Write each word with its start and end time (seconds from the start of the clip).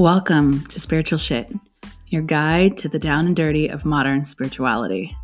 Welcome 0.00 0.64
to 0.68 0.80
Spiritual 0.80 1.18
Shit, 1.18 1.52
your 2.08 2.22
guide 2.22 2.78
to 2.78 2.88
the 2.88 2.98
down 2.98 3.26
and 3.26 3.36
dirty 3.36 3.68
of 3.68 3.84
modern 3.84 4.24
spirituality. 4.24 5.14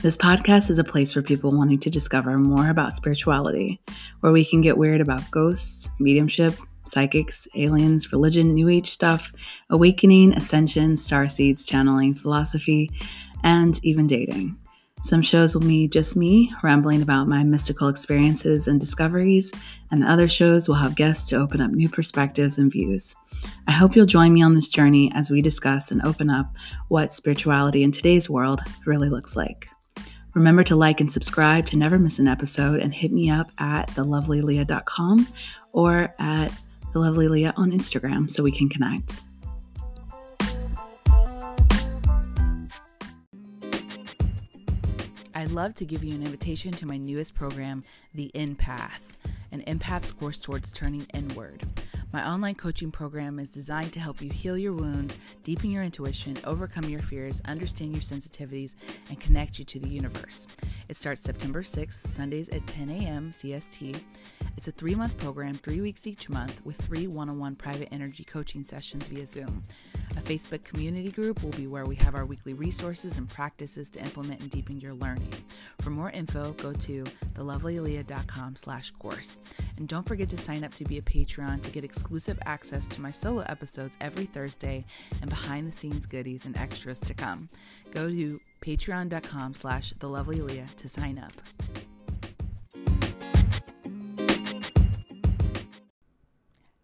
This 0.00 0.16
podcast 0.16 0.70
is 0.70 0.78
a 0.78 0.84
place 0.84 1.12
for 1.12 1.22
people 1.22 1.50
wanting 1.50 1.80
to 1.80 1.90
discover 1.90 2.38
more 2.38 2.70
about 2.70 2.94
spirituality, 2.94 3.80
where 4.20 4.30
we 4.30 4.44
can 4.44 4.60
get 4.60 4.78
weird 4.78 5.00
about 5.00 5.28
ghosts, 5.32 5.88
mediumship, 5.98 6.54
psychics, 6.84 7.48
aliens, 7.56 8.12
religion, 8.12 8.54
new 8.54 8.68
age 8.68 8.92
stuff, 8.92 9.32
awakening, 9.70 10.34
ascension, 10.34 10.96
star 10.96 11.26
seeds, 11.26 11.64
channeling, 11.64 12.14
philosophy, 12.14 12.92
and 13.42 13.80
even 13.82 14.06
dating. 14.06 14.56
Some 15.04 15.22
shows 15.22 15.54
will 15.54 15.62
be 15.62 15.88
just 15.88 16.16
me 16.16 16.54
rambling 16.62 17.02
about 17.02 17.26
my 17.26 17.42
mystical 17.42 17.88
experiences 17.88 18.68
and 18.68 18.78
discoveries, 18.78 19.52
and 19.90 20.04
other 20.04 20.28
shows 20.28 20.68
will 20.68 20.76
have 20.76 20.94
guests 20.94 21.28
to 21.30 21.36
open 21.36 21.60
up 21.60 21.72
new 21.72 21.88
perspectives 21.88 22.56
and 22.56 22.70
views. 22.70 23.16
I 23.66 23.72
hope 23.72 23.96
you'll 23.96 24.06
join 24.06 24.32
me 24.32 24.42
on 24.42 24.54
this 24.54 24.68
journey 24.68 25.10
as 25.14 25.28
we 25.28 25.42
discuss 25.42 25.90
and 25.90 26.00
open 26.02 26.30
up 26.30 26.54
what 26.88 27.12
spirituality 27.12 27.82
in 27.82 27.90
today's 27.90 28.30
world 28.30 28.60
really 28.86 29.08
looks 29.08 29.34
like. 29.34 29.68
Remember 30.34 30.62
to 30.64 30.76
like 30.76 31.00
and 31.00 31.12
subscribe 31.12 31.66
to 31.66 31.76
never 31.76 31.98
miss 31.98 32.18
an 32.18 32.28
episode 32.28 32.80
and 32.80 32.94
hit 32.94 33.12
me 33.12 33.28
up 33.28 33.50
at 33.58 33.88
thelovelyleah.com 33.88 35.26
or 35.72 36.14
at 36.18 36.52
thelovelyleah 36.94 37.52
on 37.56 37.72
Instagram 37.72 38.30
so 38.30 38.42
we 38.42 38.52
can 38.52 38.68
connect. 38.68 39.20
Love 45.52 45.74
to 45.74 45.84
give 45.84 46.02
you 46.02 46.14
an 46.14 46.22
invitation 46.22 46.72
to 46.72 46.86
my 46.86 46.96
newest 46.96 47.34
program, 47.34 47.82
The 48.14 48.30
Empath, 48.34 49.18
an 49.52 49.60
empath's 49.66 50.10
course 50.10 50.40
towards 50.40 50.72
turning 50.72 51.06
inward. 51.12 51.62
My 52.12 52.28
online 52.28 52.56
coaching 52.56 52.90
program 52.90 53.38
is 53.38 53.48
designed 53.48 53.94
to 53.94 54.00
help 54.00 54.20
you 54.20 54.28
heal 54.28 54.58
your 54.58 54.74
wounds, 54.74 55.16
deepen 55.44 55.70
your 55.70 55.82
intuition, 55.82 56.36
overcome 56.44 56.84
your 56.84 57.00
fears, 57.00 57.40
understand 57.46 57.92
your 57.92 58.02
sensitivities, 58.02 58.74
and 59.08 59.18
connect 59.18 59.58
you 59.58 59.64
to 59.64 59.80
the 59.80 59.88
universe. 59.88 60.46
It 60.90 60.96
starts 60.96 61.22
September 61.22 61.62
6th, 61.62 62.06
Sundays 62.08 62.50
at 62.50 62.66
10 62.66 62.90
a.m. 62.90 63.30
CST. 63.30 63.98
It's 64.58 64.68
a 64.68 64.72
three 64.72 64.94
month 64.94 65.16
program, 65.16 65.54
three 65.54 65.80
weeks 65.80 66.06
each 66.06 66.28
month, 66.28 66.60
with 66.66 66.76
three 66.76 67.06
one 67.06 67.30
on 67.30 67.38
one 67.38 67.56
private 67.56 67.88
energy 67.90 68.24
coaching 68.24 68.62
sessions 68.62 69.08
via 69.08 69.24
Zoom. 69.24 69.62
A 70.18 70.20
Facebook 70.20 70.62
community 70.64 71.08
group 71.08 71.42
will 71.42 71.52
be 71.52 71.66
where 71.66 71.86
we 71.86 71.94
have 71.96 72.14
our 72.14 72.26
weekly 72.26 72.52
resources 72.52 73.16
and 73.16 73.26
practices 73.26 73.88
to 73.88 74.00
implement 74.00 74.40
and 74.40 74.50
deepen 74.50 74.78
your 74.78 74.92
learning. 74.92 75.32
For 75.80 75.88
more 75.88 76.10
info, 76.10 76.52
go 76.52 76.74
to 76.74 77.04
thelovelyleah.com 77.32 78.56
slash 78.56 78.90
course. 78.90 79.40
And 79.78 79.88
don't 79.88 80.06
forget 80.06 80.28
to 80.28 80.36
sign 80.36 80.62
up 80.64 80.74
to 80.74 80.84
be 80.84 80.98
a 80.98 81.02
Patreon 81.02 81.62
to 81.62 81.70
get 81.70 81.82
exclusive 81.82 82.01
access 82.44 82.86
to 82.88 83.00
my 83.00 83.10
solo 83.10 83.42
episodes 83.48 83.96
every 84.00 84.26
Thursday 84.26 84.84
and 85.20 85.30
behind 85.30 85.66
the 85.66 85.72
scenes 85.72 86.06
goodies 86.06 86.46
and 86.46 86.56
extras 86.56 87.00
to 87.00 87.14
come. 87.14 87.48
Go 87.90 88.08
to 88.08 88.40
patreon.com 88.60 89.54
slash 89.54 89.92
thelovelyleah 89.94 90.74
to 90.76 90.88
sign 90.88 91.18
up. 91.18 91.32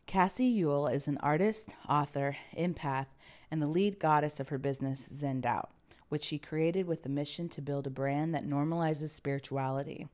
Cassie 0.07 0.63
Uhl 0.63 0.93
is 0.93 1.07
an 1.07 1.19
artist, 1.19 1.75
author, 1.89 2.37
empath, 2.57 3.09
and 3.51 3.61
the 3.61 3.67
lead 3.67 3.99
goddess 3.99 4.41
of 4.41 4.49
her 4.49 4.59
business, 4.59 5.05
Zenned 5.13 5.45
Out, 5.45 5.71
which 6.09 6.25
she 6.25 6.39
created 6.39 6.87
with 6.87 7.03
the 7.03 7.09
mission 7.09 7.49
to 7.51 7.61
build 7.61 7.87
a 7.87 7.91
brand 7.91 8.35
that 8.35 8.49
normalizes 8.49 9.11
spirituality. 9.11 10.09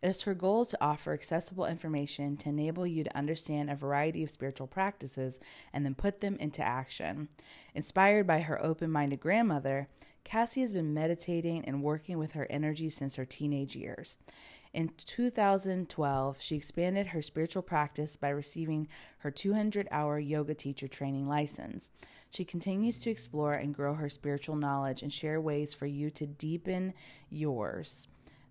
It 0.00 0.08
is 0.08 0.22
her 0.22 0.34
goal 0.34 0.64
to 0.64 0.78
offer 0.80 1.12
accessible 1.12 1.66
information 1.66 2.36
to 2.38 2.50
enable 2.50 2.86
you 2.86 3.02
to 3.02 3.16
understand 3.16 3.68
a 3.68 3.74
variety 3.74 4.22
of 4.22 4.30
spiritual 4.30 4.68
practices 4.68 5.40
and 5.72 5.84
then 5.84 5.96
put 5.96 6.20
them 6.20 6.36
into 6.36 6.62
action. 6.62 7.28
Inspired 7.74 8.26
by 8.26 8.40
her 8.40 8.64
open 8.64 8.92
minded 8.92 9.18
grandmother, 9.18 9.88
Cassie 10.22 10.60
has 10.60 10.72
been 10.72 10.94
meditating 10.94 11.64
and 11.64 11.82
working 11.82 12.16
with 12.18 12.32
her 12.32 12.46
energy 12.48 12.88
since 12.88 13.16
her 13.16 13.24
teenage 13.24 13.74
years. 13.74 14.18
In 14.72 14.90
2012, 14.96 16.36
she 16.40 16.54
expanded 16.54 17.08
her 17.08 17.22
spiritual 17.22 17.62
practice 17.62 18.16
by 18.16 18.28
receiving 18.28 18.86
her 19.18 19.30
200 19.30 19.88
hour 19.90 20.18
yoga 20.18 20.54
teacher 20.54 20.86
training 20.86 21.26
license. 21.26 21.90
She 22.30 22.44
continues 22.44 23.00
to 23.00 23.10
explore 23.10 23.54
and 23.54 23.74
grow 23.74 23.94
her 23.94 24.10
spiritual 24.10 24.56
knowledge 24.56 25.02
and 25.02 25.12
share 25.12 25.40
ways 25.40 25.72
for 25.74 25.86
you 25.86 26.10
to 26.10 26.26
deepen 26.26 26.92
yours. 27.30 28.06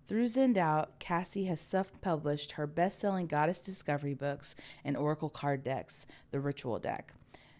Through 0.08 0.24
Zenned 0.24 0.56
Out, 0.56 0.98
Cassie 0.98 1.44
has 1.44 1.60
self 1.60 2.00
published 2.00 2.52
her 2.52 2.66
best 2.66 2.98
selling 2.98 3.26
Goddess 3.26 3.60
Discovery 3.60 4.14
books 4.14 4.56
and 4.82 4.96
Oracle 4.96 5.28
card 5.28 5.62
decks, 5.62 6.06
the 6.30 6.40
Ritual 6.40 6.78
Deck. 6.78 7.12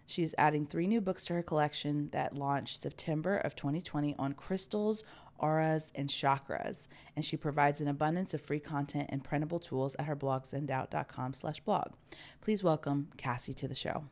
She 0.06 0.22
is 0.22 0.34
adding 0.38 0.64
three 0.64 0.86
new 0.86 1.02
books 1.02 1.26
to 1.26 1.34
her 1.34 1.42
collection 1.42 2.08
that 2.12 2.34
launched 2.34 2.80
September 2.80 3.36
of 3.36 3.54
2020 3.54 4.16
on 4.18 4.32
crystals, 4.32 5.04
auras, 5.38 5.92
and 5.94 6.08
chakras, 6.08 6.88
and 7.14 7.22
she 7.22 7.36
provides 7.36 7.82
an 7.82 7.88
abundance 7.88 8.32
of 8.32 8.40
free 8.40 8.60
content 8.60 9.10
and 9.10 9.22
printable 9.22 9.58
tools 9.58 9.94
at 9.98 10.06
her 10.06 10.16
blog 10.16 10.44
zennedout.com 10.44 11.34
slash 11.34 11.60
blog. 11.60 11.92
Please 12.40 12.64
welcome 12.64 13.08
Cassie 13.18 13.52
to 13.52 13.68
the 13.68 13.74
show. 13.74 14.04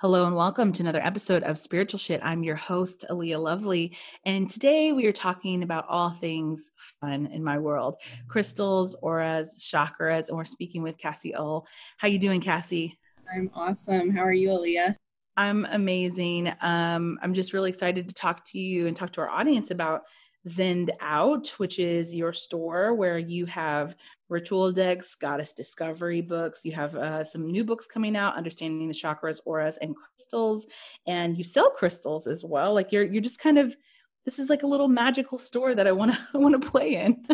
Hello 0.00 0.26
and 0.26 0.36
welcome 0.36 0.70
to 0.70 0.80
another 0.80 1.04
episode 1.04 1.42
of 1.42 1.58
Spiritual 1.58 1.98
Shit. 1.98 2.20
I'm 2.22 2.44
your 2.44 2.54
host, 2.54 3.04
Aaliyah 3.10 3.42
Lovely, 3.42 3.96
and 4.24 4.48
today 4.48 4.92
we 4.92 5.06
are 5.06 5.12
talking 5.12 5.64
about 5.64 5.86
all 5.88 6.10
things 6.10 6.70
fun 7.00 7.26
in 7.26 7.42
my 7.42 7.58
world: 7.58 7.96
crystals, 8.28 8.94
auras, 9.02 9.60
chakras, 9.60 10.28
and 10.28 10.38
we're 10.38 10.44
speaking 10.44 10.84
with 10.84 10.98
Cassie 10.98 11.34
Uhl. 11.36 11.66
How 11.96 12.06
you 12.06 12.20
doing, 12.20 12.40
Cassie? 12.40 12.96
I'm 13.34 13.50
awesome. 13.56 14.10
How 14.10 14.22
are 14.22 14.32
you, 14.32 14.50
Aaliyah? 14.50 14.94
I'm 15.36 15.66
amazing. 15.68 16.52
Um, 16.60 17.18
I'm 17.20 17.34
just 17.34 17.52
really 17.52 17.70
excited 17.70 18.06
to 18.06 18.14
talk 18.14 18.44
to 18.52 18.58
you 18.60 18.86
and 18.86 18.94
talk 18.94 19.10
to 19.14 19.20
our 19.20 19.28
audience 19.28 19.72
about 19.72 20.02
Zenned 20.48 20.90
Out, 21.00 21.48
which 21.58 21.78
is 21.78 22.14
your 22.14 22.32
store 22.32 22.94
where 22.94 23.18
you 23.18 23.46
have 23.46 23.96
ritual 24.28 24.72
decks, 24.72 25.14
goddess 25.14 25.52
discovery 25.52 26.20
books. 26.20 26.64
You 26.64 26.72
have 26.72 26.94
uh, 26.94 27.24
some 27.24 27.46
new 27.50 27.64
books 27.64 27.86
coming 27.86 28.16
out, 28.16 28.36
understanding 28.36 28.88
the 28.88 28.94
chakras, 28.94 29.40
auras, 29.44 29.78
and 29.78 29.94
crystals, 29.94 30.66
and 31.06 31.36
you 31.36 31.44
sell 31.44 31.70
crystals 31.70 32.26
as 32.26 32.44
well. 32.44 32.74
Like 32.74 32.92
you're 32.92 33.04
you're 33.04 33.22
just 33.22 33.40
kind 33.40 33.58
of 33.58 33.76
this 34.24 34.38
is 34.38 34.50
like 34.50 34.62
a 34.62 34.66
little 34.66 34.88
magical 34.88 35.38
store 35.38 35.74
that 35.74 35.86
I 35.86 35.92
want 35.92 36.14
to 36.14 36.38
want 36.38 36.60
to 36.60 36.70
play 36.70 36.96
in. 36.96 37.24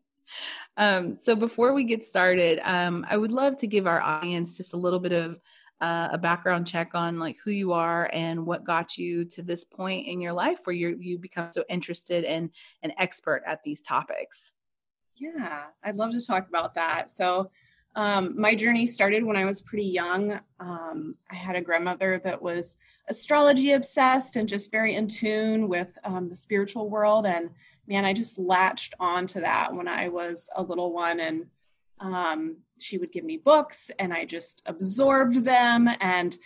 um, 0.76 1.16
so 1.16 1.34
before 1.34 1.74
we 1.74 1.84
get 1.84 2.04
started, 2.04 2.60
um, 2.64 3.06
I 3.08 3.16
would 3.16 3.32
love 3.32 3.56
to 3.58 3.66
give 3.66 3.86
our 3.86 4.00
audience 4.00 4.56
just 4.56 4.74
a 4.74 4.78
little 4.78 5.00
bit 5.00 5.12
of 5.12 5.38
uh, 5.80 6.08
a 6.12 6.18
background 6.18 6.66
check 6.66 6.90
on 6.94 7.18
like 7.18 7.36
who 7.44 7.50
you 7.50 7.72
are 7.72 8.10
and 8.12 8.44
what 8.44 8.64
got 8.64 8.98
you 8.98 9.24
to 9.24 9.42
this 9.42 9.64
point 9.64 10.06
in 10.06 10.20
your 10.20 10.32
life 10.32 10.60
where 10.64 10.74
you 10.74 10.96
you 11.00 11.18
become 11.18 11.52
so 11.52 11.64
interested 11.68 12.24
and 12.24 12.50
an 12.82 12.92
expert 12.98 13.42
at 13.46 13.62
these 13.62 13.80
topics. 13.80 14.52
Yeah, 15.16 15.64
I'd 15.82 15.96
love 15.96 16.12
to 16.12 16.24
talk 16.24 16.48
about 16.48 16.74
that. 16.74 17.10
So, 17.10 17.50
um, 17.96 18.40
my 18.40 18.54
journey 18.54 18.86
started 18.86 19.24
when 19.24 19.36
I 19.36 19.44
was 19.44 19.60
pretty 19.60 19.86
young. 19.86 20.38
Um, 20.60 21.16
I 21.30 21.34
had 21.34 21.56
a 21.56 21.60
grandmother 21.60 22.20
that 22.22 22.40
was 22.40 22.76
astrology 23.08 23.72
obsessed 23.72 24.36
and 24.36 24.48
just 24.48 24.70
very 24.70 24.94
in 24.94 25.08
tune 25.08 25.68
with 25.68 25.96
um, 26.04 26.28
the 26.28 26.36
spiritual 26.36 26.90
world. 26.90 27.26
And 27.26 27.50
man, 27.88 28.04
I 28.04 28.12
just 28.12 28.38
latched 28.38 28.94
onto 29.00 29.40
that 29.40 29.74
when 29.74 29.88
I 29.88 30.08
was 30.08 30.48
a 30.54 30.62
little 30.62 30.92
one. 30.92 31.18
And 31.18 31.48
um, 32.00 32.56
she 32.78 32.98
would 32.98 33.12
give 33.12 33.24
me 33.24 33.36
books 33.36 33.90
and 33.98 34.12
I 34.12 34.24
just 34.24 34.62
absorbed 34.66 35.44
them. 35.44 35.88
And 36.00 36.36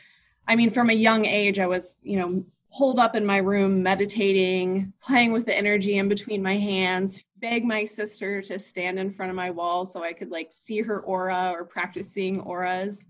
I 0.49 0.57
mean, 0.57 0.71
from 0.71 0.91
a 0.91 0.95
young 0.95 1.25
age, 1.25 1.59
I 1.59 1.67
was, 1.67 1.99
you 2.03 2.19
know, 2.19 2.45
holed 2.71 2.99
up 2.99 3.15
in 3.15 3.27
my 3.27 3.37
room, 3.37 3.83
meditating, 3.83 4.93
playing 5.03 5.33
with 5.33 5.45
the 5.45 5.57
energy 5.57 5.99
in 5.99 6.09
between 6.09 6.43
my 6.43 6.57
hands, 6.57 7.23
beg 7.37 7.65
my 7.65 7.85
sister 7.85 8.41
to 8.41 8.59
stand 8.59 8.99
in 8.99 9.11
front 9.11 9.29
of 9.29 9.37
my 9.37 9.51
wall 9.51 9.85
so 9.85 10.03
I 10.03 10.15
could 10.15 10.31
like 10.31 10.49
see 10.51 10.81
her 10.81 11.01
aura 11.01 11.53
or 11.55 11.67
practicing 11.67 12.41
auras. 12.41 13.05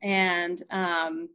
And, 0.00 0.62
um, 0.70 1.28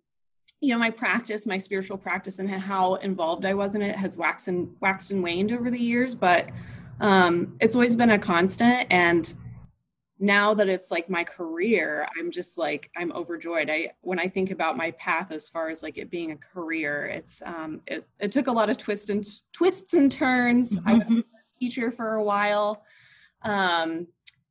you 0.62 0.74
know, 0.74 0.80
my 0.80 0.90
practice, 0.90 1.46
my 1.46 1.58
spiritual 1.58 1.98
practice, 1.98 2.40
and 2.40 2.50
how 2.50 2.96
involved 2.96 3.46
I 3.46 3.54
was 3.54 3.76
in 3.76 3.82
it 3.82 3.98
has 3.98 4.18
waxed 4.18 4.48
and 4.48 4.76
waxed 4.82 5.12
and 5.12 5.24
waned 5.24 5.52
over 5.52 5.70
the 5.70 5.80
years, 5.80 6.16
but 6.16 6.50
um, 7.00 7.56
it's 7.62 7.76
always 7.76 7.96
been 7.96 8.12
a 8.12 8.20
constant. 8.20 8.88
And 8.90 9.34
now 10.20 10.54
that 10.54 10.68
it's 10.68 10.92
like 10.92 11.10
my 11.10 11.24
career 11.24 12.08
i'm 12.20 12.30
just 12.30 12.58
like 12.58 12.92
i'm 12.98 13.12
overjoyed 13.14 13.70
i 13.70 13.90
when 14.02 14.20
i 14.20 14.28
think 14.28 14.52
about 14.52 14.76
my 14.76 14.92
path 14.92 15.32
as 15.32 15.48
far 15.48 15.70
as 15.70 15.82
like 15.82 15.98
it 15.98 16.12
being 16.12 16.32
a 16.32 16.36
career 16.36 17.06
it's 17.06 17.42
um 17.46 17.82
it, 17.88 18.06
it 18.20 18.32
took 18.32 18.48
a 18.48 18.52
lot 18.52 18.70
of 18.70 18.78
twists 18.78 19.10
and 19.10 19.26
twists 19.54 19.94
and 19.94 20.12
turns 20.12 20.78
mm-hmm. 20.78 20.90
i 20.90 20.94
was 20.94 21.06
mm-hmm. 21.06 21.20
a 21.20 21.60
teacher 21.60 21.90
for 21.90 22.16
a 22.16 22.24
while 22.24 22.84
um 23.44 24.06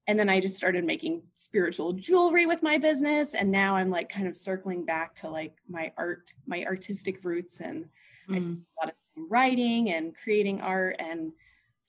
and 0.06 0.18
then 0.18 0.30
i 0.30 0.40
just 0.40 0.56
started 0.56 0.84
making 0.84 1.22
spiritual 1.34 1.92
jewelry 1.92 2.46
with 2.46 2.62
my 2.62 2.78
business 2.78 3.34
and 3.34 3.50
now 3.50 3.76
i'm 3.76 3.90
like 3.90 4.08
kind 4.08 4.26
of 4.26 4.34
circling 4.34 4.84
back 4.86 5.14
to 5.14 5.28
like 5.28 5.54
my 5.68 5.92
art 5.98 6.32
my 6.46 6.64
artistic 6.64 7.22
roots 7.24 7.60
and 7.60 7.84
mm. 8.28 8.36
i 8.36 8.38
spend 8.38 8.62
a 8.78 8.86
lot 8.86 8.92
of 8.92 8.94
time 9.14 9.26
writing 9.28 9.90
and 9.90 10.16
creating 10.16 10.62
art 10.62 10.96
and 10.98 11.32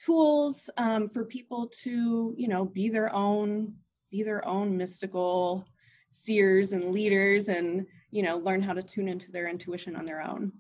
tools 0.04 0.69
um, 0.78 1.10
for 1.10 1.25
people 1.25 1.68
to 1.68 2.34
you 2.38 2.48
know 2.48 2.66
be 2.66 2.90
their 2.90 3.13
own 3.13 3.75
be 4.12 4.24
their 4.24 4.46
own 4.48 4.75
mystical 4.78 5.66
seers 6.07 6.74
and 6.74 6.92
leaders 6.92 7.50
and 7.50 7.86
you 8.12 8.24
know 8.24 8.38
learn 8.38 8.62
how 8.62 8.74
to 8.74 8.81
tune 8.81 9.07
into 9.07 9.31
their 9.31 9.48
intuition 9.48 9.96
on 9.96 10.06
their 10.06 10.22
own. 10.22 10.51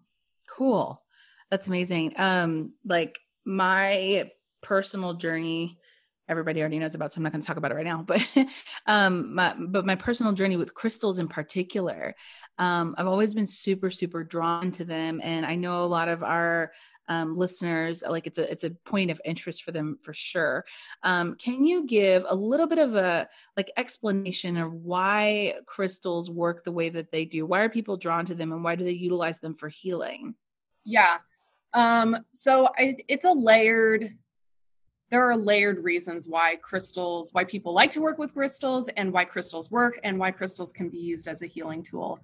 Cool. 0.47 1.01
That's 1.49 1.67
amazing. 1.67 2.13
Um 2.17 2.73
like 2.85 3.19
my 3.45 4.29
personal 4.61 5.13
journey 5.13 5.79
everybody 6.27 6.59
already 6.59 6.77
knows 6.77 6.93
about 6.95 7.11
so 7.11 7.17
i'm 7.17 7.23
not 7.23 7.31
going 7.31 7.41
to 7.41 7.47
talk 7.47 7.57
about 7.57 7.71
it 7.71 7.75
right 7.75 7.85
now 7.85 8.03
but 8.05 8.25
um 8.85 9.33
my 9.33 9.55
but 9.69 9.85
my 9.85 9.95
personal 9.95 10.31
journey 10.31 10.57
with 10.57 10.73
crystals 10.73 11.17
in 11.17 11.27
particular 11.27 12.13
um 12.59 12.93
i've 12.97 13.07
always 13.07 13.33
been 13.33 13.45
super 13.45 13.89
super 13.89 14.23
drawn 14.23 14.71
to 14.71 14.85
them 14.85 15.19
and 15.23 15.45
i 15.45 15.55
know 15.55 15.83
a 15.83 15.85
lot 15.85 16.07
of 16.07 16.21
our 16.21 16.71
um, 17.09 17.35
listeners 17.35 18.03
like 18.07 18.27
it's 18.27 18.37
a 18.37 18.49
it's 18.49 18.63
a 18.63 18.69
point 18.69 19.09
of 19.09 19.19
interest 19.25 19.63
for 19.63 19.71
them 19.71 19.97
for 20.01 20.13
sure. 20.13 20.63
Um, 21.03 21.35
can 21.35 21.65
you 21.65 21.85
give 21.85 22.23
a 22.27 22.35
little 22.35 22.67
bit 22.67 22.77
of 22.77 22.95
a 22.95 23.27
like 23.57 23.71
explanation 23.77 24.55
of 24.55 24.71
why 24.71 25.55
crystals 25.65 26.29
work 26.29 26.63
the 26.63 26.71
way 26.71 26.89
that 26.89 27.11
they 27.11 27.25
do? 27.25 27.47
Why 27.47 27.61
are 27.61 27.69
people 27.69 27.97
drawn 27.97 28.25
to 28.27 28.35
them 28.35 28.51
and 28.51 28.63
why 28.63 28.75
do 28.75 28.85
they 28.85 28.91
utilize 28.91 29.39
them 29.39 29.55
for 29.55 29.69
healing? 29.69 30.35
Yeah. 30.85 31.17
Um 31.73 32.15
so 32.31 32.69
I, 32.77 32.97
it's 33.07 33.25
a 33.25 33.31
layered 33.31 34.15
there 35.09 35.27
are 35.27 35.35
layered 35.35 35.83
reasons 35.83 36.27
why 36.27 36.57
crystals 36.57 37.33
why 37.33 37.43
people 37.43 37.73
like 37.73 37.89
to 37.91 38.01
work 38.01 38.19
with 38.19 38.35
crystals 38.35 38.87
and 38.89 39.11
why 39.11 39.25
crystals 39.25 39.71
work 39.71 39.99
and 40.03 40.19
why 40.19 40.29
crystals 40.29 40.71
can 40.71 40.89
be 40.89 40.99
used 40.99 41.27
as 41.27 41.41
a 41.41 41.47
healing 41.47 41.81
tool. 41.81 42.19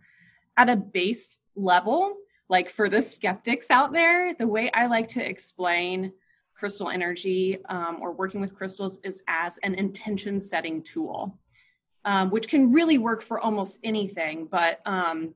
At 0.57 0.69
a 0.69 0.75
base 0.75 1.39
level 1.55 2.17
like 2.49 2.69
for 2.69 2.89
the 2.89 3.01
skeptics 3.01 3.71
out 3.71 3.91
there, 3.91 4.33
the 4.33 4.47
way 4.47 4.69
I 4.73 4.85
like 4.85 5.07
to 5.09 5.27
explain 5.27 6.13
crystal 6.53 6.89
energy 6.89 7.63
um, 7.65 7.97
or 8.01 8.13
working 8.13 8.39
with 8.39 8.55
crystals 8.55 8.99
is 9.03 9.21
as 9.27 9.57
an 9.59 9.75
intention 9.75 10.39
setting 10.39 10.81
tool, 10.81 11.37
um, 12.05 12.29
which 12.29 12.47
can 12.47 12.71
really 12.71 12.97
work 12.97 13.21
for 13.21 13.39
almost 13.39 13.79
anything. 13.83 14.45
But 14.45 14.79
um, 14.85 15.33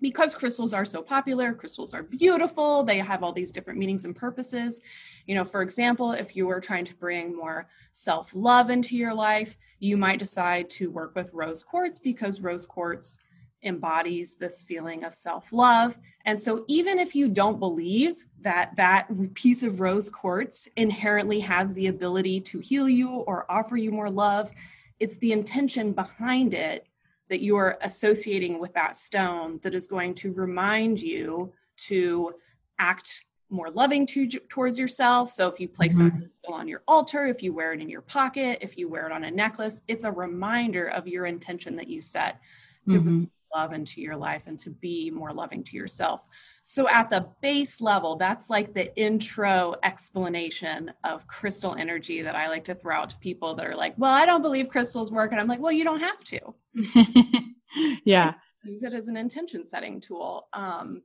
because 0.00 0.34
crystals 0.34 0.74
are 0.74 0.84
so 0.84 1.00
popular, 1.00 1.54
crystals 1.54 1.94
are 1.94 2.02
beautiful, 2.02 2.82
they 2.82 2.98
have 2.98 3.22
all 3.22 3.32
these 3.32 3.52
different 3.52 3.78
meanings 3.78 4.04
and 4.04 4.14
purposes. 4.14 4.82
You 5.26 5.34
know, 5.34 5.44
for 5.44 5.62
example, 5.62 6.12
if 6.12 6.36
you 6.36 6.48
are 6.50 6.60
trying 6.60 6.84
to 6.86 6.94
bring 6.96 7.36
more 7.36 7.68
self 7.92 8.34
love 8.34 8.68
into 8.68 8.96
your 8.96 9.14
life, 9.14 9.56
you 9.78 9.96
might 9.96 10.18
decide 10.18 10.68
to 10.70 10.90
work 10.90 11.14
with 11.14 11.30
rose 11.32 11.62
quartz 11.62 11.98
because 11.98 12.40
rose 12.40 12.66
quartz 12.66 13.18
embodies 13.62 14.34
this 14.34 14.62
feeling 14.62 15.04
of 15.04 15.14
self 15.14 15.52
love. 15.52 15.98
And 16.24 16.40
so, 16.40 16.64
even 16.68 16.98
if 16.98 17.14
you 17.14 17.28
don't 17.28 17.58
believe 17.58 18.24
that 18.40 18.74
that 18.76 19.08
piece 19.34 19.62
of 19.62 19.80
rose 19.80 20.10
quartz 20.10 20.68
inherently 20.76 21.40
has 21.40 21.72
the 21.74 21.86
ability 21.86 22.40
to 22.40 22.58
heal 22.58 22.88
you 22.88 23.08
or 23.10 23.50
offer 23.50 23.76
you 23.76 23.90
more 23.90 24.10
love, 24.10 24.50
it's 24.98 25.18
the 25.18 25.32
intention 25.32 25.92
behind 25.92 26.54
it 26.54 26.86
that 27.28 27.42
you're 27.42 27.78
associating 27.82 28.58
with 28.58 28.74
that 28.74 28.96
stone 28.96 29.58
that 29.62 29.74
is 29.74 29.86
going 29.86 30.14
to 30.14 30.32
remind 30.32 31.00
you 31.00 31.52
to 31.76 32.32
act 32.78 33.24
more 33.48 33.70
loving 33.70 34.06
to, 34.06 34.26
towards 34.26 34.78
yourself. 34.78 35.30
So 35.30 35.46
if 35.46 35.60
you 35.60 35.68
place 35.68 35.98
mm-hmm. 35.98 36.22
it 36.22 36.30
on 36.48 36.66
your 36.66 36.82
altar, 36.88 37.26
if 37.26 37.42
you 37.42 37.52
wear 37.52 37.72
it 37.72 37.80
in 37.80 37.88
your 37.88 38.00
pocket, 38.00 38.58
if 38.60 38.76
you 38.76 38.88
wear 38.88 39.06
it 39.06 39.12
on 39.12 39.24
a 39.24 39.30
necklace, 39.30 39.82
it's 39.88 40.04
a 40.04 40.10
reminder 40.10 40.86
of 40.86 41.06
your 41.06 41.26
intention 41.26 41.76
that 41.76 41.88
you 41.88 42.00
set 42.00 42.40
to 42.88 42.96
mm-hmm 42.96 43.18
love 43.54 43.72
into 43.72 44.00
your 44.00 44.16
life 44.16 44.46
and 44.46 44.58
to 44.60 44.70
be 44.70 45.10
more 45.10 45.32
loving 45.32 45.62
to 45.64 45.76
yourself. 45.76 46.24
So, 46.62 46.88
at 46.88 47.10
the 47.10 47.28
base 47.40 47.80
level, 47.80 48.16
that's 48.16 48.50
like 48.50 48.74
the 48.74 48.94
intro 48.96 49.74
explanation 49.82 50.92
of 51.04 51.26
crystal 51.26 51.74
energy 51.74 52.22
that 52.22 52.36
I 52.36 52.48
like 52.48 52.64
to 52.64 52.74
throw 52.74 52.96
out 52.96 53.10
to 53.10 53.18
people 53.18 53.54
that 53.54 53.66
are 53.66 53.76
like, 53.76 53.94
Well, 53.96 54.12
I 54.12 54.26
don't 54.26 54.42
believe 54.42 54.68
crystals 54.68 55.12
work. 55.12 55.32
And 55.32 55.40
I'm 55.40 55.48
like, 55.48 55.60
Well, 55.60 55.72
you 55.72 55.84
don't 55.84 56.00
have 56.00 56.22
to. 56.24 56.54
yeah. 58.04 58.34
Use 58.64 58.84
it 58.84 58.92
as 58.92 59.08
an 59.08 59.16
intention 59.16 59.66
setting 59.66 60.00
tool. 60.00 60.48
Um, 60.52 61.02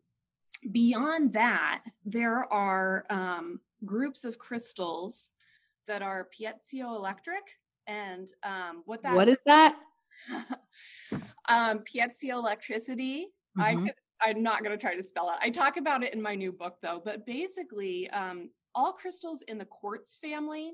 beyond 0.71 1.33
that, 1.33 1.83
there 2.05 2.51
are 2.53 3.05
um, 3.09 3.59
groups 3.85 4.25
of 4.25 4.37
crystals 4.37 5.31
that 5.87 6.01
are 6.01 6.27
piezoelectric. 6.39 7.45
And 7.87 8.27
um, 8.43 8.83
what 8.85 9.01
that 9.03 9.15
what 9.15 9.29
is 9.29 9.37
that? 9.45 9.77
um, 11.49 11.79
piezoelectricity. 11.79 13.23
Mm-hmm. 13.57 13.61
I 13.61 13.75
could, 13.75 13.93
I'm 14.21 14.43
not 14.43 14.63
going 14.63 14.77
to 14.77 14.81
try 14.81 14.95
to 14.95 15.03
spell 15.03 15.29
it. 15.29 15.35
I 15.41 15.49
talk 15.49 15.77
about 15.77 16.03
it 16.03 16.13
in 16.13 16.21
my 16.21 16.35
new 16.35 16.51
book 16.51 16.77
though, 16.81 17.01
but 17.03 17.25
basically, 17.25 18.09
um, 18.09 18.49
all 18.73 18.93
crystals 18.93 19.43
in 19.47 19.57
the 19.57 19.65
quartz 19.65 20.17
family, 20.21 20.71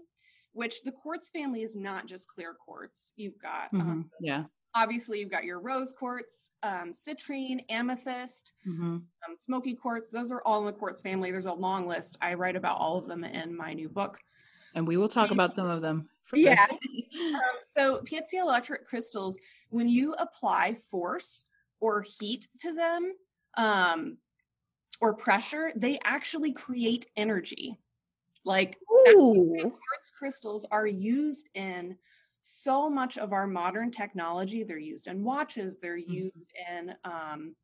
which 0.52 0.84
the 0.84 0.92
quartz 0.92 1.30
family 1.30 1.64
is 1.64 1.76
not 1.76 2.06
just 2.06 2.28
clear 2.28 2.54
quartz. 2.54 3.14
You've 3.16 3.40
got, 3.42 3.74
mm-hmm. 3.74 3.92
um, 3.92 4.10
yeah, 4.20 4.44
obviously 4.76 5.20
you've 5.20 5.32
got 5.32 5.44
your 5.44 5.60
rose 5.60 5.94
quartz, 5.94 6.52
um, 6.64 6.92
citrine, 6.92 7.64
amethyst, 7.70 8.54
mm-hmm. 8.68 8.96
um, 8.96 9.36
smoky 9.36 9.76
quartz. 9.76 10.10
Those 10.10 10.32
are 10.32 10.42
all 10.46 10.60
in 10.62 10.66
the 10.66 10.74
quartz 10.74 11.02
family. 11.02 11.32
There's 11.32 11.46
a 11.46 11.54
long 11.54 11.88
list. 11.88 12.18
I 12.22 12.34
write 12.34 12.56
about 12.56 12.78
all 12.78 12.98
of 12.98 13.08
them 13.08 13.24
in 13.24 13.56
my 13.56 13.74
new 13.74 13.90
book. 13.90 14.18
And 14.74 14.88
we 14.88 14.98
will 14.98 15.08
talk 15.08 15.32
about 15.32 15.54
some 15.54 15.68
of 15.68 15.82
them. 15.82 16.10
Yeah. 16.34 16.66
um, 16.70 17.42
so 17.62 18.02
piezoelectric 18.02 18.86
crystals, 18.86 19.38
when 19.70 19.88
you 19.88 20.14
apply 20.14 20.74
force 20.74 21.46
or 21.80 22.02
heat 22.02 22.48
to 22.60 22.74
them 22.74 23.14
um, 23.56 24.18
or 25.02 25.14
pressure, 25.14 25.72
they 25.76 26.00
actually 26.04 26.54
create 26.54 27.06
energy. 27.16 27.78
Like 28.46 28.78
quartz 29.16 30.12
crystals 30.18 30.66
are 30.72 30.88
used 30.88 31.50
in 31.54 31.98
so 32.42 32.90
much 32.90 33.18
of 33.18 33.32
our 33.32 33.48
modern 33.48 33.90
technology. 33.92 34.64
They're 34.64 34.78
used 34.78 35.08
in 35.08 35.24
watches. 35.24 35.78
They're 35.78 35.98
mm-hmm. 35.98 36.14
used 36.14 36.52
in 36.70 36.94
um, 37.06 37.56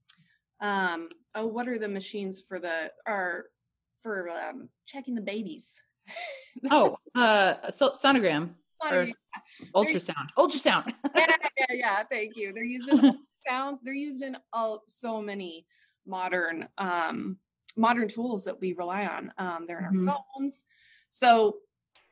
um, 0.62 1.10
oh, 1.36 1.48
what 1.48 1.68
are 1.68 1.80
the 1.80 1.88
machines 1.88 2.42
for 2.42 2.60
the 2.60 2.92
are 3.06 3.46
for 4.02 4.30
um, 4.30 4.70
checking 4.86 5.16
the 5.16 5.22
babies? 5.22 5.82
Oh, 6.72 6.98
uh, 7.16 7.70
so 7.70 7.92
sonogram 7.92 8.52
or 8.82 9.06
ultrasound. 9.76 10.28
Ultrasound. 10.38 10.94
yeah, 11.16 11.26
yeah, 11.58 11.66
yeah. 11.74 12.04
Thank 12.04 12.36
you. 12.36 12.54
They're 12.54 12.64
used 12.64 12.90
in 12.90 13.18
sounds. 13.48 13.82
They're 13.82 13.94
used 13.94 14.24
in 14.24 14.38
all, 14.54 14.84
so 14.88 15.22
many 15.22 15.66
modern 16.06 16.68
um, 16.78 17.38
modern 17.76 18.08
tools 18.08 18.46
that 18.46 18.60
we 18.60 18.74
rely 18.74 19.06
on. 19.06 19.32
Um, 19.38 19.66
they're 19.68 19.80
in 19.80 19.86
our 19.86 19.92
mm-hmm. 19.92 20.10
phones. 20.38 20.66
So 21.10 21.58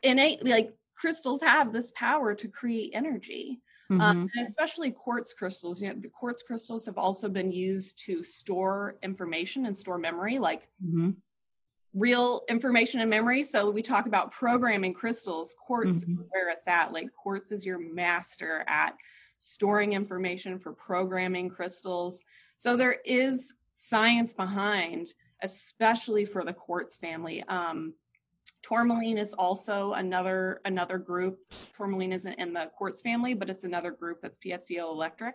innately, 0.04 0.52
like 0.52 0.74
crystals 0.96 1.42
have 1.42 1.74
this 1.74 1.92
power 1.96 2.34
to 2.36 2.48
create 2.48 2.92
energy. 2.94 3.62
Um, 3.90 4.00
mm-hmm. 4.00 4.02
Um, 4.02 4.30
and 4.36 4.46
especially 4.46 4.92
quartz 4.92 5.34
crystals. 5.34 5.82
You 5.82 5.90
know, 5.90 5.96
the 5.98 6.10
quartz 6.10 6.44
crystals 6.44 6.86
have 6.88 6.98
also 6.98 7.30
been 7.30 7.52
used 7.54 8.04
to 8.06 8.22
store 8.22 8.98
information 9.02 9.66
and 9.66 9.76
store 9.76 9.98
memory, 9.98 10.40
like 10.40 10.68
mm-hmm 10.86 11.12
real 11.98 12.42
information 12.50 13.02
and 13.02 13.10
memory. 13.10 13.42
So 13.42 13.70
we 13.70 13.82
talk 13.82 14.06
about 14.06 14.32
programming 14.32 14.94
crystals. 14.94 15.54
Quartz 15.58 16.04
mm-hmm. 16.04 16.22
where 16.30 16.50
it's 16.50 16.68
at. 16.68 16.94
Like 16.94 17.14
quartz 17.14 17.52
is 17.52 17.66
your 17.66 17.80
master 17.80 18.64
at 18.68 18.96
storing 19.38 19.94
information 19.94 20.60
for 20.60 20.74
programming 20.74 21.50
crystals. 21.50 22.24
So 22.56 22.76
there 22.76 22.98
is 23.06 23.56
science 23.74 24.34
behind, 24.34 25.14
especially 25.44 26.26
for 26.26 26.44
the 26.44 26.54
quartz 26.54 26.98
family. 26.98 27.44
Um, 27.48 27.94
tourmaline 28.64 29.18
is 29.18 29.34
also 29.34 29.94
another 29.94 30.62
another 30.66 30.98
group. 30.98 31.40
Tourmaline 31.76 32.14
isn't 32.14 32.34
in 32.34 32.54
the 32.54 32.72
quartz 32.76 33.02
family, 33.02 33.34
but 33.34 33.50
it's 33.50 33.64
another 33.64 33.92
group 33.92 34.22
that's 34.22 34.38
piezoelectric 34.38 35.34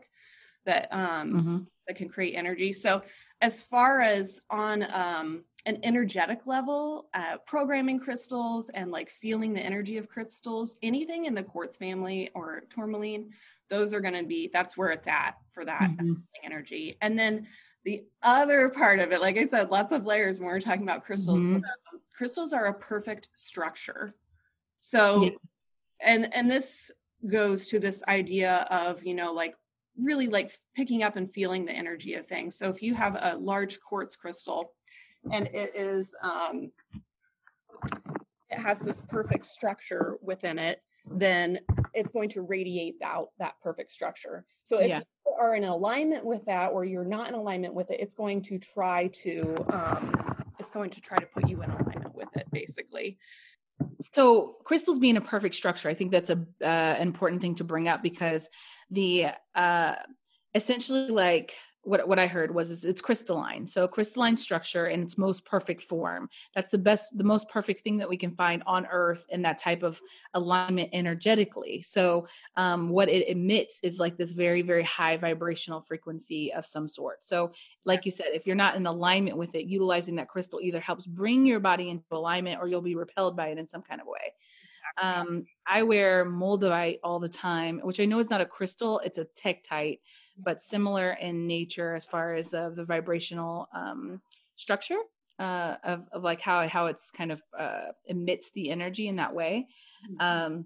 that 0.64 0.88
um, 0.90 1.32
mm-hmm. 1.32 1.58
that 1.86 1.96
can 1.96 2.08
create 2.08 2.34
energy. 2.34 2.72
So 2.72 3.02
as 3.40 3.62
far 3.62 4.00
as 4.00 4.40
on 4.50 4.82
um, 4.92 5.44
an 5.66 5.78
energetic 5.82 6.46
level, 6.46 7.08
uh, 7.14 7.38
programming 7.46 7.98
crystals 7.98 8.68
and 8.70 8.90
like 8.90 9.10
feeling 9.10 9.52
the 9.52 9.60
energy 9.60 9.96
of 9.96 10.08
crystals, 10.08 10.76
anything 10.82 11.26
in 11.26 11.34
the 11.34 11.42
quartz 11.42 11.76
family 11.76 12.30
or 12.34 12.62
tourmaline, 12.70 13.30
those 13.68 13.94
are 13.94 14.00
going 14.00 14.14
to 14.14 14.24
be 14.24 14.50
that's 14.52 14.76
where 14.76 14.90
it's 14.90 15.08
at 15.08 15.36
for 15.52 15.64
that 15.64 15.82
mm-hmm. 15.82 16.12
energy. 16.44 16.96
And 17.00 17.18
then 17.18 17.46
the 17.84 18.04
other 18.22 18.68
part 18.68 19.00
of 19.00 19.12
it, 19.12 19.20
like 19.20 19.36
I 19.36 19.44
said, 19.44 19.70
lots 19.70 19.92
of 19.92 20.06
layers 20.06 20.40
when 20.40 20.48
we're 20.48 20.60
talking 20.60 20.82
about 20.82 21.04
crystals. 21.04 21.44
Mm-hmm. 21.44 21.56
Um, 21.56 22.00
crystals 22.14 22.52
are 22.52 22.66
a 22.66 22.74
perfect 22.74 23.28
structure. 23.34 24.14
So, 24.78 25.24
yeah. 25.24 25.30
and 26.00 26.34
and 26.34 26.50
this 26.50 26.90
goes 27.28 27.68
to 27.68 27.78
this 27.78 28.02
idea 28.08 28.66
of 28.70 29.04
you 29.04 29.14
know 29.14 29.32
like 29.32 29.54
really 29.98 30.26
like 30.26 30.52
picking 30.74 31.02
up 31.02 31.16
and 31.16 31.32
feeling 31.32 31.64
the 31.64 31.72
energy 31.72 32.14
of 32.14 32.26
things. 32.26 32.56
So 32.56 32.68
if 32.68 32.82
you 32.82 32.94
have 32.94 33.14
a 33.14 33.36
large 33.36 33.80
quartz 33.80 34.16
crystal 34.16 34.72
and 35.30 35.46
it 35.48 35.72
is 35.76 36.14
um, 36.22 36.70
it 38.50 38.58
has 38.58 38.80
this 38.80 39.02
perfect 39.08 39.46
structure 39.46 40.16
within 40.22 40.58
it 40.58 40.82
then 41.04 41.58
it's 41.94 42.12
going 42.12 42.28
to 42.28 42.42
radiate 42.42 42.94
out 43.02 43.28
that 43.38 43.54
perfect 43.62 43.90
structure 43.90 44.44
so 44.62 44.78
if 44.78 44.88
yeah. 44.88 44.98
you 44.98 45.32
are 45.38 45.54
in 45.54 45.64
alignment 45.64 46.24
with 46.24 46.44
that 46.44 46.68
or 46.68 46.84
you're 46.84 47.04
not 47.04 47.28
in 47.28 47.34
alignment 47.34 47.74
with 47.74 47.90
it 47.90 48.00
it's 48.00 48.14
going 48.14 48.40
to 48.40 48.58
try 48.58 49.08
to 49.08 49.56
um, 49.72 50.14
it's 50.58 50.70
going 50.70 50.90
to 50.90 51.00
try 51.00 51.18
to 51.18 51.26
put 51.26 51.48
you 51.48 51.62
in 51.62 51.70
alignment 51.70 52.14
with 52.14 52.28
it 52.36 52.46
basically 52.52 53.18
so 54.00 54.56
crystals 54.64 54.98
being 54.98 55.16
a 55.16 55.20
perfect 55.20 55.54
structure 55.54 55.88
i 55.88 55.94
think 55.94 56.10
that's 56.10 56.30
a 56.30 56.44
uh, 56.64 56.96
important 57.00 57.40
thing 57.40 57.54
to 57.54 57.64
bring 57.64 57.88
up 57.88 58.02
because 58.02 58.48
the 58.90 59.26
uh 59.54 59.94
essentially 60.54 61.08
like 61.08 61.54
what 61.84 62.06
what 62.06 62.18
I 62.18 62.26
heard 62.26 62.54
was 62.54 62.84
it's, 62.84 63.00
crystalline. 63.00 63.66
So 63.66 63.88
crystalline 63.88 64.36
structure 64.36 64.86
in 64.86 65.02
its 65.02 65.18
most 65.18 65.44
perfect 65.44 65.82
form. 65.82 66.28
That's 66.54 66.70
the 66.70 66.78
best, 66.78 67.16
the 67.16 67.24
most 67.24 67.48
perfect 67.48 67.80
thing 67.80 67.98
that 67.98 68.08
we 68.08 68.16
can 68.16 68.30
find 68.30 68.62
on 68.66 68.86
Earth 68.86 69.26
in 69.30 69.42
that 69.42 69.58
type 69.58 69.82
of 69.82 70.00
alignment 70.34 70.90
energetically. 70.92 71.82
So 71.82 72.28
um, 72.56 72.88
what 72.88 73.08
it 73.08 73.28
emits 73.28 73.80
is 73.82 73.98
like 73.98 74.16
this 74.16 74.32
very 74.32 74.62
very 74.62 74.84
high 74.84 75.16
vibrational 75.16 75.80
frequency 75.80 76.52
of 76.52 76.66
some 76.66 76.86
sort. 76.86 77.24
So 77.24 77.52
like 77.84 78.06
you 78.06 78.12
said, 78.12 78.26
if 78.32 78.46
you're 78.46 78.56
not 78.56 78.76
in 78.76 78.86
alignment 78.86 79.36
with 79.36 79.54
it, 79.54 79.66
utilizing 79.66 80.16
that 80.16 80.28
crystal 80.28 80.60
either 80.62 80.80
helps 80.80 81.06
bring 81.06 81.44
your 81.44 81.60
body 81.60 81.90
into 81.90 82.04
alignment 82.12 82.60
or 82.60 82.68
you'll 82.68 82.80
be 82.80 82.94
repelled 82.94 83.36
by 83.36 83.48
it 83.48 83.58
in 83.58 83.66
some 83.66 83.82
kind 83.82 84.00
of 84.00 84.06
way. 84.06 84.34
Um, 85.00 85.46
I 85.66 85.82
wear 85.82 86.24
moldavite 86.26 86.98
all 87.02 87.18
the 87.18 87.28
time, 87.28 87.80
which 87.82 88.00
I 88.00 88.04
know 88.04 88.18
is 88.18 88.30
not 88.30 88.40
a 88.40 88.46
crystal; 88.46 89.00
it's 89.00 89.18
a 89.18 89.24
tektite 89.24 90.00
but 90.38 90.62
similar 90.62 91.12
in 91.12 91.46
nature 91.46 91.94
as 91.94 92.06
far 92.06 92.34
as 92.34 92.52
uh, 92.54 92.70
the 92.70 92.84
vibrational 92.84 93.68
um, 93.74 94.20
structure 94.56 94.98
uh, 95.38 95.76
of, 95.84 96.06
of 96.12 96.22
like 96.22 96.40
how 96.40 96.66
how 96.68 96.86
it's 96.86 97.10
kind 97.10 97.32
of 97.32 97.42
uh, 97.58 97.92
emits 98.06 98.50
the 98.50 98.70
energy 98.70 99.08
in 99.08 99.16
that 99.16 99.34
way. 99.34 99.66
Mm-hmm. 100.10 100.16
Um, 100.20 100.64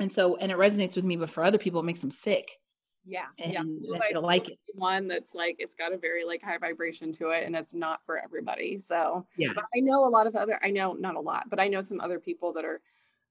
and 0.00 0.12
so, 0.12 0.36
and 0.36 0.50
it 0.50 0.58
resonates 0.58 0.96
with 0.96 1.04
me, 1.04 1.16
but 1.16 1.30
for 1.30 1.44
other 1.44 1.58
people, 1.58 1.80
it 1.80 1.84
makes 1.84 2.00
them 2.00 2.10
sick. 2.10 2.50
Yeah, 3.06 3.26
and 3.38 3.52
yeah. 3.52 3.98
they 4.10 4.14
like 4.18 4.48
it. 4.48 4.58
One 4.74 5.08
that's 5.08 5.34
like 5.34 5.56
it's 5.58 5.74
got 5.74 5.92
a 5.92 5.98
very 5.98 6.24
like 6.24 6.42
high 6.42 6.58
vibration 6.58 7.12
to 7.14 7.30
it, 7.30 7.44
and 7.44 7.54
it's 7.54 7.74
not 7.74 8.00
for 8.06 8.18
everybody. 8.18 8.78
So 8.78 9.26
yeah, 9.36 9.50
but 9.54 9.64
I 9.76 9.80
know 9.80 10.04
a 10.04 10.08
lot 10.08 10.26
of 10.26 10.36
other. 10.36 10.58
I 10.62 10.70
know 10.70 10.92
not 10.92 11.14
a 11.14 11.20
lot, 11.20 11.50
but 11.50 11.60
I 11.60 11.68
know 11.68 11.80
some 11.80 12.00
other 12.00 12.18
people 12.18 12.52
that 12.54 12.64
are 12.64 12.80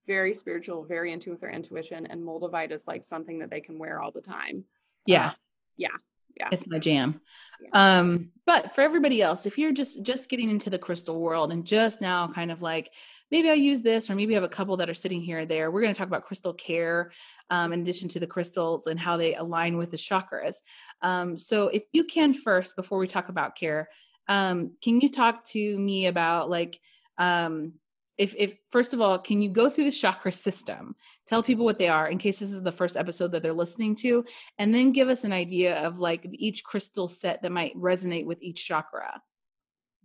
very 0.05 0.33
spiritual, 0.33 0.83
very 0.83 1.11
into 1.11 1.31
with 1.31 1.41
their 1.41 1.49
intuition, 1.49 2.05
and 2.05 2.21
moldavite 2.21 2.71
is 2.71 2.87
like 2.87 3.03
something 3.03 3.39
that 3.39 3.49
they 3.49 3.61
can 3.61 3.79
wear 3.79 3.99
all 3.99 4.11
the 4.11 4.21
time. 4.21 4.63
Yeah, 5.07 5.27
uh, 5.27 5.33
yeah 5.77 5.89
yeah. 6.37 6.49
It's 6.51 6.67
my 6.67 6.79
jam. 6.79 7.21
Yeah. 7.61 7.97
um 7.97 8.31
but 8.45 8.75
for 8.75 8.81
everybody 8.81 9.21
else 9.21 9.45
if 9.45 9.57
you're 9.57 9.71
just 9.71 10.03
just 10.03 10.29
getting 10.29 10.49
into 10.49 10.69
the 10.69 10.77
crystal 10.77 11.21
world 11.21 11.51
and 11.53 11.63
just 11.63 12.01
now 12.01 12.27
kind 12.27 12.51
of 12.51 12.61
like 12.61 12.91
maybe 13.31 13.49
i 13.49 13.53
use 13.53 13.81
this 13.81 14.09
or 14.09 14.15
maybe 14.15 14.33
i 14.33 14.35
have 14.35 14.43
a 14.43 14.49
couple 14.49 14.75
that 14.77 14.89
are 14.89 14.93
sitting 14.93 15.21
here 15.21 15.39
or 15.39 15.45
there 15.45 15.71
we're 15.71 15.81
going 15.81 15.93
to 15.93 15.97
talk 15.97 16.07
about 16.07 16.25
crystal 16.25 16.53
care 16.53 17.11
um, 17.49 17.71
in 17.71 17.81
addition 17.81 18.09
to 18.09 18.19
the 18.19 18.27
crystals 18.27 18.87
and 18.87 18.99
how 18.99 19.15
they 19.15 19.35
align 19.35 19.77
with 19.77 19.91
the 19.91 19.97
chakras. 19.97 20.55
Um, 21.01 21.37
so 21.37 21.67
if 21.67 21.83
you 21.93 22.03
can 22.03 22.33
first 22.33 22.75
before 22.75 22.97
we 22.97 23.07
talk 23.07 23.29
about 23.29 23.55
care 23.55 23.87
um, 24.27 24.71
can 24.81 24.99
you 24.99 25.09
talk 25.09 25.45
to 25.45 25.79
me 25.79 26.07
about 26.07 26.49
like 26.49 26.79
um, 27.17 27.73
if 28.17 28.35
if 28.37 28.53
first 28.69 28.93
of 28.93 29.01
all 29.01 29.17
can 29.19 29.41
you 29.41 29.49
go 29.49 29.69
through 29.69 29.85
the 29.85 29.91
chakra 29.91 30.31
system? 30.31 30.95
Tell 31.27 31.43
people 31.43 31.65
what 31.65 31.77
they 31.77 31.89
are 31.89 32.07
in 32.07 32.17
case 32.17 32.39
this 32.39 32.51
is 32.51 32.61
the 32.61 32.71
first 32.71 32.97
episode 32.97 33.31
that 33.31 33.43
they're 33.43 33.53
listening 33.53 33.95
to 33.95 34.25
and 34.57 34.73
then 34.73 34.91
give 34.91 35.09
us 35.09 35.23
an 35.23 35.33
idea 35.33 35.77
of 35.77 35.97
like 35.97 36.27
each 36.31 36.63
crystal 36.63 37.07
set 37.07 37.41
that 37.41 37.51
might 37.51 37.75
resonate 37.75 38.25
with 38.25 38.41
each 38.41 38.65
chakra. 38.67 39.21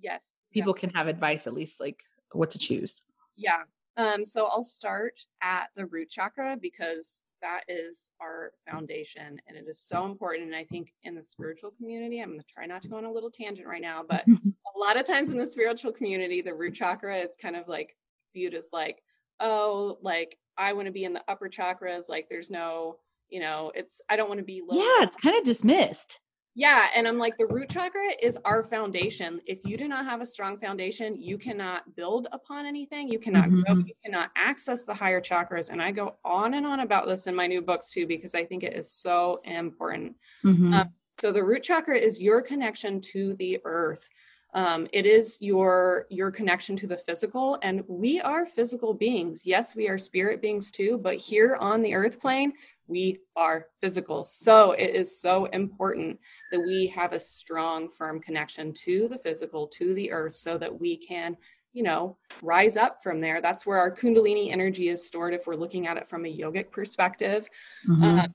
Yes 0.01 0.41
people 0.53 0.75
yeah. 0.77 0.81
can 0.81 0.91
have 0.91 1.07
advice 1.09 1.47
at 1.47 1.55
least 1.55 1.81
like 1.81 2.03
what 2.33 2.51
to 2.51 2.59
choose. 2.59 3.03
Yeah 3.37 3.63
um 3.99 4.25
so 4.25 4.47
i'll 4.47 4.63
start 4.63 5.21
at 5.43 5.69
the 5.77 5.85
root 5.87 6.09
chakra 6.09 6.57
because 6.61 7.23
that 7.43 7.61
is 7.69 8.11
our 8.21 8.53
foundation 8.69 9.41
and 9.47 9.57
it 9.57 9.65
is 9.69 9.81
so 9.81 10.07
important 10.07 10.47
and 10.47 10.57
i 10.57 10.65
think 10.65 10.93
in 11.03 11.15
the 11.15 11.23
spiritual 11.23 11.71
community 11.73 12.21
i'm 12.21 12.31
going 12.31 12.41
to 12.41 12.47
try 12.47 12.65
not 12.65 12.81
to 12.81 12.89
go 12.89 12.97
on 12.97 13.05
a 13.05 13.13
little 13.13 13.31
tangent 13.31 13.69
right 13.69 13.83
now 13.83 14.03
but 14.09 14.25
a 14.79 14.85
lot 14.85 14.99
of 14.99 15.05
times 15.05 15.31
in 15.31 15.37
the 15.37 15.47
spiritual 15.47 15.93
community 15.93 16.41
the 16.41 16.55
root 16.55 16.75
chakra 16.75 17.17
it's 17.17 17.37
kind 17.37 17.57
of 17.57 17.67
like 17.69 17.97
viewed 18.33 18.55
as 18.55 18.71
like 18.73 19.03
oh 19.41 19.99
like 20.03 20.39
i 20.57 20.73
want 20.73 20.87
to 20.87 20.93
be 20.93 21.05
in 21.05 21.13
the 21.13 21.23
upper 21.29 21.49
chakras 21.49 22.09
like 22.09 22.29
there's 22.29 22.51
no 22.51 22.97
you 23.29 23.41
know 23.41 23.73
it's 23.75 24.01
i 24.09 24.17
don't 24.17 24.29
want 24.29 24.39
to 24.39 24.45
be 24.45 24.63
low 24.67 24.79
yeah 24.79 25.03
it's 25.03 25.17
kind 25.17 25.37
of 25.37 25.45
dismissed 25.45 26.21
yeah. 26.59 26.89
And 26.93 27.07
I'm 27.07 27.19
like, 27.19 27.39
the 27.39 27.47
root 27.47 27.69
chakra 27.71 28.03
is 28.21 28.37
our 28.45 28.65
foundation. 28.65 29.41
If 29.47 29.61
you 29.65 29.77
do 29.77 29.87
not 29.87 30.05
have 30.07 30.21
a 30.21 30.27
strong 30.27 30.59
foundation, 30.59 31.15
you 31.17 31.39
cannot 31.39 31.95
build 31.95 32.27
upon 32.33 32.67
anything. 32.67 33.09
You 33.09 33.21
cannot 33.21 33.45
mm-hmm. 33.45 33.61
grow. 33.61 33.85
You 33.87 33.95
cannot 34.05 34.31
access 34.35 34.85
the 34.85 34.93
higher 34.93 35.21
chakras. 35.21 35.71
And 35.71 35.81
I 35.81 35.93
go 35.93 36.17
on 36.25 36.55
and 36.55 36.67
on 36.67 36.81
about 36.81 37.07
this 37.07 37.29
in 37.29 37.37
my 37.37 37.47
new 37.47 37.63
books 37.63 37.93
too, 37.93 38.09
because 38.09 38.35
I 38.35 38.45
think 38.45 38.65
it 38.65 38.77
is 38.77 38.91
so 38.91 39.41
important. 39.45 40.17
Mm-hmm. 40.45 40.75
Um, 40.75 40.89
so 41.21 41.31
the 41.31 41.45
root 41.45 41.63
chakra 41.63 41.97
is 41.97 42.21
your 42.21 42.43
connection 42.43 43.01
to 43.13 43.35
the 43.35 43.61
earth. 43.65 44.09
Um, 44.55 44.89
it 44.95 45.05
is 45.05 45.39
your 45.41 46.07
your 46.09 46.31
connection 46.31 46.75
to 46.77 46.87
the 46.87 46.97
physical 46.97 47.59
and 47.63 47.85
we 47.87 48.19
are 48.19 48.47
physical 48.47 48.95
beings 48.95 49.45
yes 49.45 49.77
we 49.77 49.89
are 49.91 49.99
spirit 49.99 50.41
beings 50.41 50.71
too 50.71 50.97
but 50.97 51.17
here 51.17 51.57
on 51.57 51.83
the 51.83 51.95
earth 51.95 52.19
plane 52.19 52.55
we 52.89 53.21
are 53.37 53.67
physical. 53.81 54.25
So 54.25 54.73
it 54.73 54.97
is 54.97 55.21
so 55.21 55.45
important 55.47 56.19
that 56.51 56.61
we 56.61 56.87
have 56.89 57.13
a 57.13 57.21
strong, 57.21 57.89
firm 57.89 58.21
connection 58.21 58.73
to 58.85 59.07
the 59.09 59.19
physical, 59.19 59.69
to 59.69 59.95
the 59.95 60.11
earth, 60.11 60.33
so 60.33 60.59
that 60.59 60.81
we 60.81 60.97
can, 60.97 61.37
you 61.75 61.83
know, 61.83 62.17
rise 62.43 62.77
up 62.77 63.03
from 63.03 63.21
there. 63.21 63.41
That's 63.41 63.67
where 63.67 63.79
our 63.79 63.95
Kundalini 63.95 64.51
energy 64.51 64.89
is 64.89 65.07
stored 65.07 65.35
if 65.35 65.47
we're 65.47 65.55
looking 65.55 65.87
at 65.87 65.99
it 65.99 66.09
from 66.09 66.25
a 66.25 66.37
yogic 66.37 66.71
perspective. 66.71 67.49
Mm-hmm. 67.87 68.05
Um, 68.05 68.35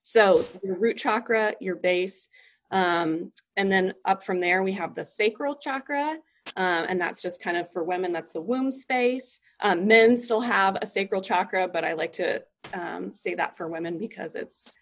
so 0.00 0.44
your 0.62 0.78
root 0.78 0.96
chakra, 0.96 1.54
your 1.60 1.76
base, 1.76 2.28
um, 2.76 3.32
and 3.56 3.72
then 3.72 3.94
up 4.04 4.22
from 4.22 4.40
there, 4.40 4.62
we 4.62 4.72
have 4.74 4.94
the 4.94 5.04
sacral 5.04 5.54
chakra. 5.54 6.18
Um, 6.56 6.86
and 6.88 7.00
that's 7.00 7.22
just 7.22 7.42
kind 7.42 7.56
of 7.56 7.70
for 7.70 7.82
women, 7.82 8.12
that's 8.12 8.34
the 8.34 8.40
womb 8.40 8.70
space. 8.70 9.40
Um, 9.60 9.86
men 9.86 10.16
still 10.18 10.42
have 10.42 10.76
a 10.80 10.86
sacral 10.86 11.22
chakra, 11.22 11.68
but 11.68 11.84
I 11.84 11.94
like 11.94 12.12
to 12.14 12.42
um, 12.74 13.12
say 13.12 13.34
that 13.34 13.56
for 13.56 13.68
women 13.68 13.98
because 13.98 14.34
it's, 14.34 14.76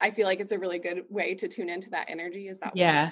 I 0.00 0.10
feel 0.10 0.26
like 0.26 0.40
it's 0.40 0.52
a 0.52 0.58
really 0.58 0.78
good 0.78 1.04
way 1.10 1.34
to 1.34 1.48
tune 1.48 1.68
into 1.68 1.90
that 1.90 2.06
energy. 2.08 2.48
Is 2.48 2.58
that 2.60 2.72
yeah, 2.74 3.10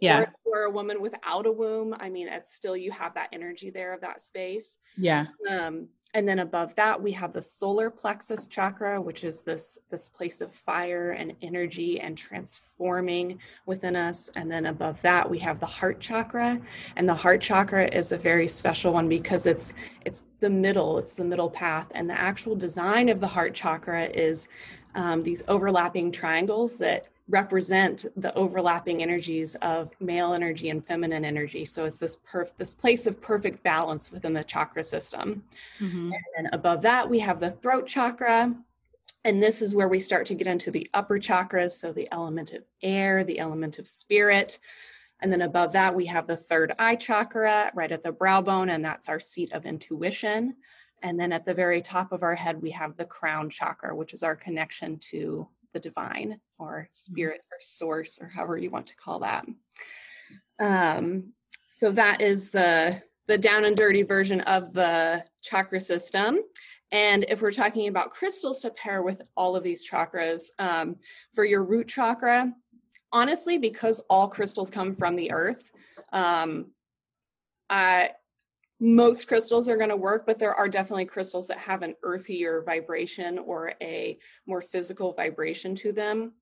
yeah. 0.00 0.24
Or, 0.44 0.60
or, 0.60 0.62
a 0.64 0.70
woman 0.70 1.00
without 1.00 1.46
a 1.46 1.52
womb, 1.52 1.94
I 2.00 2.08
mean, 2.08 2.28
it's 2.28 2.54
still 2.54 2.76
you 2.76 2.90
have 2.90 3.14
that 3.14 3.28
energy 3.32 3.70
there 3.70 3.92
of 3.92 4.00
that 4.00 4.20
space. 4.20 4.78
Yeah. 4.96 5.26
Um, 5.48 5.88
and 6.14 6.28
then 6.28 6.40
above 6.40 6.74
that 6.74 7.00
we 7.00 7.12
have 7.12 7.32
the 7.32 7.42
solar 7.42 7.88
plexus 7.88 8.46
chakra 8.46 9.00
which 9.00 9.24
is 9.24 9.42
this 9.42 9.78
this 9.88 10.08
place 10.08 10.40
of 10.40 10.52
fire 10.52 11.12
and 11.12 11.34
energy 11.40 12.00
and 12.00 12.16
transforming 12.18 13.38
within 13.66 13.96
us. 13.96 14.30
And 14.36 14.50
then 14.50 14.66
above 14.66 15.00
that 15.02 15.28
we 15.28 15.38
have 15.38 15.60
the 15.60 15.66
heart 15.66 16.00
chakra. 16.00 16.60
And 16.96 17.08
the 17.08 17.14
heart 17.14 17.40
chakra 17.40 17.88
is 17.88 18.12
a 18.12 18.18
very 18.18 18.48
special 18.48 18.92
one 18.92 19.08
because 19.08 19.46
it's 19.46 19.74
it's 20.04 20.24
the 20.40 20.50
middle 20.50 20.98
it's 20.98 21.16
the 21.16 21.24
middle 21.24 21.50
path. 21.50 21.90
And 21.94 22.08
the 22.08 22.20
actual 22.20 22.56
design 22.56 23.08
of 23.08 23.20
the 23.20 23.28
heart 23.28 23.54
chakra 23.54 24.06
is 24.06 24.48
um, 24.94 25.22
these 25.22 25.42
overlapping 25.48 26.12
triangles 26.12 26.78
that 26.78 27.08
represent 27.32 28.04
the 28.14 28.32
overlapping 28.34 29.02
energies 29.02 29.54
of 29.56 29.90
male 29.98 30.34
energy 30.34 30.68
and 30.68 30.84
feminine 30.84 31.24
energy. 31.24 31.64
So 31.64 31.86
it's 31.86 31.98
this 31.98 32.18
perf- 32.30 32.56
this 32.56 32.74
place 32.74 33.06
of 33.06 33.20
perfect 33.22 33.62
balance 33.62 34.12
within 34.12 34.34
the 34.34 34.44
chakra 34.44 34.84
system. 34.84 35.42
Mm-hmm. 35.80 36.12
And 36.12 36.22
then 36.36 36.50
above 36.52 36.82
that, 36.82 37.08
we 37.08 37.20
have 37.20 37.40
the 37.40 37.50
throat 37.50 37.88
chakra. 37.88 38.54
And 39.24 39.42
this 39.42 39.62
is 39.62 39.74
where 39.74 39.88
we 39.88 39.98
start 39.98 40.26
to 40.26 40.34
get 40.34 40.46
into 40.46 40.70
the 40.70 40.90
upper 40.92 41.18
chakras. 41.18 41.70
So 41.70 41.92
the 41.92 42.08
element 42.12 42.52
of 42.52 42.64
air, 42.82 43.24
the 43.24 43.38
element 43.38 43.78
of 43.78 43.86
spirit. 43.86 44.58
And 45.20 45.32
then 45.32 45.42
above 45.42 45.72
that, 45.72 45.94
we 45.94 46.06
have 46.06 46.26
the 46.26 46.36
third 46.36 46.74
eye 46.78 46.96
chakra 46.96 47.70
right 47.74 47.92
at 47.92 48.02
the 48.02 48.12
brow 48.12 48.42
bone, 48.42 48.68
and 48.68 48.84
that's 48.84 49.08
our 49.08 49.20
seat 49.20 49.52
of 49.52 49.64
intuition. 49.64 50.56
And 51.00 51.18
then 51.18 51.32
at 51.32 51.46
the 51.46 51.54
very 51.54 51.80
top 51.80 52.12
of 52.12 52.22
our 52.22 52.34
head, 52.34 52.60
we 52.60 52.72
have 52.72 52.96
the 52.96 53.04
crown 53.04 53.48
chakra, 53.48 53.94
which 53.94 54.12
is 54.12 54.22
our 54.22 54.36
connection 54.36 54.98
to 55.10 55.48
the 55.72 55.80
divine 55.80 56.40
or 56.62 56.82
mm-hmm. 56.82 56.86
spirit 56.90 57.40
or 57.50 57.58
source 57.60 58.18
or 58.20 58.28
however 58.28 58.56
you 58.56 58.70
want 58.70 58.86
to 58.88 58.96
call 58.96 59.20
that. 59.20 59.46
Um, 60.60 61.32
so 61.68 61.90
that 61.92 62.20
is 62.20 62.50
the 62.50 63.02
the 63.28 63.38
down 63.38 63.64
and 63.64 63.76
dirty 63.76 64.02
version 64.02 64.40
of 64.42 64.72
the 64.72 65.24
chakra 65.42 65.80
system. 65.80 66.38
And 66.90 67.24
if 67.28 67.40
we're 67.40 67.52
talking 67.52 67.88
about 67.88 68.10
crystals 68.10 68.60
to 68.60 68.70
pair 68.70 69.02
with 69.02 69.22
all 69.36 69.56
of 69.56 69.62
these 69.62 69.88
chakras, 69.88 70.48
um, 70.58 70.96
for 71.32 71.44
your 71.44 71.64
root 71.64 71.88
chakra, 71.88 72.52
honestly, 73.12 73.58
because 73.58 74.00
all 74.10 74.28
crystals 74.28 74.70
come 74.70 74.94
from 74.94 75.16
the 75.16 75.32
earth, 75.32 75.70
um, 76.12 76.72
I, 77.70 78.10
most 78.80 79.28
crystals 79.28 79.68
are 79.68 79.76
going 79.76 79.90
to 79.90 79.96
work, 79.96 80.26
but 80.26 80.38
there 80.38 80.54
are 80.54 80.68
definitely 80.68 81.06
crystals 81.06 81.48
that 81.48 81.58
have 81.58 81.82
an 81.82 81.94
earthier 82.02 82.62
vibration 82.62 83.38
or 83.38 83.72
a 83.80 84.18
more 84.46 84.60
physical 84.60 85.12
vibration 85.12 85.74
to 85.76 85.92
them. 85.92 86.32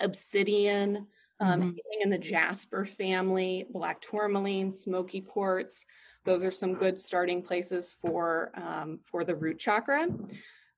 Obsidian, 0.00 1.06
um, 1.40 1.60
mm-hmm. 1.60 1.76
in 2.02 2.10
the 2.10 2.18
jasper 2.18 2.84
family, 2.84 3.66
black 3.70 4.00
tourmaline, 4.00 4.70
smoky 4.70 5.20
quartz. 5.20 5.84
Those 6.24 6.44
are 6.44 6.50
some 6.50 6.74
good 6.74 6.98
starting 6.98 7.42
places 7.42 7.92
for 7.92 8.50
um, 8.54 8.98
for 8.98 9.24
the 9.24 9.34
root 9.34 9.58
chakra. 9.58 10.08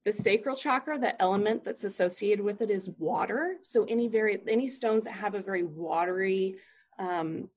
The 0.04 0.12
sacral 0.12 0.56
chakra, 0.56 0.98
the 0.98 1.20
element 1.20 1.64
that's 1.64 1.84
associated 1.84 2.44
with 2.44 2.62
it 2.62 2.70
is 2.70 2.90
water. 2.98 3.56
So 3.62 3.84
any 3.84 4.08
very 4.08 4.38
any 4.48 4.68
stones 4.68 5.04
that 5.04 5.12
have 5.12 5.34
a 5.34 5.42
very 5.42 5.64
watery 5.64 6.56
um, 6.98 7.48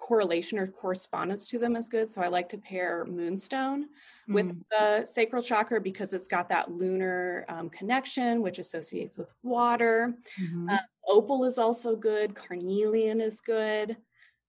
correlation 0.00 0.58
or 0.58 0.66
correspondence 0.66 1.46
to 1.48 1.58
them 1.58 1.76
is 1.76 1.88
good. 1.88 2.10
So 2.10 2.22
I 2.22 2.28
like 2.28 2.48
to 2.50 2.58
pair 2.58 3.04
moonstone 3.04 3.84
mm. 4.28 4.34
with 4.34 4.56
the 4.70 5.04
sacral 5.04 5.42
chakra 5.42 5.80
because 5.80 6.14
it's 6.14 6.26
got 6.26 6.48
that 6.48 6.70
lunar 6.70 7.44
um, 7.48 7.68
connection, 7.68 8.42
which 8.42 8.58
associates 8.58 9.18
with 9.18 9.32
water. 9.42 10.14
Mm-hmm. 10.40 10.70
Uh, 10.70 10.78
opal 11.06 11.44
is 11.44 11.58
also 11.58 11.94
good. 11.94 12.34
Carnelian 12.34 13.20
is 13.20 13.40
good. 13.40 13.96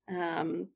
Um, 0.09 0.69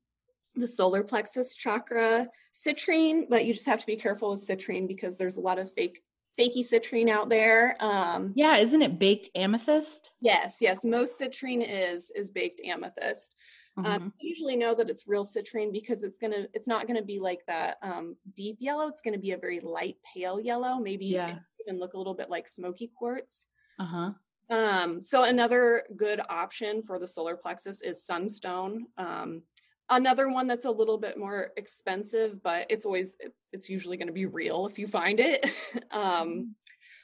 the 0.55 0.67
solar 0.67 1.03
plexus 1.03 1.55
chakra, 1.55 2.27
citrine, 2.53 3.27
but 3.29 3.45
you 3.45 3.53
just 3.53 3.65
have 3.65 3.79
to 3.79 3.85
be 3.85 3.97
careful 3.97 4.31
with 4.31 4.47
citrine 4.47 4.87
because 4.87 5.17
there's 5.17 5.37
a 5.37 5.41
lot 5.41 5.59
of 5.59 5.71
fake 5.73 6.01
fakey 6.37 6.59
citrine 6.59 7.09
out 7.09 7.29
there. 7.29 7.75
Um, 7.79 8.33
yeah, 8.35 8.57
isn't 8.57 8.81
it 8.81 8.99
baked 8.99 9.29
amethyst? 9.35 10.11
Yes, 10.21 10.57
yes. 10.61 10.83
Most 10.83 11.19
citrine 11.19 11.65
is 11.67 12.11
is 12.11 12.29
baked 12.29 12.61
amethyst. 12.65 13.35
Mm-hmm. 13.77 13.91
Um, 13.91 14.13
usually 14.19 14.55
know 14.55 14.73
that 14.73 14.89
it's 14.89 15.07
real 15.07 15.25
citrine 15.25 15.71
because 15.71 16.03
it's 16.03 16.17
gonna 16.17 16.47
it's 16.53 16.67
not 16.67 16.87
gonna 16.87 17.03
be 17.03 17.19
like 17.19 17.45
that 17.47 17.77
um, 17.81 18.15
deep 18.35 18.57
yellow. 18.59 18.87
It's 18.87 19.01
gonna 19.01 19.17
be 19.17 19.31
a 19.31 19.37
very 19.37 19.59
light 19.59 19.97
pale 20.13 20.39
yellow. 20.39 20.79
Maybe 20.79 21.07
yeah. 21.07 21.39
even 21.65 21.79
look 21.79 21.93
a 21.93 21.97
little 21.97 22.13
bit 22.13 22.29
like 22.29 22.47
smoky 22.47 22.91
quartz. 22.97 23.47
Uh 23.77 23.85
huh. 23.85 24.11
Um, 24.49 25.01
so 25.01 25.23
another 25.23 25.83
good 25.97 26.21
option 26.29 26.83
for 26.83 26.99
the 26.99 27.07
solar 27.07 27.35
plexus 27.35 27.81
is 27.81 28.05
sunstone. 28.05 28.85
Um, 28.97 29.41
another 29.89 30.29
one 30.29 30.47
that's 30.47 30.65
a 30.65 30.71
little 30.71 30.97
bit 30.97 31.17
more 31.17 31.51
expensive, 31.57 32.41
but 32.43 32.67
it's 32.69 32.85
always 32.85 33.17
it's 33.51 33.69
usually 33.69 33.97
going 33.97 34.07
to 34.07 34.13
be 34.13 34.25
real 34.25 34.65
if 34.67 34.77
you 34.77 34.87
find 34.87 35.19
it. 35.19 35.45
um, 35.91 36.01
mm-hmm. 36.01 36.41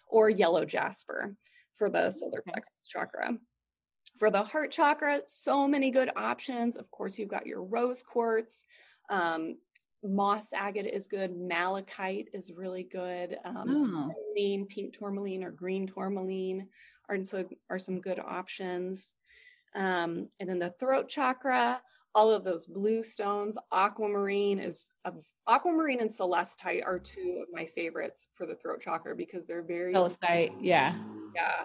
or 0.08 0.30
yellow 0.30 0.66
jasper 0.66 1.36
for 1.74 1.90
the 1.90 2.12
solar 2.12 2.42
plexus 2.42 2.72
chakra. 2.88 3.38
For 4.20 4.30
the 4.30 4.44
heart 4.44 4.72
chakra, 4.72 5.22
so 5.26 5.68
many 5.68 5.90
good 5.90 6.12
options. 6.16 6.76
Of 6.78 6.92
course, 6.92 7.18
you've 7.18 7.30
got 7.30 7.48
your 7.48 7.64
rose 7.64 8.04
quartz. 8.04 8.66
Um, 9.10 9.58
moss 10.04 10.54
agate 10.54 10.86
is 10.86 11.08
good. 11.08 11.36
Malachite 11.36 12.30
is 12.34 12.52
really 12.56 12.84
good. 12.84 13.38
Um, 13.44 14.14
oh. 14.38 14.66
pink 14.70 14.98
tourmaline, 14.98 15.44
or 15.44 15.52
green 15.52 15.88
tourmaline 15.88 16.68
are, 17.10 17.24
so, 17.24 17.48
are 17.70 17.80
some 17.80 18.00
good 18.00 18.20
options. 18.20 19.14
Um, 19.76 20.30
and 20.40 20.50
then 20.50 20.60
the 20.60 20.74
throat 20.80 21.10
chakra, 21.10 21.82
all 22.14 22.32
of 22.32 22.44
those 22.44 22.66
blue 22.66 23.04
stones, 23.04 23.58
aquamarine 23.72 24.60
is 24.60 24.88
of 25.06 25.24
aquamarine 25.48 26.02
and 26.02 26.10
celestite 26.10 26.86
are 26.86 27.00
two 27.00 27.40
of 27.42 27.48
my 27.54 27.66
favorites 27.66 28.28
for 28.34 28.46
the 28.46 28.56
throat 28.56 28.82
chakra 28.82 29.16
because 29.16 29.48
they're 29.48 29.64
very 29.64 29.94
celestite, 29.94 30.54
yeah. 30.60 30.96
Yeah. 31.36 31.64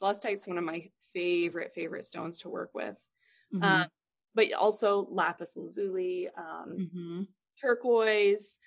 Celestite's 0.00 0.46
one 0.46 0.58
of 0.58 0.64
my 0.64 0.88
favorite, 1.16 1.72
favorite 1.72 2.04
stones 2.04 2.36
to 2.36 2.50
work 2.50 2.70
with. 2.74 2.96
Mm-hmm. 3.54 3.64
Um, 3.64 3.86
but 4.34 4.52
also 4.52 5.06
lapis 5.10 5.56
lazuli, 5.56 6.28
um, 6.36 6.76
mm-hmm. 6.78 7.22
turquoise, 7.58 8.58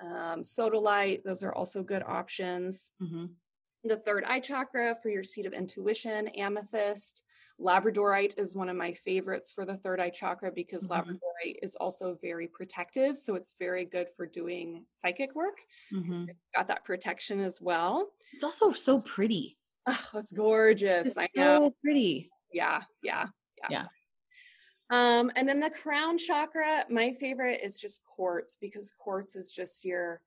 um, 0.00 0.42
sodalite. 0.42 1.24
Those 1.24 1.42
are 1.42 1.52
also 1.52 1.82
good 1.82 2.04
options. 2.06 2.92
Mm-hmm. 3.02 3.24
The 3.82 3.96
third 3.96 4.22
eye 4.24 4.38
chakra 4.38 4.94
for 5.02 5.08
your 5.08 5.24
seat 5.24 5.46
of 5.46 5.52
intuition, 5.52 6.28
amethyst. 6.28 7.24
Labradorite 7.60 8.38
is 8.38 8.54
one 8.54 8.68
of 8.68 8.76
my 8.76 8.92
favorites 8.92 9.50
for 9.50 9.64
the 9.64 9.76
third 9.76 9.98
eye 9.98 10.10
chakra 10.10 10.52
because 10.52 10.86
mm-hmm. 10.86 11.10
labradorite 11.10 11.56
is 11.60 11.74
also 11.74 12.16
very 12.22 12.46
protective. 12.46 13.18
So 13.18 13.34
it's 13.34 13.56
very 13.58 13.84
good 13.84 14.06
for 14.16 14.26
doing 14.26 14.84
psychic 14.90 15.34
work. 15.34 15.58
Mm-hmm. 15.92 16.26
Got 16.54 16.68
that 16.68 16.84
protection 16.84 17.40
as 17.40 17.60
well. 17.60 18.10
It's 18.32 18.44
also 18.44 18.70
so 18.70 19.00
pretty. 19.00 19.56
Oh, 19.86 20.08
it's 20.14 20.32
gorgeous. 20.32 21.08
It's 21.08 21.18
I 21.18 21.28
know. 21.36 21.68
So 21.68 21.74
pretty. 21.82 22.30
Yeah, 22.52 22.82
yeah, 23.02 23.26
yeah. 23.58 23.68
Yeah. 23.70 23.84
Um, 24.90 25.30
and 25.36 25.48
then 25.48 25.60
the 25.60 25.70
crown 25.70 26.18
chakra, 26.18 26.84
my 26.90 27.12
favorite 27.12 27.60
is 27.62 27.80
just 27.80 28.04
quartz 28.04 28.56
because 28.60 28.92
quartz 28.98 29.36
is 29.36 29.50
just 29.50 29.84
your 29.84 30.20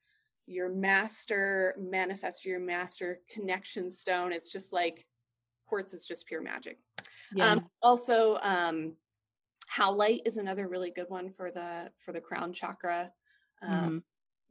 your 0.46 0.70
master 0.70 1.76
manifest 1.78 2.46
your 2.46 2.60
master 2.60 3.20
connection 3.30 3.90
stone. 3.92 4.34
It's 4.34 4.50
just 4.50 4.74
like 4.74 5.06
quartz 5.68 5.94
is 5.94 6.06
just 6.06 6.26
pure 6.26 6.42
magic. 6.42 6.80
Yeah. 7.34 7.52
Um, 7.52 7.70
also, 7.82 8.38
um, 8.42 8.94
howlite 9.74 10.22
is 10.26 10.38
another 10.38 10.68
really 10.68 10.90
good 10.90 11.10
one 11.10 11.30
for 11.30 11.52
the 11.52 11.92
for 12.00 12.12
the 12.12 12.22
crown 12.22 12.52
chakra. 12.54 13.12
Um, 13.62 13.74
mm-hmm 13.74 13.98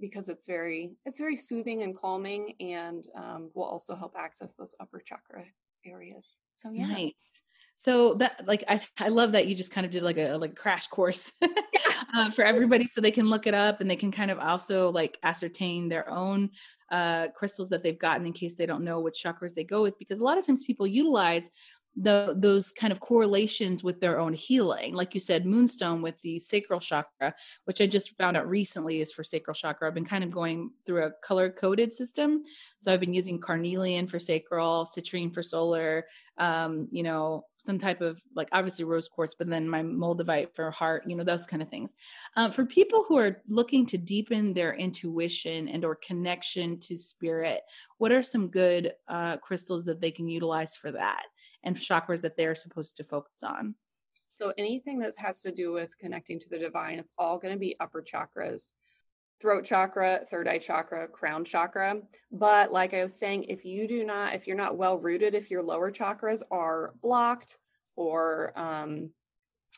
because 0.01 0.29
it's 0.29 0.47
very 0.47 0.93
it's 1.05 1.19
very 1.19 1.37
soothing 1.37 1.83
and 1.83 1.97
calming 1.97 2.55
and 2.61 3.09
um, 3.17 3.51
will 3.55 3.65
also 3.65 3.95
help 3.95 4.15
access 4.17 4.55
those 4.55 4.75
upper 4.81 5.01
chakra 5.01 5.45
areas. 5.85 6.39
So 6.55 6.71
yeah. 6.71 6.87
Nice. 6.87 7.13
so 7.75 8.15
that 8.15 8.47
like 8.47 8.65
I, 8.69 8.81
I 8.99 9.09
love 9.09 9.33
that 9.33 9.47
you 9.47 9.55
just 9.55 9.73
kind 9.73 9.85
of 9.85 9.93
did 9.93 10.03
like 10.03 10.19
a 10.19 10.35
like 10.35 10.57
crash 10.57 10.87
course 10.89 11.33
uh, 12.15 12.31
for 12.33 12.45
everybody 12.45 12.87
so 12.87 13.01
they 13.01 13.11
can 13.11 13.29
look 13.29 13.47
it 13.47 13.55
up 13.55 13.81
and 13.81 13.91
they 13.91 13.97
can 13.97 14.13
kind 14.13 14.31
of 14.31 14.39
also 14.39 14.91
like 14.91 15.19
ascertain 15.23 15.89
their 15.89 16.09
own 16.11 16.51
uh 16.91 17.29
crystals 17.37 17.69
that 17.69 17.83
they've 17.83 17.99
gotten 17.99 18.27
in 18.27 18.33
case 18.33 18.55
they 18.55 18.65
don't 18.65 18.83
know 18.83 19.01
which 19.01 19.23
chakras 19.23 19.53
they 19.55 19.65
go 19.65 19.83
with 19.83 19.99
because 19.99 20.21
a 20.21 20.25
lot 20.25 20.39
of 20.39 20.47
times 20.47 20.65
people 20.65 20.87
utilize 20.87 21.51
the 22.01 22.35
those 22.39 22.71
kind 22.71 22.93
of 22.93 23.01
correlations 23.01 23.83
with 23.83 24.01
their 24.01 24.21
own 24.21 24.33
healing. 24.33 24.95
Like 24.95 25.15
you 25.15 25.21
said 25.21 25.47
moonstone 25.47 26.01
with 26.01 26.21
the 26.21 26.39
sacral 26.39 26.81
chakra 26.81 27.35
which 27.65 27.81
i 27.81 27.87
just 27.87 28.17
found 28.17 28.37
out 28.37 28.49
recently 28.49 29.01
is 29.01 29.13
for 29.13 29.25
sacral 29.25 29.55
chakra. 29.55 29.89
I've 29.89 29.95
been 29.95 30.05
kind 30.05 30.25
of 30.25 30.31
going 30.31 30.71
through 30.87 31.05
a 31.05 31.11
color 31.23 31.51
coded 31.51 31.93
system. 31.93 32.43
So 32.81 32.93
i've 32.93 33.01
been 33.01 33.15
using 33.15 33.41
carnelian 33.41 34.07
for 34.07 34.19
sacral 34.19 34.87
citrine 34.87 35.33
for 35.33 35.43
solar 35.43 36.07
um, 36.39 36.89
you 36.91 37.03
know 37.03 37.45
some 37.57 37.79
type 37.79 38.01
of 38.01 38.21
like 38.37 38.49
obviously 38.53 38.85
rose 38.85 39.09
quartz 39.09 39.35
but 39.35 39.49
then 39.49 39.69
my 39.69 39.83
moldavite 39.83 40.55
for 40.55 40.71
heart 40.71 41.03
you 41.07 41.17
know 41.17 41.25
those 41.25 41.47
kind 41.47 41.63
of 41.63 41.69
things. 41.69 41.95
Um, 42.37 42.53
for 42.53 42.65
people 42.65 43.05
who 43.07 43.19
are 43.19 43.43
looking 43.49 43.85
to 43.87 43.99
deepen 43.99 44.55
their 44.55 44.75
intuition 44.75 45.69
and 45.69 45.85
or 45.85 45.97
connection 45.97 46.79
to 46.81 46.97
spirit 46.97 47.63
what 47.99 48.13
are 48.13 48.23
some 48.23 48.49
good 48.49 48.93
uh, 49.09 49.37
crystals 49.39 49.85
that 49.85 50.01
they 50.01 50.13
can 50.13 50.29
utilize 50.29 50.77
for 50.77 50.93
that 50.93 51.25
and 51.69 51.77
chakras 51.77 52.23
that 52.23 52.37
they're 52.37 52.55
supposed 52.55 52.97
to 52.97 53.05
focus 53.05 53.43
on. 53.43 53.75
So 54.35 54.53
anything 54.57 55.01
that 55.01 55.15
has 55.19 55.43
to 55.43 55.53
do 55.53 55.73
with 55.73 55.99
connecting 55.99 56.39
to 56.41 56.49
the 56.49 56.59
divine, 56.59 56.99
it's 56.99 57.13
all 57.19 57.39
going 57.39 57.55
to 57.55 57.59
be 57.59 57.77
upper 57.79 58.03
chakras. 58.03 58.73
Throat 59.41 59.65
chakra, 59.65 60.21
third 60.29 60.49
eye 60.49 60.59
chakra, 60.59 61.07
crown 61.07 61.45
chakra. 61.45 62.01
But 62.33 62.73
like 62.73 62.95
I 62.95 63.03
was 63.03 63.15
saying, 63.15 63.45
if 63.45 63.65
you 63.65 63.87
do 63.87 64.05
not, 64.05 64.35
if 64.35 64.47
you're 64.47 64.57
not 64.57 64.77
well 64.77 64.99
rooted, 64.99 65.35
if 65.35 65.51
your 65.51 65.63
lower 65.63 65.93
chakras 65.93 66.43
are 66.51 66.95
blocked 67.03 67.59
or 67.95 68.53
um, 68.59 69.11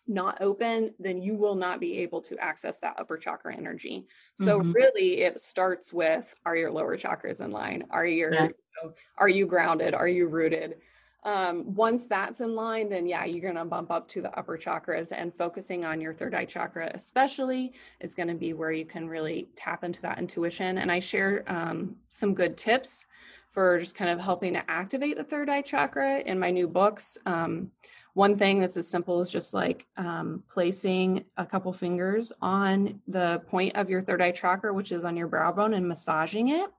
not 0.06 0.40
open, 0.40 0.94
then 0.98 1.20
you 1.20 1.36
will 1.36 1.56
not 1.56 1.80
be 1.80 1.98
able 1.98 2.20
to 2.22 2.38
access 2.38 2.78
that 2.80 2.96
upper 2.98 3.18
chakra 3.18 3.54
energy. 3.54 4.06
So 4.34 4.60
mm-hmm. 4.60 4.72
really 4.72 5.20
it 5.22 5.40
starts 5.40 5.92
with 5.92 6.34
are 6.46 6.56
your 6.56 6.70
lower 6.70 6.96
chakras 6.96 7.44
in 7.44 7.50
line? 7.50 7.84
Are 7.90 8.06
your 8.06 8.32
yeah. 8.32 8.44
you 8.44 8.54
know, 8.82 8.92
are 9.18 9.28
you 9.28 9.46
grounded? 9.46 9.94
Are 9.94 10.08
you 10.08 10.28
rooted? 10.28 10.76
Um, 11.22 11.74
once 11.74 12.06
that's 12.06 12.40
in 12.40 12.54
line, 12.54 12.88
then 12.88 13.06
yeah, 13.06 13.24
you're 13.24 13.42
going 13.42 13.56
to 13.56 13.64
bump 13.64 13.90
up 13.90 14.08
to 14.08 14.22
the 14.22 14.36
upper 14.38 14.56
chakras 14.56 15.12
and 15.14 15.34
focusing 15.34 15.84
on 15.84 16.00
your 16.00 16.12
third 16.12 16.34
eye 16.34 16.46
chakra, 16.46 16.90
especially, 16.94 17.74
is 18.00 18.14
going 18.14 18.28
to 18.28 18.34
be 18.34 18.52
where 18.54 18.72
you 18.72 18.86
can 18.86 19.08
really 19.08 19.48
tap 19.54 19.84
into 19.84 20.00
that 20.02 20.18
intuition. 20.18 20.78
And 20.78 20.90
I 20.90 21.00
share 21.00 21.44
um, 21.46 21.96
some 22.08 22.34
good 22.34 22.56
tips 22.56 23.06
for 23.50 23.78
just 23.78 23.96
kind 23.96 24.10
of 24.10 24.20
helping 24.20 24.54
to 24.54 24.70
activate 24.70 25.16
the 25.16 25.24
third 25.24 25.50
eye 25.50 25.62
chakra 25.62 26.20
in 26.20 26.38
my 26.38 26.50
new 26.50 26.68
books. 26.68 27.18
Um, 27.26 27.72
one 28.14 28.36
thing 28.36 28.60
that's 28.60 28.76
as 28.76 28.88
simple 28.88 29.18
as 29.20 29.30
just 29.30 29.54
like 29.54 29.86
um, 29.96 30.42
placing 30.52 31.24
a 31.36 31.46
couple 31.46 31.72
fingers 31.72 32.32
on 32.40 33.00
the 33.06 33.42
point 33.48 33.76
of 33.76 33.90
your 33.90 34.00
third 34.00 34.22
eye 34.22 34.32
chakra, 34.32 34.72
which 34.72 34.90
is 34.90 35.04
on 35.04 35.16
your 35.16 35.28
brow 35.28 35.52
bone, 35.52 35.74
and 35.74 35.86
massaging 35.86 36.48
it. 36.48 36.70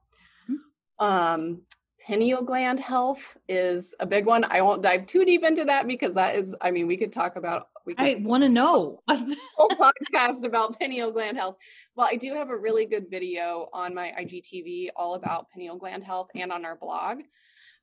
Hmm. 0.48 0.56
Um, 1.00 1.62
pineal 2.06 2.42
gland 2.42 2.80
health 2.80 3.38
is 3.48 3.96
a 4.00 4.06
big 4.06 4.26
one. 4.26 4.44
I 4.46 4.62
won't 4.62 4.82
dive 4.82 5.06
too 5.06 5.26
deep 5.26 5.44
into 5.44 5.66
that 5.66 5.88
because 5.88 6.16
that 6.16 6.36
is, 6.36 6.56
I 6.62 6.72
mean, 6.72 6.88
we 6.88 6.98
could 6.98 7.14
talk 7.14 7.36
about. 7.36 7.68
We 7.86 7.96
could 7.96 8.06
I 8.06 8.16
want 8.22 8.44
to 8.44 8.50
know 8.50 9.02
whole 9.10 9.70
podcast 9.70 10.46
about 10.46 10.80
pineal 10.80 11.12
gland 11.12 11.38
health. 11.38 11.58
Well, 11.96 12.08
I 12.10 12.16
do 12.16 12.36
have 12.36 12.52
a 12.52 12.58
really 12.58 12.86
good 12.86 13.10
video 13.10 13.70
on 13.74 13.96
my 13.96 14.14
IGTV 14.20 14.90
all 14.96 15.16
about 15.16 15.50
pineal 15.50 15.78
gland 15.78 16.04
health 16.04 16.30
and 16.36 16.52
on 16.52 16.64
our 16.64 16.76
blog. 16.76 17.22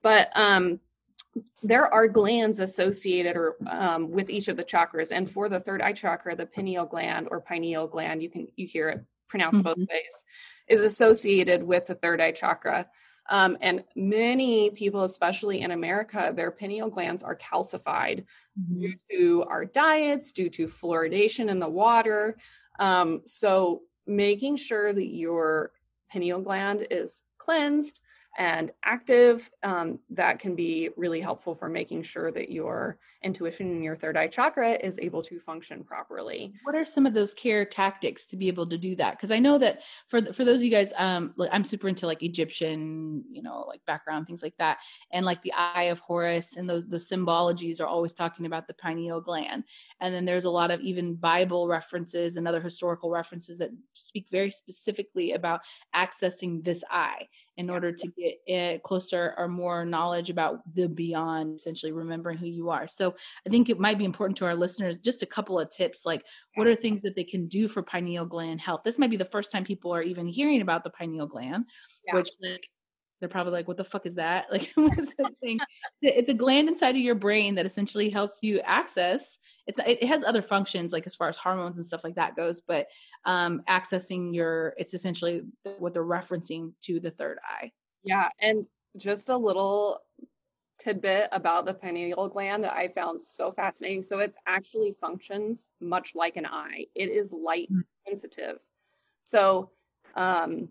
But 0.01 0.31
um, 0.37 0.79
there 1.63 1.93
are 1.93 2.07
glands 2.07 2.61
associated 2.61 3.37
or 3.37 3.57
um, 3.69 4.11
with 4.11 4.31
each 4.31 4.47
of 4.47 4.57
the 4.57 4.65
chakras, 4.65 5.11
and 5.11 5.29
for 5.29 5.49
the 5.49 5.59
third 5.59 5.83
eye 5.83 5.93
chakra, 5.93 6.37
the 6.37 6.47
pineal 6.47 6.87
gland 6.87 7.27
or 7.31 7.41
pineal 7.41 7.89
gland, 7.89 8.23
you 8.23 8.31
can 8.31 8.47
you 8.55 8.67
hear 8.67 8.89
it 8.91 9.05
pronounced 9.29 9.61
mm-hmm. 9.61 9.81
both 9.81 9.89
ways, 9.91 10.25
is 10.67 10.83
associated 10.83 11.63
with 11.63 11.87
the 11.87 11.95
third 11.95 12.21
eye 12.21 12.33
chakra. 12.33 12.87
Um, 13.29 13.59
and 13.61 13.85
many 13.95 14.71
people, 14.71 15.05
especially 15.05 15.61
in 15.61 15.71
America, 15.71 16.33
their 16.35 16.51
pineal 16.51 16.89
glands 16.89 17.23
are 17.23 17.37
calcified 17.37 18.25
mm-hmm. 18.59 18.81
due 18.81 18.95
to 19.11 19.45
our 19.49 19.65
diets, 19.65 20.33
due 20.33 20.49
to 20.51 20.67
fluoridation 20.67 21.51
in 21.51 21.59
the 21.59 21.69
water. 21.69 22.39
Um, 22.79 23.23
so, 23.27 23.83
making 24.07 24.57
sure 24.57 24.93
that 24.93 25.09
your 25.09 25.73
pineal 26.11 26.41
gland 26.41 26.87
is 26.91 27.23
cleansed 27.37 28.01
and 28.39 28.71
active, 28.85 29.51
um, 29.65 29.99
that 30.11 30.39
can 30.39 30.55
be 30.55 30.91
really 30.97 31.21
helpful 31.21 31.57
for 31.57 31.69
making 31.69 32.05
sure 32.05 32.31
that 32.31 32.53
your 32.53 32.97
intuition 33.25 33.69
and 33.73 33.83
your 33.83 33.97
third 33.97 34.17
eye 34.17 34.29
chakra 34.29 34.75
is 34.75 34.97
able 35.01 35.23
to 35.23 35.41
function 35.41 35.83
properly. 35.83 36.53
What 36.63 36.77
are 36.77 36.85
some 36.85 37.05
of 37.05 37.15
those 37.15 37.35
care 37.35 37.65
tactics 37.65 38.27
to 38.27 38.37
be 38.37 38.47
able 38.47 38.69
to 38.69 38.79
do 38.79 38.95
that? 38.95 39.17
Because 39.17 39.33
I 39.33 39.41
know 39.41 39.59
that 39.59 39.83
for 40.07 40.23
for 40.33 40.45
those 40.45 40.61
of 40.61 40.65
you 40.65 40.71
guys, 40.71 40.93
um, 40.97 41.35
like 41.37 41.51
I'm 41.53 41.65
super 41.65 41.89
into 41.89 42.07
like 42.07 42.23
Egyptian, 42.23 43.25
you 43.29 43.43
know, 43.43 43.65
like 43.67 43.85
background 43.87 44.29
things 44.29 44.43
like 44.43 44.57
that, 44.59 44.79
and 45.11 45.27
like 45.27 45.43
the 45.43 45.53
Eye 45.55 45.89
of 45.91 45.99
Horus 45.99 46.57
and 46.57 46.71
those 46.71 46.87
those 46.87 47.09
symbologies 47.09 47.81
are 47.81 47.87
always 47.87 48.13
talking 48.13 48.47
about 48.47 48.69
the 48.69 48.75
pineal 48.75 49.21
gland. 49.21 49.65
And 50.01 50.15
then 50.15 50.25
there's 50.25 50.45
a 50.45 50.51
lot 50.51 50.71
of 50.71 50.81
even 50.81 51.17
Bible 51.17 51.67
references 51.67 52.37
and 52.37 52.47
other 52.47 52.61
historical 52.61 53.11
references 53.11 53.59
that 53.59 53.71
speak 53.95 54.29
very 54.31 54.53
specifically 54.53 55.33
about 55.33 55.63
accessing 55.93 56.63
this 56.63 56.85
eye 56.89 57.27
in 57.59 57.69
order 57.69 57.93
to 57.93 58.07
get 58.07 58.37
it 58.47 58.83
closer 58.85 59.35
or 59.37 59.49
more 59.49 59.85
knowledge 59.85 60.31
about 60.31 60.63
the 60.75 60.89
beyond 60.89 61.57
essentially 61.57 61.93
remembering 61.93 62.39
who 62.39 62.47
you 62.47 62.71
are. 62.71 62.87
So 62.87 63.15
i 63.47 63.51
think 63.51 63.69
it 63.69 63.79
might 63.79 63.99
be 63.99 64.05
important 64.05 64.37
to 64.39 64.47
our 64.47 64.55
listeners 64.55 64.97
just 64.97 65.23
a 65.23 65.27
couple 65.27 65.59
of 65.59 65.69
tips 65.71 66.07
like 66.07 66.25
what 66.55 66.67
are 66.67 66.75
things 66.75 67.03
that 67.03 67.17
they 67.17 67.25
can 67.25 67.47
do 67.49 67.69
for 67.69 67.83
pineal 67.83 68.25
gland 68.25 68.61
health? 68.61 68.83
This 68.85 68.99
might 68.99 69.11
be 69.11 69.17
the 69.17 69.25
first 69.25 69.53
time 69.53 69.65
people 69.65 69.95
are 69.95 70.03
even 70.03 70.27
hearing 70.27 70.61
about 70.61 70.85
the 70.85 70.91
pineal 70.91 71.27
gland 71.27 71.65
yeah. 72.07 72.15
which 72.15 72.31
like 72.41 72.69
they're 73.21 73.29
probably 73.29 73.53
like, 73.53 73.69
what 73.69 73.77
the 73.77 73.85
fuck 73.85 74.07
is 74.07 74.15
that? 74.17 74.47
Like, 74.53 74.71
what's 74.75 75.15
this 75.15 75.29
thing? 75.41 75.59
It's 76.03 76.29
a 76.29 76.35
gland 76.35 76.69
inside 76.69 76.97
of 76.97 77.03
your 77.03 77.15
brain 77.15 77.55
that 77.57 77.67
essentially 77.67 78.11
helps 78.11 78.39
you 78.43 78.61
access. 78.61 79.39
It's 79.67 79.79
it 79.87 80.05
has 80.05 80.25
other 80.25 80.43
functions, 80.43 80.93
like 80.93 81.07
as 81.07 81.15
far 81.15 81.29
as 81.29 81.37
hormones 81.37 81.77
and 81.77 81.87
stuff 81.87 82.05
like 82.05 82.15
that 82.15 82.37
goes, 82.37 82.61
but 82.61 82.87
um, 83.25 83.63
accessing 83.69 84.35
your, 84.35 84.75
it's 84.79 84.95
essentially 84.95 85.43
what 85.79 85.95
they're 85.95 86.05
referencing 86.05 86.73
to 86.83 87.01
the 87.01 87.11
third 87.11 87.39
eye. 87.45 87.73
Yeah, 88.05 88.29
and 88.41 88.69
just 88.97 89.31
a 89.31 89.37
little 89.37 90.01
tidbit 90.79 91.29
about 91.33 91.67
the 91.67 91.75
pineal 91.75 92.29
gland 92.29 92.65
that 92.65 92.75
I 92.75 92.89
found 92.89 93.21
so 93.21 93.51
fascinating. 93.51 94.03
So 94.03 94.21
it 94.21 94.37
actually 94.47 94.95
functions 95.01 95.73
much 95.81 96.15
like 96.15 96.37
an 96.37 96.47
eye. 96.47 96.87
It 96.95 97.11
is 97.11 97.33
light 97.33 97.69
mm. 97.71 97.83
sensitive. 98.07 98.59
So 99.25 99.71
um, 100.15 100.69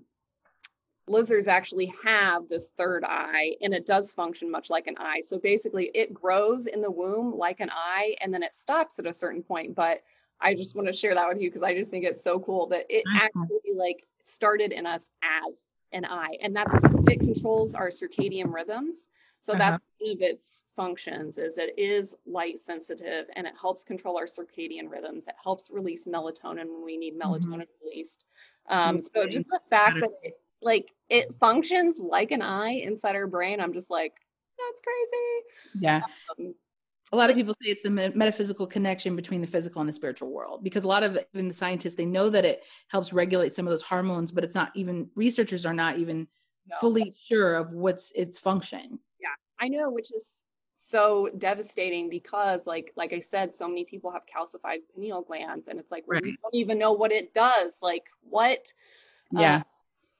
lizards 1.08 1.48
actually 1.48 1.94
have 2.04 2.48
this 2.50 2.70
third 2.70 3.04
eye 3.06 3.56
and 3.62 3.74
it 3.74 3.86
does 3.86 4.14
function 4.14 4.52
much 4.52 4.70
like 4.70 4.88
an 4.88 4.96
eye. 4.98 5.22
So 5.22 5.40
basically 5.40 5.90
it 5.94 6.14
grows 6.14 6.68
in 6.68 6.82
the 6.82 6.92
womb 6.92 7.36
like 7.36 7.60
an 7.60 7.70
eye 7.70 8.16
and 8.22 8.34
then 8.34 8.44
it 8.44 8.56
stops 8.56 9.00
at 9.00 9.08
a 9.08 9.14
certain 9.14 9.42
point. 9.42 9.76
But 9.76 10.00
I 10.42 10.54
just 10.54 10.76
want 10.76 10.88
to 10.88 10.94
share 10.94 11.16
that 11.16 11.28
with 11.28 11.42
you 11.42 11.50
because 11.50 11.64
I 11.64 11.74
just 11.74 11.90
think 11.90 12.06
it's 12.06 12.24
so 12.24 12.40
cool 12.40 12.68
that 12.68 12.86
it 12.90 13.04
actually 13.16 13.74
like 13.76 14.06
started 14.22 14.72
in 14.72 14.86
us 14.86 15.10
as 15.24 15.68
an 15.94 16.06
eye 16.06 16.38
and 16.42 16.56
that's 16.56 16.74
it 16.74 17.20
controls 17.22 17.74
our 17.74 17.88
circadian 17.88 18.54
rhythms. 18.54 19.10
So 19.40 19.54
uh-huh. 19.54 19.60
that's 19.60 19.84
one 20.00 20.12
of 20.16 20.22
its 20.22 20.66
functions 20.76 21.38
is 21.38 21.58
it 21.58 21.74
is 21.78 22.16
light 22.26 22.60
sensitive 22.60 23.28
and 23.36 23.48
it 23.48 23.54
helps 23.60 23.84
control 23.84 24.18
our 24.18 24.26
circadian 24.26 24.90
rhythms. 24.90 25.28
It 25.28 25.36
helps 25.42 25.70
release 25.72 26.06
melatonin 26.06 26.66
when 26.66 26.84
we 26.84 26.98
need 26.98 27.18
mm-hmm. 27.18 27.34
melatonin 27.34 27.62
mm-hmm. 27.62 27.88
released. 27.88 28.26
Um, 28.70 29.00
so 29.00 29.26
just 29.26 29.48
the 29.48 29.62
fact 29.70 30.02
that 30.02 30.12
it 30.22 30.34
like 30.68 30.92
it 31.10 31.34
functions 31.36 31.98
like 31.98 32.32
an 32.32 32.44
eye 32.44 32.82
inside 32.84 33.16
our 33.16 33.26
brain. 33.26 33.60
I'm 33.60 33.74
just 33.74 33.90
like, 33.90 34.14
that's 34.60 34.82
crazy. 34.82 35.80
Yeah. 35.80 36.02
Um, 36.38 36.54
a 37.14 37.16
lot 37.16 37.30
of 37.30 37.38
people 37.38 37.54
say 37.54 37.70
it's 37.70 37.82
the 37.84 37.90
metaphysical 37.90 38.68
connection 38.68 39.16
between 39.16 39.40
the 39.40 39.48
physical 39.48 39.80
and 39.80 39.88
the 39.88 39.94
spiritual 39.94 40.30
world 40.30 40.62
because 40.62 40.84
a 40.84 40.88
lot 40.88 41.04
of 41.04 41.18
even 41.34 41.48
the 41.48 41.54
scientists 41.54 41.96
they 41.96 42.06
know 42.06 42.30
that 42.30 42.44
it 42.44 42.64
helps 42.90 43.14
regulate 43.14 43.56
some 43.56 43.66
of 43.66 43.72
those 43.72 43.82
hormones 43.82 44.30
but 44.30 44.44
it's 44.44 44.56
not 44.56 44.72
even 44.76 45.10
researchers 45.16 45.66
are 45.66 45.74
not 45.74 45.98
even 45.98 46.28
no. 46.70 46.76
fully 46.82 47.16
sure 47.18 47.56
of 47.56 47.72
what's 47.72 48.12
its 48.14 48.38
function 48.38 49.00
yeah 49.22 49.30
i 49.62 49.70
know 49.70 49.90
which 49.90 50.14
is 50.14 50.44
so 50.76 51.30
devastating 51.38 52.10
because 52.10 52.68
like 52.68 52.92
like 52.98 53.14
i 53.14 53.22
said 53.22 53.54
so 53.54 53.70
many 53.70 53.86
people 53.86 54.12
have 54.12 54.24
calcified 54.26 54.80
pineal 54.94 55.22
glands 55.22 55.70
and 55.70 55.80
it's 55.80 55.94
like 55.94 56.04
right. 56.08 56.22
we 56.22 56.38
don't 56.44 56.56
even 56.56 56.78
know 56.78 56.92
what 56.92 57.14
it 57.14 57.34
does 57.34 57.80
like 57.82 58.04
what 58.22 58.74
yeah 59.32 59.64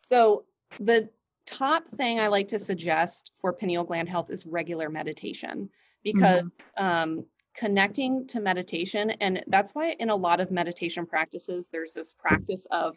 so, 0.08 0.46
the 0.80 1.10
top 1.46 1.84
thing 1.98 2.22
I 2.22 2.30
like 2.30 2.48
to 2.50 2.60
suggest 2.60 3.32
for 3.42 3.52
pineal 3.52 3.84
gland 3.84 4.08
health 4.08 4.30
is 4.30 4.46
regular 4.46 4.88
meditation 4.88 5.70
because 6.02 6.44
mm-hmm. 6.44 6.86
um, 6.86 7.26
connecting 7.54 8.26
to 8.28 8.40
meditation, 8.40 9.10
and 9.20 9.44
that's 9.48 9.72
why 9.72 9.98
in 10.00 10.10
a 10.10 10.16
lot 10.16 10.40
of 10.40 10.50
meditation 10.50 11.06
practices, 11.06 11.68
there's 11.74 11.92
this 11.92 12.14
practice 12.14 12.66
of 12.72 12.96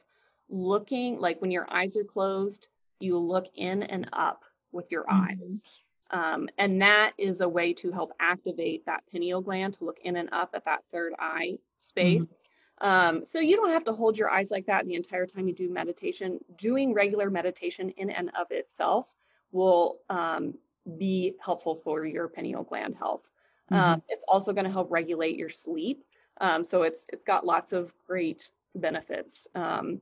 looking 0.48 1.18
like 1.18 1.40
when 1.40 1.50
your 1.50 1.66
eyes 1.72 1.96
are 1.96 2.04
closed, 2.04 2.68
you 3.00 3.18
look 3.18 3.46
in 3.56 3.82
and 3.82 4.08
up 4.12 4.44
with 4.70 4.88
your 4.92 5.02
mm-hmm. 5.02 5.42
eyes. 5.42 5.66
Um, 6.12 6.48
and 6.58 6.80
that 6.80 7.14
is 7.18 7.40
a 7.40 7.48
way 7.48 7.72
to 7.72 7.90
help 7.90 8.12
activate 8.20 8.86
that 8.86 9.02
pineal 9.10 9.40
gland 9.40 9.74
to 9.74 9.84
look 9.84 9.98
in 10.04 10.14
and 10.14 10.28
up 10.30 10.50
at 10.54 10.64
that 10.66 10.84
third 10.92 11.12
eye 11.18 11.58
space. 11.76 12.24
Mm-hmm. 12.24 12.34
Um, 12.80 13.24
so 13.24 13.40
you 13.40 13.56
don't 13.56 13.70
have 13.70 13.84
to 13.84 13.92
hold 13.92 14.18
your 14.18 14.30
eyes 14.30 14.50
like 14.50 14.66
that 14.66 14.86
the 14.86 14.94
entire 14.94 15.26
time 15.26 15.48
you 15.48 15.54
do 15.54 15.68
meditation. 15.68 16.38
Doing 16.56 16.94
regular 16.94 17.30
meditation 17.30 17.90
in 17.90 18.10
and 18.10 18.30
of 18.38 18.46
itself 18.50 19.14
will 19.52 19.98
um, 20.08 20.54
be 20.98 21.34
helpful 21.44 21.74
for 21.74 22.06
your 22.06 22.28
pineal 22.28 22.62
gland 22.62 22.96
health. 22.96 23.30
Um, 23.70 23.78
mm-hmm. 23.78 23.92
Um, 23.92 24.02
it's 24.08 24.24
also 24.28 24.52
going 24.52 24.64
to 24.64 24.72
help 24.72 24.90
regulate 24.90 25.36
your 25.36 25.48
sleep. 25.48 26.04
Um, 26.40 26.64
so 26.64 26.82
it's 26.82 27.06
it's 27.12 27.24
got 27.24 27.44
lots 27.44 27.72
of 27.72 27.92
great 28.06 28.50
benefits. 28.74 29.46
Um, 29.54 30.00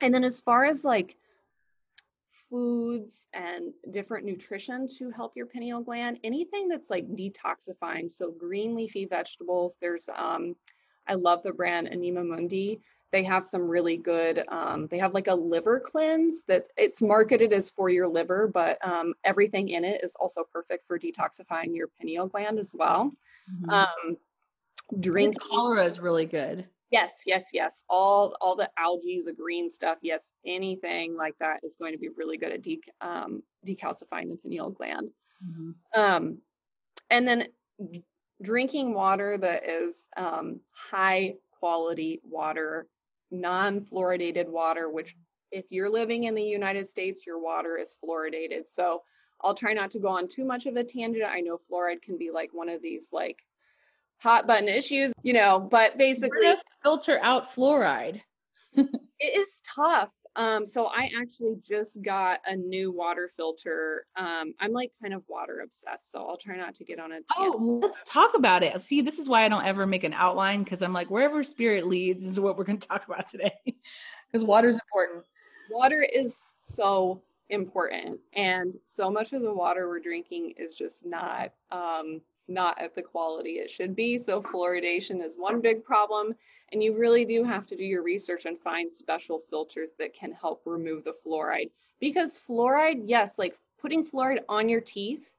and 0.00 0.14
then 0.14 0.24
as 0.24 0.40
far 0.40 0.64
as 0.64 0.84
like 0.84 1.16
foods 2.52 3.28
and 3.32 3.72
different 3.90 4.26
nutrition 4.26 4.86
to 4.86 5.10
help 5.10 5.32
your 5.34 5.46
pineal 5.46 5.80
gland, 5.80 6.20
anything 6.22 6.68
that's 6.68 6.90
like 6.90 7.08
detoxifying. 7.08 8.10
So 8.10 8.30
green 8.30 8.74
leafy 8.76 9.06
vegetables. 9.06 9.78
There's 9.80 10.08
um, 10.14 10.54
I 11.06 11.14
love 11.14 11.42
the 11.42 11.52
brand 11.52 11.90
Anima 11.90 12.24
Mundi. 12.24 12.80
They 13.10 13.22
have 13.24 13.44
some 13.44 13.68
really 13.68 13.98
good. 13.98 14.42
Um, 14.48 14.86
they 14.86 14.98
have 14.98 15.12
like 15.12 15.26
a 15.26 15.34
liver 15.34 15.78
cleanse 15.78 16.44
that 16.44 16.66
it's 16.78 17.02
marketed 17.02 17.52
as 17.52 17.70
for 17.70 17.90
your 17.90 18.08
liver, 18.08 18.50
but 18.52 18.78
um, 18.86 19.12
everything 19.24 19.68
in 19.68 19.84
it 19.84 20.02
is 20.02 20.16
also 20.18 20.44
perfect 20.50 20.86
for 20.86 20.98
detoxifying 20.98 21.76
your 21.76 21.88
pineal 22.00 22.26
gland 22.26 22.58
as 22.58 22.74
well. 22.74 23.12
Mm-hmm. 23.52 23.70
Um, 23.70 24.16
drink 25.00 25.38
chlorella 25.40 25.84
is 25.84 26.00
really 26.00 26.24
good. 26.24 26.66
Yes, 26.90 27.24
yes, 27.26 27.50
yes. 27.52 27.84
All 27.88 28.36
all 28.40 28.54
the 28.54 28.70
algae, 28.78 29.22
the 29.24 29.32
green 29.32 29.70
stuff. 29.70 29.98
Yes, 30.02 30.32
anything 30.46 31.16
like 31.16 31.34
that 31.40 31.60
is 31.62 31.76
going 31.76 31.94
to 31.94 31.98
be 31.98 32.10
really 32.16 32.36
good 32.36 32.52
at 32.52 32.62
de- 32.62 32.80
um, 33.00 33.42
decalcifying 33.66 34.28
the 34.28 34.38
pineal 34.42 34.70
gland. 34.70 35.10
Mm-hmm. 35.44 36.00
Um, 36.00 36.38
and 37.10 37.26
then 37.26 37.48
drinking 38.42 38.94
water 38.94 39.38
that 39.38 39.68
is 39.68 40.08
um, 40.16 40.60
high 40.74 41.34
quality 41.58 42.20
water, 42.24 42.88
non 43.30 43.80
fluoridated 43.80 44.48
water, 44.48 44.90
which 44.90 45.16
if 45.50 45.70
you're 45.70 45.90
living 45.90 46.24
in 46.24 46.34
the 46.34 46.42
United 46.42 46.86
States, 46.86 47.26
your 47.26 47.38
water 47.38 47.78
is 47.78 47.96
fluoridated. 48.02 48.68
So 48.68 49.02
I'll 49.42 49.54
try 49.54 49.72
not 49.72 49.90
to 49.92 49.98
go 49.98 50.08
on 50.08 50.28
too 50.28 50.44
much 50.44 50.66
of 50.66 50.76
a 50.76 50.84
tangent. 50.84 51.24
I 51.24 51.40
know 51.40 51.56
fluoride 51.56 52.02
can 52.02 52.16
be 52.16 52.30
like 52.30 52.50
one 52.52 52.68
of 52.68 52.82
these 52.82 53.10
like 53.12 53.38
hot 54.18 54.46
button 54.46 54.68
issues, 54.68 55.12
you 55.22 55.32
know, 55.32 55.60
but 55.60 55.98
basically 55.98 56.54
filter 56.82 57.18
out 57.22 57.52
fluoride. 57.52 58.20
it 58.74 58.88
is 59.20 59.60
tough 59.62 60.10
um, 60.36 60.64
so 60.64 60.86
I 60.86 61.10
actually 61.20 61.56
just 61.62 62.02
got 62.02 62.40
a 62.46 62.56
new 62.56 62.90
water 62.90 63.28
filter. 63.28 64.06
Um, 64.16 64.54
I'm 64.60 64.72
like 64.72 64.92
kind 65.00 65.12
of 65.12 65.22
water 65.28 65.60
obsessed, 65.62 66.10
so 66.10 66.26
I'll 66.26 66.38
try 66.38 66.56
not 66.56 66.74
to 66.76 66.84
get 66.84 66.98
on 66.98 67.12
it. 67.12 67.24
Oh, 67.36 67.54
let's 67.82 68.02
talk 68.04 68.34
about 68.34 68.62
it. 68.62 68.80
See, 68.80 69.02
this 69.02 69.18
is 69.18 69.28
why 69.28 69.44
I 69.44 69.48
don't 69.48 69.64
ever 69.64 69.86
make 69.86 70.04
an 70.04 70.14
outline 70.14 70.62
because 70.62 70.80
I'm 70.80 70.94
like, 70.94 71.10
wherever 71.10 71.42
spirit 71.42 71.86
leads 71.86 72.24
is 72.24 72.40
what 72.40 72.56
we're 72.56 72.64
going 72.64 72.78
to 72.80 72.88
talk 72.88 73.06
about 73.06 73.28
today. 73.28 73.52
Because 73.64 74.44
water 74.44 74.68
is 74.68 74.80
important. 74.90 75.24
Water 75.70 76.02
is 76.02 76.54
so 76.62 77.22
important, 77.50 78.18
and 78.32 78.74
so 78.84 79.10
much 79.10 79.34
of 79.34 79.42
the 79.42 79.52
water 79.52 79.86
we're 79.86 80.00
drinking 80.00 80.54
is 80.56 80.74
just 80.74 81.04
not 81.04 81.52
um, 81.70 82.22
not 82.48 82.80
at 82.80 82.94
the 82.94 83.02
quality 83.02 83.52
it 83.52 83.70
should 83.70 83.94
be. 83.94 84.16
So 84.16 84.42
fluoridation 84.42 85.24
is 85.24 85.36
one 85.36 85.60
big 85.60 85.84
problem. 85.84 86.34
And 86.72 86.82
you 86.82 86.96
really 86.96 87.24
do 87.24 87.44
have 87.44 87.66
to 87.66 87.76
do 87.76 87.84
your 87.84 88.02
research 88.02 88.46
and 88.46 88.58
find 88.58 88.92
special 88.92 89.42
filters 89.50 89.92
that 89.98 90.14
can 90.14 90.32
help 90.32 90.62
remove 90.64 91.04
the 91.04 91.12
fluoride. 91.12 91.70
Because 92.00 92.42
fluoride, 92.48 93.02
yes, 93.04 93.38
like 93.38 93.56
putting 93.80 94.04
fluoride 94.04 94.40
on 94.48 94.68
your 94.68 94.80
teeth, 94.80 95.32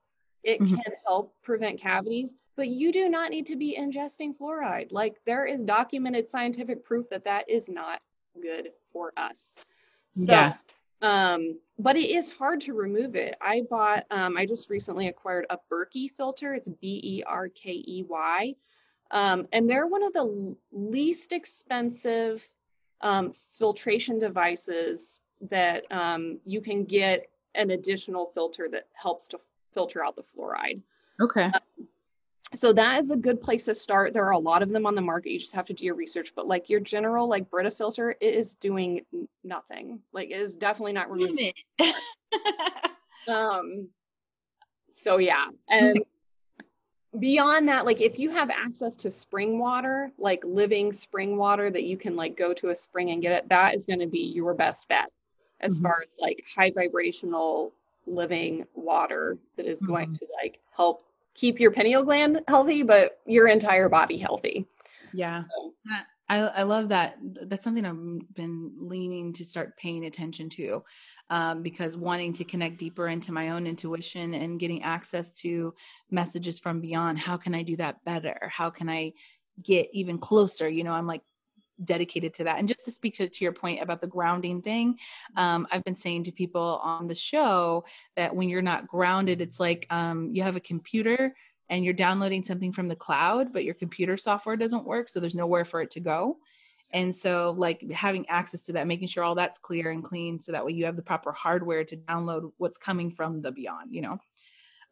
it 0.44 0.60
mm-hmm. 0.60 0.76
can 0.76 0.94
help 1.06 1.34
prevent 1.42 1.80
cavities, 1.80 2.36
but 2.56 2.68
you 2.68 2.92
do 2.92 3.10
not 3.10 3.32
need 3.32 3.46
to 3.48 3.56
be 3.56 3.76
ingesting 3.80 4.38
fluoride. 4.38 4.92
Like 4.92 5.16
there 5.26 5.46
is 5.46 5.64
documented 5.64 6.30
scientific 6.30 6.84
proof 6.84 7.10
that 7.10 7.24
that 7.26 7.50
is 7.50 7.70
not 7.70 8.02
good 8.42 8.70
for 8.92 9.12
us. 9.18 9.70
So 10.12 10.34
yeah. 10.34 10.54
Um, 11.04 11.60
but 11.78 11.98
it 11.98 12.10
is 12.10 12.32
hard 12.32 12.62
to 12.62 12.74
remove 12.74 13.16
it. 13.16 13.36
I 13.42 13.64
bought, 13.70 14.06
um, 14.10 14.38
I 14.38 14.46
just 14.46 14.70
recently 14.70 15.10
acquired 15.10 15.46
a 15.50 15.58
Berkey 15.70 16.10
filter. 16.10 16.54
It's 16.54 16.70
B 16.70 17.02
E 17.04 17.24
R 17.28 17.50
K 17.50 17.84
E 17.86 18.06
Y. 18.08 18.56
Um, 19.12 19.48
and 19.52 19.70
they're 19.70 19.86
one 19.86 20.04
of 20.04 20.14
the 20.14 20.56
least 20.72 21.34
expensive 21.34 22.50
um, 23.02 23.32
filtration 23.32 24.18
devices 24.18 25.22
that 25.50 25.84
um, 25.92 26.40
you 26.46 26.62
can 26.62 26.86
get 26.86 27.28
an 27.54 27.72
additional 27.72 28.32
filter 28.34 28.70
that 28.72 28.88
helps 28.94 29.28
to 29.28 29.40
filter 29.74 30.04
out 30.04 30.16
the 30.16 30.24
fluoride. 30.24 30.82
Okay. 31.22 31.52
Uh, 31.54 31.60
so 32.56 32.74
that 32.74 33.00
is 33.00 33.12
a 33.12 33.16
good 33.16 33.42
place 33.42 33.66
to 33.66 33.76
start. 33.76 34.14
There 34.14 34.26
are 34.26 34.32
a 34.32 34.40
lot 34.40 34.62
of 34.62 34.70
them 34.70 34.86
on 34.86 34.96
the 34.96 35.02
market. 35.02 35.32
You 35.32 35.40
just 35.40 35.56
have 35.56 35.68
to 35.68 35.74
do 35.74 35.86
your 35.86 35.96
research. 35.96 36.34
But 36.36 36.48
like 36.48 36.70
your 36.70 36.80
general 36.80 37.28
like 37.28 37.50
Brita 37.50 37.72
filter, 37.72 38.12
it 38.20 38.36
is 38.36 38.56
doing 38.56 39.06
nothing. 39.44 40.00
Like 40.12 40.30
it 40.30 40.40
is 40.40 40.56
definitely 40.56 40.94
not 40.94 41.12
removing. 41.12 41.54
um. 43.28 43.90
So 44.92 45.18
yeah, 45.18 45.48
and 45.70 46.04
beyond 47.20 47.68
that, 47.70 47.86
like 47.86 48.02
if 48.02 48.20
you 48.20 48.30
have 48.32 48.50
access 48.50 48.96
to 48.98 49.12
spring 49.12 49.60
water, 49.60 50.12
like 50.18 50.44
living 50.46 50.92
spring 50.94 51.38
water 51.38 51.70
that 51.70 51.84
you 51.84 51.98
can 51.98 52.16
like 52.16 52.38
go 52.38 52.54
to 52.54 52.70
a 52.70 52.76
spring 52.76 53.12
and 53.12 53.22
get 53.22 53.32
it, 53.32 53.50
that 53.50 53.74
is 53.74 53.86
going 53.86 54.00
to 54.00 54.08
be 54.08 54.20
your 54.20 54.54
best 54.54 54.88
bet 54.88 55.10
as 55.62 55.78
mm-hmm. 55.78 55.88
far 55.88 56.04
as 56.06 56.18
like 56.20 56.44
high 56.56 56.72
vibrational 56.72 57.72
living 58.06 58.66
water 58.76 59.38
that 59.56 59.66
is 59.66 59.82
going 59.82 60.08
mm-hmm. 60.08 60.16
to 60.16 60.28
like 60.42 60.60
help 60.76 61.06
keep 61.36 61.60
your 61.60 61.72
pineal 61.72 62.04
gland 62.04 62.42
healthy, 62.48 62.84
but 62.84 63.20
your 63.26 63.48
entire 63.48 63.90
body 63.90 64.18
healthy. 64.18 64.68
Yeah. 65.14 65.44
So. 65.56 65.74
I, 66.30 66.38
I 66.40 66.64
love 66.64 66.90
that. 66.90 67.18
That's 67.22 67.64
something 67.64 67.86
I've 67.86 68.34
been 68.34 68.72
leaning 68.78 69.34
to 69.34 69.46
start 69.46 69.78
paying 69.78 70.06
attention 70.06 70.50
to 70.52 70.84
um, 71.30 71.62
because 71.62 71.98
wanting 71.98 72.34
to 72.34 72.44
connect 72.44 72.78
deeper 72.78 73.10
into 73.10 73.32
my 73.32 73.50
own 73.50 73.68
intuition 73.68 74.34
and 74.34 74.60
getting 74.60 74.84
access 74.84 75.32
to 75.42 75.74
messages 76.12 76.60
from 76.60 76.80
beyond. 76.80 77.20
How 77.20 77.38
can 77.38 77.54
I 77.54 77.62
do 77.62 77.76
that 77.78 78.04
better? 78.06 78.50
How 78.52 78.70
can 78.70 78.90
I 78.90 79.14
get 79.62 79.90
even 79.92 80.18
closer? 80.18 80.70
You 80.70 80.84
know, 80.84 80.94
I'm 80.94 81.08
like 81.08 81.22
dedicated 81.86 82.34
to 82.36 82.44
that. 82.46 82.60
And 82.60 82.68
just 82.68 82.86
to 82.86 82.92
speak 82.92 83.16
to, 83.16 83.30
to 83.30 83.44
your 83.44 83.54
point 83.54 83.82
about 83.82 84.02
the 84.02 84.08
grounding 84.08 84.62
thing, 84.62 84.98
um, 85.36 85.68
I've 85.72 85.84
been 85.84 85.96
saying 85.96 86.24
to 86.24 86.32
people 86.32 86.80
on 86.84 87.08
the 87.08 87.16
show 87.16 87.86
that 88.16 88.36
when 88.36 88.50
you're 88.50 88.62
not 88.62 88.88
grounded, 88.88 89.42
it's 89.42 89.60
like 89.60 89.86
um, 89.90 90.30
you 90.34 90.44
have 90.44 90.56
a 90.56 90.62
computer 90.62 91.34
and 91.70 91.84
you're 91.84 91.94
downloading 91.94 92.44
something 92.44 92.72
from 92.72 92.88
the 92.88 92.96
cloud, 92.96 93.54
but 93.54 93.64
your 93.64 93.74
computer 93.74 94.18
software 94.18 94.56
doesn't 94.56 94.86
work. 94.86 95.10
So 95.10 95.20
there's 95.20 95.36
nowhere 95.36 95.66
for 95.66 95.82
it 95.82 95.90
to 95.92 96.00
go. 96.00 96.38
And 96.92 97.14
so, 97.14 97.56
like 97.58 97.90
having 97.92 98.30
access 98.30 98.62
to 98.66 98.74
that, 98.74 98.86
making 98.86 99.08
sure 99.08 99.24
all 99.24 99.34
that's 99.34 99.58
clear 99.58 99.90
and 99.90 100.04
clean 100.04 100.40
so 100.40 100.52
that 100.52 100.64
way 100.64 100.74
you 100.74 100.86
have 100.86 100.96
the 100.96 101.02
proper 101.02 101.32
hardware 101.32 101.84
to 101.84 101.98
download 101.98 102.52
what's 102.58 102.78
coming 102.78 103.10
from 103.10 103.42
the 103.42 103.52
beyond, 103.52 103.92
you 103.92 104.02
know, 104.02 104.20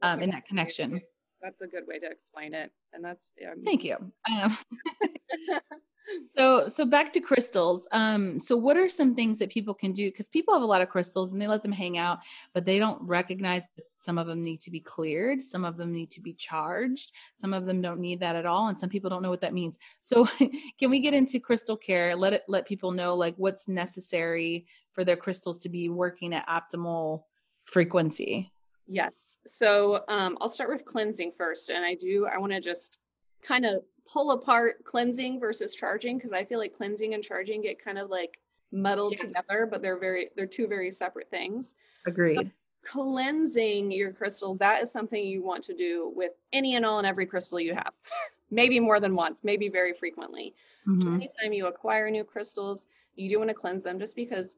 um, 0.01 0.19
in 0.19 0.31
that 0.31 0.47
connection. 0.47 0.99
That's 1.43 1.61
a 1.61 1.67
good 1.67 1.85
way 1.87 1.99
to 1.99 2.07
explain 2.07 2.55
it. 2.55 2.71
And 2.93 3.05
that's, 3.05 3.33
yeah. 3.39 3.53
Thank 3.63 3.83
you. 3.83 3.97
Um, 4.31 4.57
so 6.37 6.67
so 6.67 6.85
back 6.85 7.13
to 7.13 7.19
crystals 7.19 7.87
um 7.91 8.39
so 8.39 8.55
what 8.55 8.77
are 8.77 8.89
some 8.89 9.15
things 9.15 9.37
that 9.39 9.49
people 9.49 9.73
can 9.73 9.91
do? 9.91 10.09
Because 10.09 10.29
people 10.29 10.53
have 10.53 10.63
a 10.63 10.65
lot 10.65 10.81
of 10.81 10.89
crystals 10.89 11.31
and 11.31 11.41
they 11.41 11.47
let 11.47 11.63
them 11.63 11.71
hang 11.71 11.97
out 11.97 12.19
but 12.53 12.65
they 12.65 12.79
don't 12.79 13.01
recognize 13.03 13.63
that 13.75 13.85
some 13.99 14.17
of 14.17 14.27
them 14.27 14.43
need 14.43 14.59
to 14.61 14.71
be 14.71 14.79
cleared 14.79 15.41
some 15.41 15.63
of 15.63 15.77
them 15.77 15.91
need 15.91 16.09
to 16.09 16.21
be 16.21 16.33
charged 16.33 17.11
some 17.35 17.53
of 17.53 17.65
them 17.65 17.81
don't 17.81 17.99
need 17.99 18.19
that 18.19 18.35
at 18.35 18.45
all 18.45 18.67
and 18.67 18.79
some 18.79 18.89
people 18.89 19.09
don't 19.09 19.21
know 19.21 19.29
what 19.29 19.41
that 19.41 19.53
means. 19.53 19.77
So 19.99 20.27
can 20.79 20.89
we 20.89 20.99
get 20.99 21.13
into 21.13 21.39
crystal 21.39 21.77
care? 21.77 22.15
Let 22.15 22.33
it 22.33 22.43
let 22.47 22.67
people 22.67 22.91
know 22.91 23.15
like 23.15 23.35
what's 23.37 23.67
necessary 23.67 24.65
for 24.93 25.05
their 25.05 25.17
crystals 25.17 25.59
to 25.59 25.69
be 25.69 25.89
working 25.89 26.33
at 26.33 26.47
optimal 26.47 27.23
frequency? 27.65 28.51
Yes. 28.87 29.37
So 29.45 30.03
um, 30.07 30.37
i'll 30.41 30.49
start 30.49 30.69
with 30.69 30.85
cleansing 30.85 31.31
first 31.31 31.69
and 31.69 31.85
i 31.85 31.95
do 31.95 32.27
i 32.33 32.37
want 32.37 32.51
to 32.51 32.59
just 32.59 32.99
kind 33.41 33.65
of 33.65 33.83
pull 34.11 34.31
apart 34.31 34.83
cleansing 34.83 35.39
versus 35.39 35.75
charging 35.75 36.17
because 36.17 36.33
I 36.33 36.43
feel 36.43 36.59
like 36.59 36.75
cleansing 36.75 37.13
and 37.13 37.23
charging 37.23 37.61
get 37.61 37.83
kind 37.83 37.97
of 37.97 38.09
like 38.09 38.39
muddled 38.71 39.13
yeah. 39.17 39.27
together, 39.27 39.67
but 39.69 39.81
they're 39.81 39.99
very 39.99 40.29
they're 40.35 40.45
two 40.45 40.67
very 40.67 40.91
separate 40.91 41.29
things. 41.29 41.75
Agreed. 42.05 42.35
But 42.37 42.47
cleansing 42.83 43.91
your 43.91 44.11
crystals, 44.11 44.57
that 44.57 44.81
is 44.81 44.91
something 44.91 45.23
you 45.23 45.43
want 45.43 45.63
to 45.65 45.73
do 45.73 46.11
with 46.15 46.31
any 46.51 46.75
and 46.75 46.85
all 46.85 46.97
and 46.97 47.07
every 47.07 47.25
crystal 47.25 47.59
you 47.59 47.73
have. 47.73 47.93
maybe 48.51 48.79
more 48.79 48.99
than 48.99 49.15
once, 49.15 49.43
maybe 49.43 49.69
very 49.69 49.93
frequently. 49.93 50.53
Mm-hmm. 50.87 51.01
So 51.01 51.13
anytime 51.13 51.53
you 51.53 51.67
acquire 51.67 52.09
new 52.11 52.23
crystals, 52.23 52.85
you 53.15 53.29
do 53.29 53.39
want 53.39 53.49
to 53.49 53.55
cleanse 53.55 53.83
them 53.83 53.97
just 53.97 54.15
because 54.15 54.57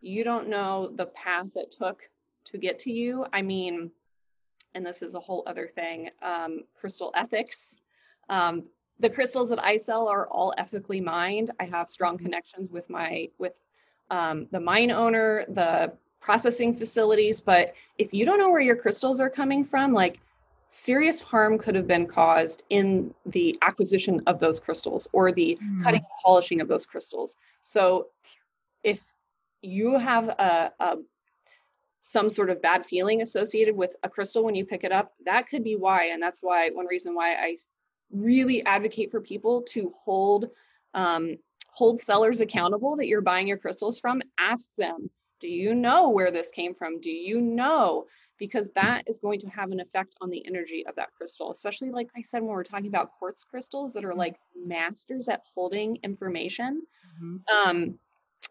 you 0.00 0.24
don't 0.24 0.48
know 0.48 0.90
the 0.94 1.06
path 1.06 1.56
it 1.56 1.70
took 1.70 2.08
to 2.46 2.58
get 2.58 2.78
to 2.80 2.92
you. 2.92 3.26
I 3.32 3.42
mean, 3.42 3.90
and 4.74 4.86
this 4.86 5.02
is 5.02 5.14
a 5.14 5.20
whole 5.20 5.42
other 5.46 5.66
thing, 5.66 6.10
um, 6.22 6.60
crystal 6.74 7.12
ethics. 7.14 7.80
Um, 8.28 8.64
the 9.00 9.10
crystals 9.10 9.48
that 9.48 9.62
I 9.62 9.76
sell 9.76 10.08
are 10.08 10.26
all 10.28 10.54
ethically 10.56 11.00
mined. 11.00 11.50
I 11.60 11.64
have 11.64 11.88
strong 11.88 12.16
mm-hmm. 12.16 12.26
connections 12.26 12.70
with 12.70 12.88
my 12.88 13.28
with 13.38 13.60
um, 14.10 14.46
the 14.50 14.60
mine 14.60 14.90
owner, 14.90 15.44
the 15.48 15.92
processing 16.20 16.72
facilities. 16.74 17.40
But 17.40 17.74
if 17.98 18.14
you 18.14 18.24
don't 18.24 18.38
know 18.38 18.50
where 18.50 18.60
your 18.60 18.76
crystals 18.76 19.20
are 19.20 19.30
coming 19.30 19.64
from, 19.64 19.92
like 19.92 20.20
serious 20.68 21.20
harm 21.20 21.58
could 21.58 21.74
have 21.74 21.86
been 21.86 22.06
caused 22.06 22.62
in 22.70 23.14
the 23.26 23.58
acquisition 23.62 24.20
of 24.26 24.40
those 24.40 24.58
crystals 24.58 25.08
or 25.12 25.32
the 25.32 25.58
mm. 25.62 25.82
cutting 25.82 26.00
and 26.00 26.22
polishing 26.24 26.60
of 26.60 26.68
those 26.68 26.86
crystals. 26.86 27.36
So 27.62 28.08
if 28.82 29.12
you 29.62 29.98
have 29.98 30.28
a, 30.28 30.72
a 30.80 30.96
some 32.00 32.28
sort 32.28 32.50
of 32.50 32.60
bad 32.60 32.84
feeling 32.84 33.22
associated 33.22 33.74
with 33.74 33.96
a 34.02 34.08
crystal 34.10 34.44
when 34.44 34.54
you 34.54 34.64
pick 34.64 34.84
it 34.84 34.92
up, 34.92 35.14
that 35.24 35.48
could 35.48 35.64
be 35.64 35.74
why. 35.74 36.06
And 36.06 36.22
that's 36.22 36.40
why 36.42 36.68
one 36.70 36.86
reason 36.86 37.14
why 37.14 37.34
I 37.34 37.56
really 38.10 38.64
advocate 38.64 39.10
for 39.10 39.20
people 39.20 39.62
to 39.62 39.92
hold 40.04 40.50
um, 40.94 41.36
hold 41.68 41.98
sellers 41.98 42.40
accountable 42.40 42.96
that 42.96 43.08
you're 43.08 43.20
buying 43.20 43.48
your 43.48 43.58
crystals 43.58 43.98
from 43.98 44.22
ask 44.38 44.74
them 44.76 45.10
do 45.40 45.48
you 45.48 45.74
know 45.74 46.08
where 46.08 46.30
this 46.30 46.50
came 46.50 46.74
from 46.74 47.00
do 47.00 47.10
you 47.10 47.40
know 47.40 48.04
because 48.38 48.70
that 48.70 49.02
is 49.06 49.18
going 49.18 49.38
to 49.40 49.48
have 49.48 49.72
an 49.72 49.80
effect 49.80 50.14
on 50.20 50.30
the 50.30 50.44
energy 50.46 50.86
of 50.86 50.94
that 50.94 51.12
crystal 51.16 51.50
especially 51.50 51.90
like 51.90 52.08
i 52.16 52.22
said 52.22 52.42
when 52.42 52.52
we're 52.52 52.62
talking 52.62 52.86
about 52.86 53.10
quartz 53.18 53.42
crystals 53.42 53.92
that 53.92 54.04
are 54.04 54.10
mm-hmm. 54.10 54.20
like 54.20 54.36
masters 54.56 55.28
at 55.28 55.42
holding 55.54 55.96
information 56.04 56.82
mm-hmm. 57.20 57.68
um, 57.68 57.98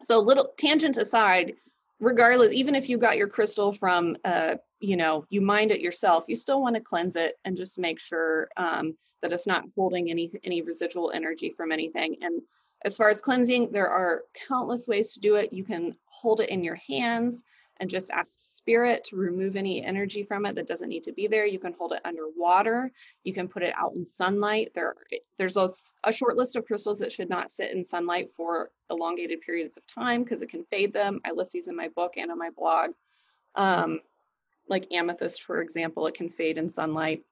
so 0.03 0.19
a 0.19 0.21
little 0.21 0.53
tangent 0.57 0.97
aside 0.97 1.53
regardless 1.99 2.51
even 2.51 2.75
if 2.75 2.89
you 2.89 2.97
got 2.97 3.17
your 3.17 3.29
crystal 3.29 3.71
from 3.71 4.17
uh, 4.25 4.55
you 4.79 4.97
know 4.97 5.25
you 5.29 5.39
mind 5.39 5.71
it 5.71 5.79
yourself 5.79 6.25
you 6.27 6.35
still 6.35 6.61
want 6.61 6.75
to 6.75 6.81
cleanse 6.81 7.15
it 7.15 7.35
and 7.45 7.55
just 7.55 7.79
make 7.79 7.99
sure 7.99 8.49
um, 8.57 8.95
that 9.23 9.33
it's 9.33 9.47
not 9.47 9.65
holding 9.75 10.11
any 10.11 10.29
any 10.43 10.61
residual 10.61 11.11
energy 11.11 11.49
from 11.49 11.71
anything. 11.71 12.17
And 12.21 12.41
as 12.85 12.95
far 12.97 13.09
as 13.09 13.21
cleansing 13.21 13.71
there 13.71 13.89
are 13.89 14.23
countless 14.47 14.87
ways 14.87 15.13
to 15.13 15.19
do 15.19 15.35
it. 15.35 15.51
You 15.51 15.63
can 15.63 15.95
hold 16.05 16.41
it 16.41 16.49
in 16.49 16.63
your 16.63 16.77
hands 16.87 17.43
and 17.77 17.89
just 17.89 18.11
ask 18.11 18.35
spirit 18.37 19.03
to 19.05 19.15
remove 19.15 19.55
any 19.55 19.83
energy 19.83 20.23
from 20.23 20.45
it 20.45 20.55
that 20.55 20.67
doesn't 20.67 20.89
need 20.89 21.03
to 21.03 21.11
be 21.11 21.27
there. 21.27 21.45
You 21.45 21.57
can 21.57 21.73
hold 21.73 21.93
it 21.93 22.01
underwater 22.05 22.91
you 23.23 23.33
can 23.33 23.47
put 23.47 23.63
it 23.63 23.73
out 23.77 23.93
in 23.95 24.05
sunlight. 24.05 24.71
There 24.75 24.95
there's 25.37 25.57
a, 25.57 25.69
a 26.03 26.13
short 26.13 26.37
list 26.37 26.55
of 26.55 26.65
crystals 26.65 26.99
that 26.99 27.11
should 27.11 27.29
not 27.29 27.49
sit 27.49 27.71
in 27.71 27.83
sunlight 27.83 28.31
for 28.33 28.69
elongated 28.91 29.41
periods 29.41 29.77
of 29.77 29.87
time 29.87 30.23
because 30.23 30.41
it 30.41 30.49
can 30.49 30.63
fade 30.65 30.93
them. 30.93 31.19
I 31.25 31.31
list 31.31 31.53
these 31.53 31.67
in 31.67 31.75
my 31.75 31.87
book 31.89 32.13
and 32.17 32.31
on 32.31 32.37
my 32.37 32.49
blog. 32.51 32.91
Um, 33.55 34.01
like 34.69 34.91
amethyst 34.91 35.43
for 35.43 35.61
example 35.61 36.07
it 36.07 36.15
can 36.15 36.29
fade 36.29 36.57
in 36.57 36.69
sunlight. 36.69 37.23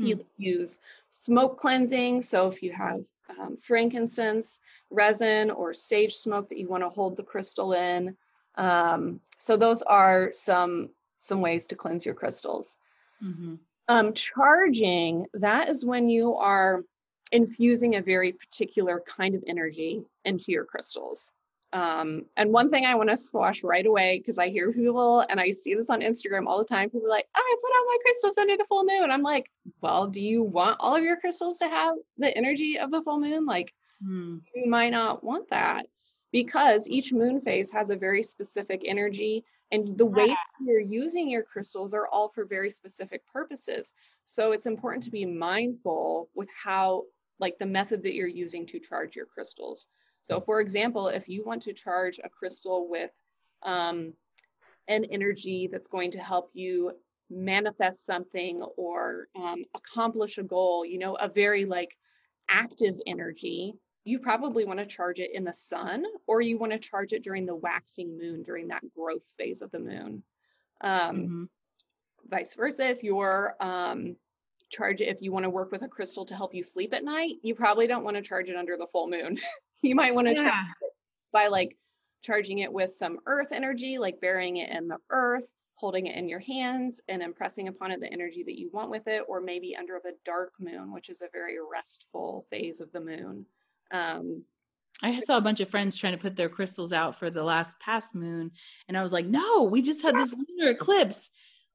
Mm. 0.00 0.08
you 0.08 0.26
use 0.36 0.80
smoke 1.24 1.58
cleansing. 1.58 2.20
So 2.20 2.46
if 2.46 2.62
you 2.62 2.72
have 2.72 3.00
um, 3.38 3.56
frankincense, 3.56 4.60
resin, 4.90 5.50
or 5.50 5.74
sage 5.74 6.14
smoke 6.14 6.48
that 6.48 6.58
you 6.58 6.68
want 6.68 6.82
to 6.82 6.88
hold 6.88 7.16
the 7.16 7.24
crystal 7.24 7.72
in. 7.72 8.16
Um, 8.56 9.20
so 9.38 9.56
those 9.56 9.82
are 9.82 10.30
some 10.32 10.90
some 11.18 11.40
ways 11.40 11.66
to 11.68 11.74
cleanse 11.74 12.04
your 12.04 12.14
crystals. 12.14 12.78
Mm-hmm. 13.22 13.54
Um, 13.88 14.12
charging 14.12 15.26
that 15.34 15.68
is 15.68 15.84
when 15.84 16.08
you 16.08 16.34
are 16.34 16.84
infusing 17.32 17.96
a 17.96 18.02
very 18.02 18.32
particular 18.32 19.02
kind 19.06 19.34
of 19.34 19.42
energy 19.46 20.02
into 20.24 20.52
your 20.52 20.64
crystals. 20.64 21.32
Um, 21.76 22.24
and 22.38 22.54
one 22.54 22.70
thing 22.70 22.86
I 22.86 22.94
want 22.94 23.10
to 23.10 23.18
squash 23.18 23.62
right 23.62 23.84
away 23.84 24.18
because 24.18 24.38
I 24.38 24.48
hear 24.48 24.72
people 24.72 25.22
and 25.28 25.38
I 25.38 25.50
see 25.50 25.74
this 25.74 25.90
on 25.90 26.00
Instagram 26.00 26.46
all 26.46 26.56
the 26.56 26.64
time. 26.64 26.88
People 26.88 27.08
are 27.08 27.10
like, 27.10 27.28
oh, 27.36 27.38
I 27.38 27.56
put 27.60 27.76
out 27.76 27.84
my 27.86 27.98
crystals 28.00 28.38
under 28.38 28.56
the 28.56 28.64
full 28.64 28.84
moon. 28.84 29.10
I'm 29.10 29.20
like, 29.20 29.50
well, 29.82 30.06
do 30.06 30.22
you 30.22 30.42
want 30.42 30.78
all 30.80 30.96
of 30.96 31.04
your 31.04 31.18
crystals 31.18 31.58
to 31.58 31.68
have 31.68 31.96
the 32.16 32.34
energy 32.34 32.78
of 32.78 32.90
the 32.90 33.02
full 33.02 33.20
moon? 33.20 33.44
Like, 33.44 33.74
hmm. 34.02 34.38
you 34.54 34.70
might 34.70 34.88
not 34.88 35.22
want 35.22 35.50
that 35.50 35.86
because 36.32 36.88
each 36.88 37.12
moon 37.12 37.42
phase 37.42 37.70
has 37.72 37.90
a 37.90 37.96
very 37.96 38.22
specific 38.22 38.80
energy 38.86 39.44
and 39.70 39.98
the 39.98 40.06
way 40.06 40.34
you're 40.64 40.80
using 40.80 41.28
your 41.28 41.42
crystals 41.42 41.92
are 41.92 42.06
all 42.06 42.30
for 42.30 42.46
very 42.46 42.70
specific 42.70 43.20
purposes. 43.30 43.92
So 44.24 44.52
it's 44.52 44.64
important 44.64 45.02
to 45.02 45.10
be 45.10 45.26
mindful 45.26 46.30
with 46.34 46.48
how, 46.52 47.02
like, 47.38 47.58
the 47.58 47.66
method 47.66 48.02
that 48.04 48.14
you're 48.14 48.28
using 48.28 48.64
to 48.66 48.78
charge 48.78 49.14
your 49.14 49.26
crystals. 49.26 49.88
So, 50.26 50.40
for 50.40 50.60
example, 50.60 51.06
if 51.06 51.28
you 51.28 51.44
want 51.44 51.62
to 51.62 51.72
charge 51.72 52.18
a 52.18 52.28
crystal 52.28 52.88
with 52.90 53.12
um, 53.62 54.12
an 54.88 55.04
energy 55.04 55.68
that's 55.70 55.86
going 55.86 56.10
to 56.10 56.18
help 56.18 56.50
you 56.52 56.90
manifest 57.30 58.04
something 58.04 58.60
or 58.76 59.28
um, 59.40 59.62
accomplish 59.76 60.38
a 60.38 60.42
goal, 60.42 60.84
you 60.84 60.98
know, 60.98 61.14
a 61.14 61.28
very 61.28 61.64
like 61.64 61.96
active 62.50 62.96
energy, 63.06 63.74
you 64.02 64.18
probably 64.18 64.64
want 64.64 64.80
to 64.80 64.86
charge 64.86 65.20
it 65.20 65.30
in 65.32 65.44
the 65.44 65.52
sun 65.52 66.02
or 66.26 66.40
you 66.40 66.58
want 66.58 66.72
to 66.72 66.78
charge 66.80 67.12
it 67.12 67.22
during 67.22 67.46
the 67.46 67.54
waxing 67.54 68.18
moon, 68.18 68.42
during 68.42 68.66
that 68.66 68.82
growth 68.96 69.32
phase 69.38 69.62
of 69.62 69.70
the 69.70 69.78
moon. 69.78 70.24
Um, 70.80 71.16
mm-hmm. 71.16 71.44
Vice 72.28 72.56
versa, 72.56 72.88
if 72.88 73.04
you're 73.04 73.54
um, 73.60 74.16
charge 74.70 75.00
it 75.00 75.06
if 75.06 75.22
you 75.22 75.30
want 75.30 75.44
to 75.44 75.50
work 75.50 75.70
with 75.70 75.82
a 75.82 75.88
crystal 75.88 76.24
to 76.24 76.34
help 76.34 76.52
you 76.52 76.64
sleep 76.64 76.92
at 76.92 77.04
night, 77.04 77.36
you 77.42 77.54
probably 77.54 77.86
don't 77.86 78.02
want 78.02 78.16
to 78.16 78.22
charge 78.22 78.48
it 78.48 78.56
under 78.56 78.76
the 78.76 78.88
full 78.88 79.08
moon. 79.08 79.38
you 79.82 79.94
might 79.94 80.14
want 80.14 80.26
to 80.28 80.34
yeah. 80.34 80.64
it 80.82 80.92
by 81.32 81.48
like 81.48 81.76
charging 82.22 82.58
it 82.58 82.72
with 82.72 82.90
some 82.90 83.18
earth 83.26 83.52
energy, 83.52 83.98
like 83.98 84.20
burying 84.20 84.56
it 84.56 84.70
in 84.70 84.88
the 84.88 84.98
earth, 85.10 85.52
holding 85.76 86.06
it 86.06 86.16
in 86.16 86.28
your 86.28 86.40
hands 86.40 87.00
and 87.08 87.22
impressing 87.22 87.68
upon 87.68 87.90
it 87.90 88.00
the 88.00 88.12
energy 88.12 88.42
that 88.42 88.58
you 88.58 88.70
want 88.72 88.90
with 88.90 89.06
it, 89.06 89.22
or 89.28 89.40
maybe 89.40 89.76
under 89.76 90.00
the 90.02 90.14
dark 90.24 90.52
moon, 90.58 90.92
which 90.92 91.08
is 91.08 91.22
a 91.22 91.28
very 91.32 91.56
restful 91.70 92.46
phase 92.50 92.80
of 92.80 92.90
the 92.92 93.00
moon. 93.00 93.46
Um, 93.92 94.42
I 95.02 95.10
saw 95.10 95.36
a 95.36 95.42
bunch 95.42 95.60
of 95.60 95.68
friends 95.68 95.96
trying 95.96 96.14
to 96.14 96.18
put 96.18 96.36
their 96.36 96.48
crystals 96.48 96.92
out 96.92 97.18
for 97.18 97.28
the 97.30 97.44
last 97.44 97.78
past 97.80 98.14
moon, 98.14 98.50
and 98.88 98.96
I 98.96 99.02
was 99.02 99.12
like, 99.12 99.26
"No, 99.26 99.64
we 99.64 99.82
just 99.82 100.02
had 100.02 100.16
this 100.16 100.34
lunar 100.34 100.70
eclipse. 100.70 101.30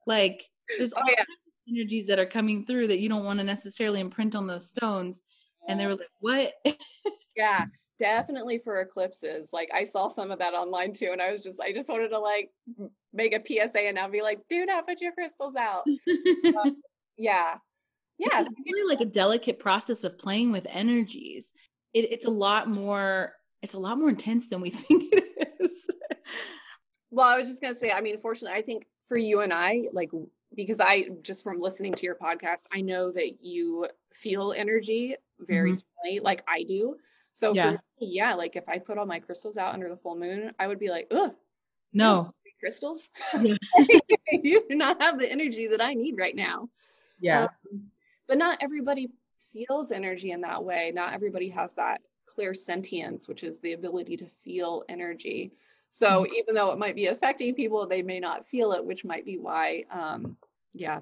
Like, 0.06 0.44
there's 0.76 0.92
oh, 0.94 1.00
all 1.00 1.08
yeah. 1.08 1.24
energies 1.68 2.08
that 2.08 2.18
are 2.18 2.26
coming 2.26 2.66
through 2.66 2.88
that 2.88 2.98
you 2.98 3.08
don't 3.08 3.24
want 3.24 3.38
to 3.38 3.44
necessarily 3.44 4.00
imprint 4.00 4.34
on 4.34 4.48
those 4.48 4.68
stones." 4.68 5.20
And 5.68 5.78
they 5.78 5.86
were 5.86 5.94
like, 5.94 6.08
"What?" 6.18 6.52
yeah, 7.36 7.66
definitely 8.02 8.58
for 8.58 8.80
eclipses. 8.80 9.50
Like, 9.52 9.70
I 9.72 9.84
saw 9.84 10.08
some 10.08 10.30
of 10.30 10.38
that 10.40 10.54
online 10.54 10.92
too, 10.92 11.10
and 11.12 11.22
I 11.22 11.32
was 11.32 11.42
just, 11.42 11.60
I 11.60 11.72
just 11.72 11.88
wanted 11.88 12.08
to 12.08 12.18
like 12.18 12.50
make 13.12 13.32
a 13.32 13.42
PSA 13.44 13.80
and 13.80 13.94
now 13.94 14.08
be 14.08 14.22
like, 14.22 14.40
"Do 14.48 14.66
not 14.66 14.86
put 14.86 15.00
your 15.00 15.12
crystals 15.12 15.56
out." 15.56 15.84
um, 15.86 16.82
yeah, 17.16 17.54
yeah, 18.18 18.40
it's 18.40 18.50
really 18.66 18.94
like 18.94 19.00
a 19.00 19.10
delicate 19.10 19.58
process 19.58 20.04
of 20.04 20.18
playing 20.18 20.52
with 20.52 20.66
energies 20.68 21.52
it, 21.94 22.12
it's 22.12 22.26
a 22.26 22.30
lot 22.30 22.68
more 22.68 23.34
it's 23.62 23.74
a 23.74 23.78
lot 23.78 23.98
more 23.98 24.08
intense 24.08 24.48
than 24.48 24.60
we 24.60 24.70
think 24.70 25.12
it 25.12 25.48
is 25.60 25.86
well 27.10 27.28
i 27.28 27.36
was 27.36 27.48
just 27.48 27.62
going 27.62 27.72
to 27.72 27.78
say 27.78 27.90
i 27.90 28.00
mean 28.00 28.18
fortunately 28.20 28.58
i 28.58 28.62
think 28.62 28.86
for 29.06 29.16
you 29.16 29.40
and 29.40 29.52
i 29.52 29.82
like 29.92 30.10
because 30.54 30.80
i 30.80 31.06
just 31.22 31.44
from 31.44 31.60
listening 31.60 31.92
to 31.92 32.04
your 32.04 32.14
podcast 32.14 32.66
i 32.72 32.80
know 32.80 33.10
that 33.10 33.42
you 33.42 33.86
feel 34.12 34.52
energy 34.56 35.16
very 35.40 35.72
mm-hmm. 35.72 36.24
like 36.24 36.42
i 36.48 36.62
do 36.62 36.96
so 37.32 37.54
yeah. 37.54 37.70
Me, 37.70 37.76
yeah 38.00 38.34
like 38.34 38.56
if 38.56 38.68
i 38.68 38.78
put 38.78 38.98
all 38.98 39.06
my 39.06 39.18
crystals 39.18 39.56
out 39.56 39.74
under 39.74 39.88
the 39.88 39.96
full 39.96 40.16
moon 40.16 40.52
i 40.58 40.66
would 40.66 40.78
be 40.78 40.90
like 40.90 41.06
ugh 41.10 41.34
no 41.92 42.32
crystals 42.60 43.10
yeah. 43.42 43.54
you 44.32 44.64
do 44.68 44.76
not 44.76 45.00
have 45.02 45.18
the 45.18 45.30
energy 45.30 45.66
that 45.66 45.80
i 45.80 45.94
need 45.94 46.16
right 46.16 46.36
now 46.36 46.68
yeah 47.20 47.48
um, 47.72 47.82
but 48.28 48.38
not 48.38 48.58
everybody 48.60 49.10
feels 49.52 49.92
energy 49.92 50.32
in 50.32 50.40
that 50.42 50.62
way. 50.62 50.92
Not 50.94 51.12
everybody 51.12 51.48
has 51.50 51.74
that 51.74 52.00
clairsentience, 52.28 53.28
which 53.28 53.44
is 53.44 53.58
the 53.58 53.72
ability 53.72 54.16
to 54.18 54.26
feel 54.26 54.84
energy. 54.88 55.52
So 55.90 56.06
mm-hmm. 56.06 56.34
even 56.34 56.54
though 56.54 56.72
it 56.72 56.78
might 56.78 56.94
be 56.94 57.06
affecting 57.06 57.54
people, 57.54 57.86
they 57.86 58.02
may 58.02 58.20
not 58.20 58.46
feel 58.46 58.72
it, 58.72 58.84
which 58.84 59.04
might 59.04 59.24
be 59.24 59.38
why, 59.38 59.84
um, 59.90 60.36
yeah, 60.72 61.00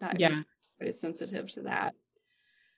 that 0.00 0.18
yeah, 0.18 0.42
is 0.80 1.00
sensitive 1.00 1.50
to 1.52 1.62
that. 1.62 1.94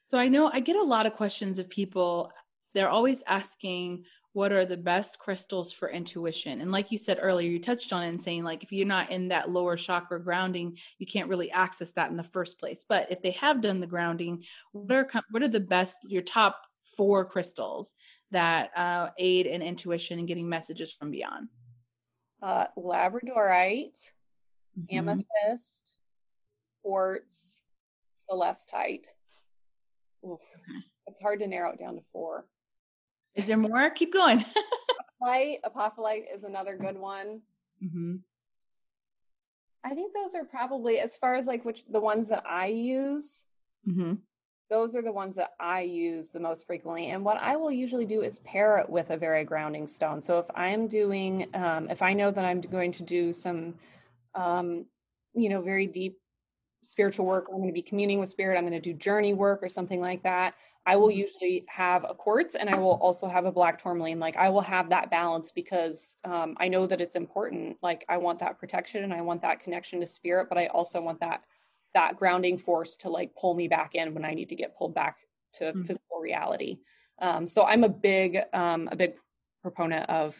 So 0.08 0.18
I 0.18 0.28
know 0.28 0.50
I 0.52 0.60
get 0.60 0.76
a 0.76 0.82
lot 0.82 1.06
of 1.06 1.14
questions 1.14 1.58
of 1.58 1.68
people. 1.68 2.30
They're 2.74 2.90
always 2.90 3.22
asking, 3.26 4.04
what 4.38 4.52
are 4.52 4.64
the 4.64 4.76
best 4.76 5.18
crystals 5.18 5.72
for 5.72 5.90
intuition 5.90 6.60
and 6.60 6.70
like 6.70 6.92
you 6.92 6.98
said 6.98 7.18
earlier 7.20 7.50
you 7.50 7.58
touched 7.58 7.92
on 7.92 8.04
it 8.04 8.08
and 8.08 8.22
saying 8.22 8.44
like 8.44 8.62
if 8.62 8.70
you're 8.70 8.86
not 8.86 9.10
in 9.10 9.26
that 9.28 9.50
lower 9.50 9.76
chakra 9.76 10.22
grounding 10.22 10.76
you 10.98 11.06
can't 11.06 11.28
really 11.28 11.50
access 11.50 11.90
that 11.92 12.10
in 12.10 12.16
the 12.16 12.22
first 12.22 12.58
place 12.58 12.84
but 12.88 13.10
if 13.10 13.20
they 13.20 13.32
have 13.32 13.60
done 13.60 13.80
the 13.80 13.86
grounding 13.86 14.42
what 14.70 14.96
are 14.96 15.08
what 15.30 15.42
are 15.42 15.48
the 15.48 15.58
best 15.58 16.08
your 16.08 16.22
top 16.22 16.60
four 16.96 17.24
crystals 17.24 17.94
that 18.30 18.70
uh, 18.76 19.08
aid 19.18 19.46
in 19.46 19.60
intuition 19.60 20.20
and 20.20 20.28
getting 20.28 20.48
messages 20.48 20.92
from 20.92 21.10
beyond 21.10 21.48
uh, 22.42 22.66
labradorite 22.76 24.12
mm-hmm. 24.78 24.98
amethyst 24.98 25.98
quartz 26.82 27.64
celestite 28.16 29.08
Oof. 30.24 30.32
Okay. 30.32 30.78
it's 31.06 31.20
hard 31.20 31.40
to 31.40 31.48
narrow 31.48 31.72
it 31.72 31.80
down 31.80 31.96
to 31.96 32.02
four 32.12 32.44
is 33.38 33.46
there 33.46 33.56
more? 33.56 33.88
Keep 33.90 34.12
going. 34.12 34.44
Light, 35.22 35.58
apophyllite 35.64 36.34
is 36.34 36.44
another 36.44 36.76
good 36.76 36.98
one. 36.98 37.40
Mm-hmm. 37.82 38.16
I 39.84 39.94
think 39.94 40.12
those 40.12 40.34
are 40.34 40.44
probably 40.44 40.98
as 40.98 41.16
far 41.16 41.36
as 41.36 41.46
like 41.46 41.64
which 41.64 41.84
the 41.88 42.00
ones 42.00 42.28
that 42.28 42.44
I 42.48 42.66
use. 42.66 43.46
Mm-hmm. 43.88 44.14
Those 44.70 44.94
are 44.94 45.02
the 45.02 45.12
ones 45.12 45.36
that 45.36 45.52
I 45.58 45.82
use 45.82 46.30
the 46.30 46.40
most 46.40 46.66
frequently. 46.66 47.06
And 47.06 47.24
what 47.24 47.38
I 47.38 47.56
will 47.56 47.72
usually 47.72 48.04
do 48.04 48.20
is 48.20 48.40
pair 48.40 48.78
it 48.78 48.90
with 48.90 49.08
a 49.10 49.16
very 49.16 49.44
grounding 49.44 49.86
stone. 49.86 50.20
So 50.20 50.38
if 50.38 50.46
I'm 50.54 50.88
doing, 50.88 51.46
um, 51.54 51.88
if 51.88 52.02
I 52.02 52.12
know 52.12 52.30
that 52.30 52.44
I'm 52.44 52.60
going 52.60 52.92
to 52.92 53.02
do 53.02 53.32
some, 53.32 53.76
um, 54.34 54.84
you 55.32 55.48
know, 55.48 55.62
very 55.62 55.86
deep 55.86 56.18
spiritual 56.82 57.26
work, 57.26 57.46
I'm 57.48 57.56
going 57.56 57.68
to 57.68 57.72
be 57.72 57.82
communing 57.82 58.18
with 58.18 58.28
spirit, 58.28 58.56
I'm 58.56 58.64
going 58.66 58.72
to 58.72 58.80
do 58.80 58.94
journey 58.94 59.34
work 59.34 59.62
or 59.62 59.68
something 59.68 60.00
like 60.00 60.22
that. 60.22 60.54
I 60.86 60.96
will 60.96 61.08
mm-hmm. 61.08 61.18
usually 61.18 61.64
have 61.68 62.06
a 62.08 62.14
quartz 62.14 62.54
and 62.54 62.70
I 62.70 62.78
will 62.78 62.92
also 63.02 63.28
have 63.28 63.44
a 63.44 63.52
black 63.52 63.82
tourmaline. 63.82 64.18
Like 64.18 64.36
I 64.36 64.48
will 64.48 64.62
have 64.62 64.88
that 64.88 65.10
balance 65.10 65.52
because 65.52 66.16
um, 66.24 66.56
I 66.58 66.68
know 66.68 66.86
that 66.86 67.00
it's 67.00 67.16
important. 67.16 67.76
Like 67.82 68.04
I 68.08 68.16
want 68.16 68.38
that 68.38 68.58
protection 68.58 69.04
and 69.04 69.12
I 69.12 69.20
want 69.20 69.42
that 69.42 69.60
connection 69.60 70.00
to 70.00 70.06
spirit, 70.06 70.48
but 70.48 70.56
I 70.56 70.66
also 70.66 71.00
want 71.02 71.20
that 71.20 71.42
that 71.94 72.16
grounding 72.16 72.58
force 72.58 72.96
to 72.96 73.10
like 73.10 73.34
pull 73.34 73.54
me 73.54 73.66
back 73.66 73.94
in 73.94 74.14
when 74.14 74.24
I 74.24 74.34
need 74.34 74.48
to 74.50 74.56
get 74.56 74.76
pulled 74.76 74.94
back 74.94 75.16
to 75.54 75.64
mm-hmm. 75.64 75.82
physical 75.82 76.20
reality. 76.20 76.78
Um, 77.20 77.46
so 77.46 77.64
I'm 77.64 77.84
a 77.84 77.88
big 77.88 78.38
um, 78.52 78.88
a 78.90 78.96
big 78.96 79.14
proponent 79.62 80.08
of 80.08 80.38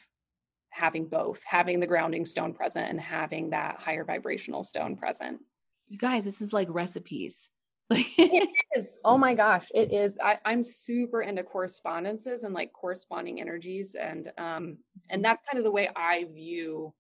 having 0.70 1.09
both, 1.09 1.42
having 1.44 1.81
the 1.81 1.87
grounding 1.87 2.24
stone 2.24 2.55
present 2.55 2.88
and 2.88 3.01
having 3.01 3.51
that 3.51 3.79
higher 3.79 4.05
vibrational 4.05 4.62
stone 4.62 4.96
present. 4.96 5.40
You 5.88 5.98
guys, 5.98 6.24
this 6.24 6.40
is 6.40 6.53
like 6.53 6.68
recipes 6.70 7.51
it 7.90 8.51
is. 8.77 8.98
Oh 9.05 9.18
my 9.18 9.35
gosh, 9.35 9.68
it 9.74 9.92
is. 9.92 10.18
I, 10.22 10.38
I'm 10.44 10.62
super 10.62 11.22
into 11.22 11.42
correspondences 11.42 12.44
and 12.44 12.55
like 12.55 12.72
corresponding 12.72 13.40
energies, 13.40 13.94
and 13.94 14.31
um, 14.38 14.79
and 15.11 15.24
that's 15.24 15.42
kind 15.42 15.59
of 15.59 15.64
the 15.64 15.72
way 15.72 15.88
I 15.94 16.24
view 16.24 16.92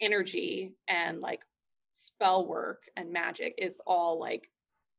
energy 0.00 0.74
and 0.88 1.20
like 1.20 1.40
spell 1.92 2.46
work 2.46 2.82
and 2.96 3.12
magic. 3.12 3.54
It's 3.58 3.80
all 3.86 4.18
like 4.18 4.48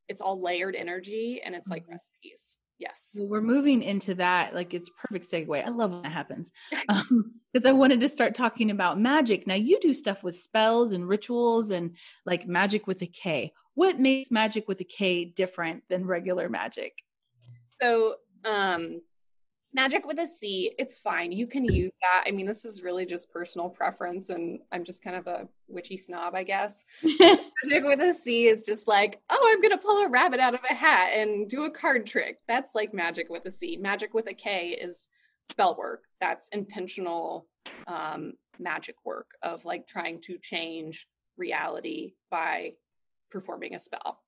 it's 0.08 0.22
all 0.22 0.42
layered 0.42 0.76
energy, 0.76 1.42
and 1.44 1.56
it's 1.56 1.70
like 1.70 1.84
mm-hmm. 1.84 1.94
recipes. 1.94 2.58
Yes. 2.84 3.16
Well, 3.18 3.30
we're 3.30 3.42
moving 3.42 3.82
into 3.82 4.14
that. 4.16 4.54
Like 4.54 4.74
it's 4.74 4.90
perfect 4.90 5.30
segue. 5.32 5.66
I 5.66 5.70
love 5.70 5.92
when 5.92 6.02
that 6.04 6.12
happens. 6.12 6.52
Um, 6.90 7.40
because 7.52 7.68
I 7.68 7.72
wanted 7.72 8.00
to 8.00 8.10
start 8.10 8.34
talking 8.34 8.72
about 8.72 9.00
magic. 9.00 9.46
Now 9.46 9.54
you 9.54 9.80
do 9.80 9.94
stuff 9.94 10.24
with 10.24 10.36
spells 10.36 10.92
and 10.92 11.08
rituals 11.08 11.70
and 11.70 11.96
like 12.26 12.48
magic 12.48 12.88
with 12.88 13.02
a 13.04 13.08
K 13.08 13.54
what 13.76 14.00
makes 14.00 14.32
magic 14.32 14.68
with 14.68 14.80
a 14.82 14.86
K 14.86 15.26
different 15.26 15.84
than 15.90 16.06
regular 16.06 16.50
magic? 16.50 16.94
So, 17.82 18.16
um, 18.46 19.02
magic 19.74 20.06
with 20.06 20.20
a 20.20 20.28
C, 20.28 20.74
it's 20.78 21.00
fine. 21.00 21.32
You 21.32 21.48
can 21.48 21.66
use 21.66 21.92
that. 22.02 22.24
I 22.28 22.32
mean, 22.32 22.46
this 22.46 22.66
is 22.66 22.84
really 22.84 23.06
just 23.06 23.32
personal 23.32 23.70
preference, 23.70 24.30
and 24.30 24.60
I'm 24.72 24.84
just 24.84 25.04
kind 25.04 25.16
of 25.16 25.28
a 25.28 25.48
witchy 25.68 25.98
snob, 25.98 26.36
I 26.36 26.44
guess. 26.44 26.86
magic 27.04 27.84
with 27.84 28.00
a 28.02 28.14
C 28.14 28.48
is 28.48 28.66
just 28.66 28.88
like, 28.88 29.22
oh, 29.30 29.52
I'm 29.52 29.62
going 29.62 29.78
to 29.78 29.84
pull 29.84 30.04
a 30.04 30.10
rabbit 30.10 30.40
out 30.40 30.54
of 30.54 30.62
a 30.70 30.74
hat 30.74 31.10
and 31.16 31.50
do 31.50 31.64
a 31.64 31.72
card 31.72 32.06
trick. 32.06 32.40
That's 32.48 32.76
like 32.76 32.94
magic 32.94 33.30
with 33.30 33.46
a 33.46 33.52
C. 33.52 33.78
Magic 33.78 34.14
with 34.14 34.30
a 34.30 34.34
K 34.34 34.70
is 34.70 35.10
spell 35.50 35.76
work. 35.76 36.04
That's 36.22 36.50
intentional 36.50 37.48
um, 37.88 38.34
magic 38.60 38.96
work 39.04 39.32
of 39.42 39.66
like 39.66 39.88
trying 39.88 40.22
to 40.22 40.38
change 40.38 41.08
reality 41.38 42.14
by 42.30 42.74
performing 43.32 43.74
a 43.74 43.80
spell. 43.80 44.20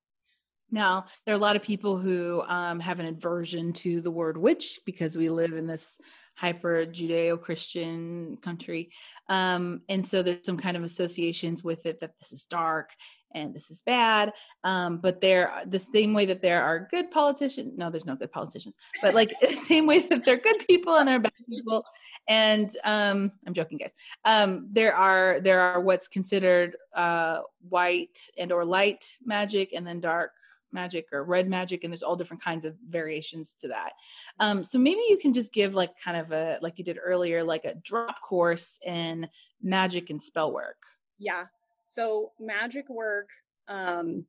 Now, 0.71 1.05
there 1.25 1.33
are 1.33 1.37
a 1.37 1.41
lot 1.41 1.55
of 1.55 1.61
people 1.61 1.97
who 1.97 2.41
um, 2.47 2.79
have 2.79 2.99
an 2.99 3.05
aversion 3.05 3.73
to 3.73 4.01
the 4.01 4.11
word 4.11 4.37
witch 4.37 4.79
because 4.85 5.15
we 5.15 5.29
live 5.29 5.53
in 5.53 5.67
this 5.67 5.99
hyper 6.35 6.85
Judeo 6.85 7.41
Christian 7.41 8.37
country. 8.41 8.89
Um, 9.29 9.81
and 9.87 10.05
so 10.05 10.21
there's 10.21 10.45
some 10.45 10.57
kind 10.57 10.75
of 10.75 10.83
associations 10.83 11.63
with 11.63 11.85
it 11.85 11.99
that 12.01 12.17
this 12.19 12.31
is 12.33 12.45
dark 12.45 12.91
and 13.33 13.53
this 13.53 13.69
is 13.69 13.81
bad. 13.81 14.33
Um, 14.63 14.97
but 14.97 15.21
there, 15.21 15.61
the 15.67 15.79
same 15.79 16.13
way 16.13 16.25
that 16.25 16.41
there 16.41 16.63
are 16.63 16.87
good 16.89 17.11
politicians, 17.11 17.73
no, 17.77 17.89
there's 17.89 18.05
no 18.05 18.15
good 18.15 18.31
politicians, 18.31 18.77
but 19.01 19.13
like 19.13 19.33
the 19.41 19.55
same 19.55 19.85
way 19.85 19.99
that 19.99 20.25
they're 20.25 20.37
good 20.37 20.65
people 20.67 20.95
and 20.95 21.07
they're 21.07 21.19
bad 21.19 21.33
people. 21.47 21.85
And 22.27 22.69
um, 22.83 23.31
I'm 23.45 23.53
joking, 23.53 23.77
guys. 23.77 23.93
Um, 24.23 24.67
there 24.71 24.95
are 24.95 25.39
there 25.41 25.59
are 25.59 25.81
what's 25.81 26.07
considered 26.07 26.75
uh, 26.95 27.41
white 27.69 28.29
and 28.37 28.51
or 28.51 28.65
light 28.65 29.05
magic, 29.23 29.73
and 29.73 29.85
then 29.85 29.99
dark 29.99 30.31
magic 30.75 31.07
or 31.11 31.23
red 31.23 31.49
magic 31.49 31.83
and 31.83 31.91
there's 31.91 32.03
all 32.03 32.15
different 32.15 32.43
kinds 32.43 32.65
of 32.65 32.75
variations 32.87 33.55
to 33.59 33.67
that 33.67 33.93
um, 34.39 34.63
so 34.63 34.77
maybe 34.77 35.01
you 35.09 35.17
can 35.17 35.33
just 35.33 35.51
give 35.51 35.73
like 35.73 35.91
kind 36.03 36.17
of 36.17 36.31
a 36.31 36.59
like 36.61 36.77
you 36.77 36.83
did 36.83 36.99
earlier 37.03 37.43
like 37.43 37.65
a 37.65 37.73
drop 37.83 38.21
course 38.21 38.79
in 38.85 39.27
magic 39.63 40.11
and 40.11 40.21
spell 40.21 40.53
work 40.53 40.77
yeah 41.17 41.45
so 41.85 42.31
magic 42.39 42.89
work, 42.89 43.29
um, 43.67 44.25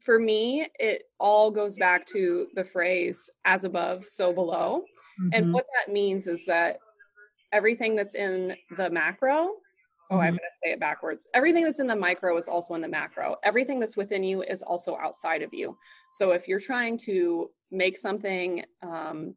for 0.00 0.18
me, 0.18 0.66
it 0.78 1.04
all 1.18 1.50
goes 1.50 1.78
back 1.78 2.04
to 2.06 2.48
the 2.54 2.64
phrase 2.64 3.30
as 3.44 3.64
above, 3.64 4.04
so 4.04 4.32
below. 4.32 4.82
Mm-hmm. 5.20 5.28
And 5.32 5.52
what 5.52 5.66
that 5.74 5.92
means 5.92 6.26
is 6.26 6.44
that 6.46 6.78
everything 7.52 7.96
that's 7.96 8.14
in 8.14 8.56
the 8.76 8.90
macro 8.90 9.54
Oh, 10.10 10.14
mm-hmm. 10.14 10.22
I'm 10.22 10.32
going 10.32 10.38
to 10.38 10.58
say 10.62 10.72
it 10.72 10.80
backwards. 10.80 11.28
Everything 11.34 11.64
that's 11.64 11.80
in 11.80 11.86
the 11.86 11.96
micro 11.96 12.36
is 12.36 12.48
also 12.48 12.74
in 12.74 12.80
the 12.80 12.88
macro. 12.88 13.36
Everything 13.42 13.78
that's 13.78 13.96
within 13.96 14.22
you 14.22 14.42
is 14.42 14.62
also 14.62 14.96
outside 14.96 15.42
of 15.42 15.52
you. 15.52 15.76
So 16.10 16.32
if 16.32 16.48
you're 16.48 16.60
trying 16.60 16.98
to 16.98 17.50
make 17.70 17.96
something 17.96 18.64
um, 18.82 19.34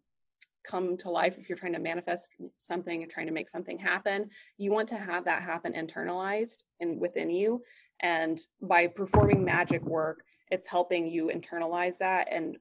come 0.63 0.95
to 0.97 1.09
life, 1.09 1.37
if 1.37 1.49
you're 1.49 1.57
trying 1.57 1.73
to 1.73 1.79
manifest 1.79 2.31
something 2.57 3.01
and 3.01 3.11
trying 3.11 3.27
to 3.27 3.33
make 3.33 3.49
something 3.49 3.77
happen, 3.77 4.29
you 4.57 4.71
want 4.71 4.87
to 4.89 4.97
have 4.97 5.25
that 5.25 5.41
happen 5.41 5.73
internalized 5.73 6.63
and 6.79 6.99
within 6.99 7.29
you. 7.29 7.61
And 7.99 8.39
by 8.61 8.87
performing 8.87 9.43
magic 9.43 9.83
work, 9.83 10.23
it's 10.49 10.67
helping 10.67 11.07
you 11.07 11.31
internalize 11.33 11.97
that 11.99 12.27
and 12.31 12.57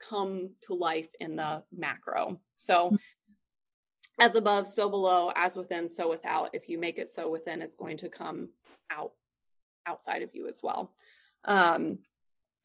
come 0.00 0.50
to 0.62 0.74
life 0.74 1.08
in 1.20 1.36
the 1.36 1.62
macro. 1.76 2.40
So 2.56 2.86
mm-hmm. 2.86 2.96
As 4.18 4.34
above, 4.34 4.66
so 4.66 4.88
below, 4.88 5.32
as 5.36 5.56
within, 5.56 5.88
so 5.88 6.08
without. 6.08 6.50
If 6.54 6.68
you 6.68 6.78
make 6.78 6.98
it 6.98 7.08
so 7.08 7.30
within, 7.30 7.62
it's 7.62 7.76
going 7.76 7.98
to 7.98 8.08
come 8.08 8.48
out 8.90 9.12
outside 9.86 10.22
of 10.22 10.30
you 10.34 10.48
as 10.48 10.60
well. 10.62 10.92
Um, 11.44 11.98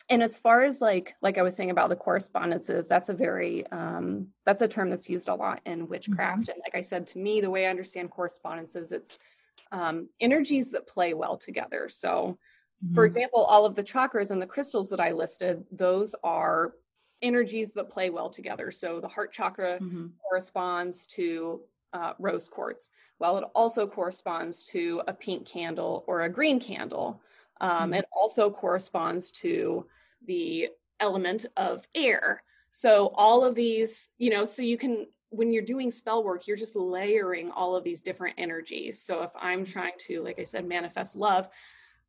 and 0.10 0.22
as 0.22 0.39
far 0.39 0.64
as 0.64 0.82
like 0.82 1.16
like 1.22 1.38
i 1.38 1.41
was 1.41 1.56
saying 1.56 1.72
about 1.72 1.89
the 1.89 1.96
correspondences 1.96 2.88
that's 2.88 3.10
a 3.10 3.14
very 3.14 3.66
um 3.68 4.28
that's 4.46 4.62
a 4.62 4.68
term 4.68 4.89
that's 4.89 5.10
used 5.10 5.30
a 5.30 5.36
lot 5.36 5.62
in 5.66 5.88
witchcraft 5.88 6.43
mm-hmm. 6.43 6.52
and 6.52 6.62
like 6.64 6.76
i 6.76 6.82
said 6.82 7.08
to 7.08 7.20
me 7.20 7.41
the 7.41 7.50
way 7.50 7.66
i 7.66 7.70
understand 7.70 8.12
correspondences 8.12 8.91
it's 8.91 9.24
um 9.72 10.08
energies 10.20 10.72
that 10.72 10.88
play 10.88 11.14
well 11.14 11.38
together 11.38 11.89
so 11.89 12.38
mm-hmm. 12.84 12.93
for 12.93 13.06
example 13.06 13.43
all 13.43 13.66
of 13.66 13.76
the 13.76 13.84
chakras 13.84 14.32
and 14.32 14.41
the 14.41 14.48
crystals 14.48 14.89
that 14.89 15.00
i 15.00 15.12
listed 15.12 15.64
those 15.72 16.14
are 16.24 16.74
energies 17.22 17.74
that 17.74 17.89
play 17.89 18.09
well 18.09 18.30
together 18.30 18.72
so 18.72 18.99
the 18.99 19.07
heart 19.07 19.32
chakra 19.32 19.80
mm-hmm. 19.80 20.07
corresponds 20.22 21.07
to 21.07 21.61
uh, 21.93 22.13
rose 22.20 22.49
quartz 22.49 22.91
while 23.20 23.38
it 23.38 23.45
also 23.55 23.88
corresponds 23.88 24.63
to 24.63 25.01
a 25.07 25.13
pink 25.13 25.47
candle 25.47 26.03
or 26.07 26.22
a 26.24 26.30
green 26.30 26.59
candle 26.59 27.22
um, 27.61 27.72
mm-hmm. 27.72 27.93
It 27.95 28.05
also 28.11 28.49
corresponds 28.49 29.32
to 29.32 29.86
the 30.26 30.70
element 30.99 31.45
of 31.57 31.88
air. 31.93 32.41
So 32.72 33.13
all 33.16 33.45
of 33.45 33.55
these, 33.55 34.09
you 34.18 34.30
know, 34.30 34.45
so 34.45 34.61
you 34.61 34.78
can 34.78 35.07
when 35.30 35.51
you're 35.51 35.63
doing 35.63 35.91
spell 35.91 36.24
work, 36.24 36.47
you're 36.47 36.55
just 36.55 36.78
layering 36.78 37.51
all 37.51 37.76
of 37.76 37.84
these 37.84 38.01
different 38.01 38.36
energies. 38.38 39.01
So 39.01 39.24
if 39.24 39.32
I'm 39.36 39.63
mm-hmm. 39.63 39.72
trying 39.72 39.93
to, 40.07 40.24
like 40.24 40.39
I 40.39 40.43
said, 40.43 40.66
manifest 40.66 41.16
love, 41.16 41.49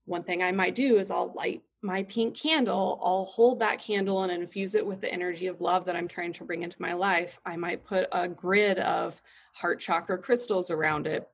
one 0.04 0.22
thing 0.22 0.42
I 0.42 0.52
might 0.52 0.76
do 0.76 0.96
is 0.96 1.10
I'll 1.10 1.32
light 1.32 1.62
my 1.86 2.02
pink 2.02 2.36
candle, 2.36 3.00
I'll 3.02 3.24
hold 3.24 3.60
that 3.60 3.78
candle 3.78 4.22
and 4.22 4.32
infuse 4.32 4.74
it 4.74 4.84
with 4.84 5.00
the 5.00 5.12
energy 5.12 5.46
of 5.46 5.60
love 5.60 5.84
that 5.84 5.94
I'm 5.94 6.08
trying 6.08 6.32
to 6.34 6.44
bring 6.44 6.62
into 6.62 6.82
my 6.82 6.92
life. 6.92 7.40
I 7.46 7.56
might 7.56 7.84
put 7.84 8.08
a 8.10 8.26
grid 8.26 8.78
of 8.80 9.22
heart 9.54 9.78
chakra 9.80 10.18
crystals 10.18 10.70
around 10.70 11.06
it. 11.06 11.28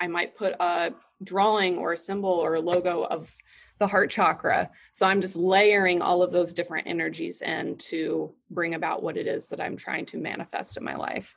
I 0.00 0.08
might 0.08 0.36
put 0.36 0.54
a 0.58 0.92
drawing 1.22 1.78
or 1.78 1.92
a 1.92 1.96
symbol 1.96 2.30
or 2.30 2.54
a 2.54 2.60
logo 2.60 3.04
of 3.04 3.34
the 3.78 3.86
heart 3.86 4.10
chakra. 4.10 4.68
So 4.92 5.06
I'm 5.06 5.20
just 5.20 5.36
layering 5.36 6.02
all 6.02 6.22
of 6.22 6.32
those 6.32 6.52
different 6.52 6.88
energies 6.88 7.40
in 7.40 7.76
to 7.76 8.34
bring 8.50 8.74
about 8.74 9.02
what 9.02 9.16
it 9.16 9.28
is 9.28 9.48
that 9.48 9.60
I'm 9.60 9.76
trying 9.76 10.06
to 10.06 10.18
manifest 10.18 10.76
in 10.76 10.84
my 10.84 10.96
life. 10.96 11.36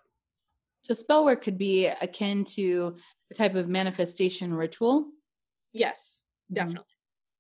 So 0.82 0.96
spell 0.96 1.26
work 1.26 1.44
could 1.44 1.58
be 1.58 1.88
akin 1.88 2.44
to 2.56 2.96
a 3.30 3.36
type 3.36 3.56
of 3.56 3.68
manifestation 3.68 4.54
ritual. 4.54 5.10
Yes, 5.74 6.24
mm-hmm. 6.46 6.56
definitely. 6.56 6.82
Mm-hmm. 6.82 6.97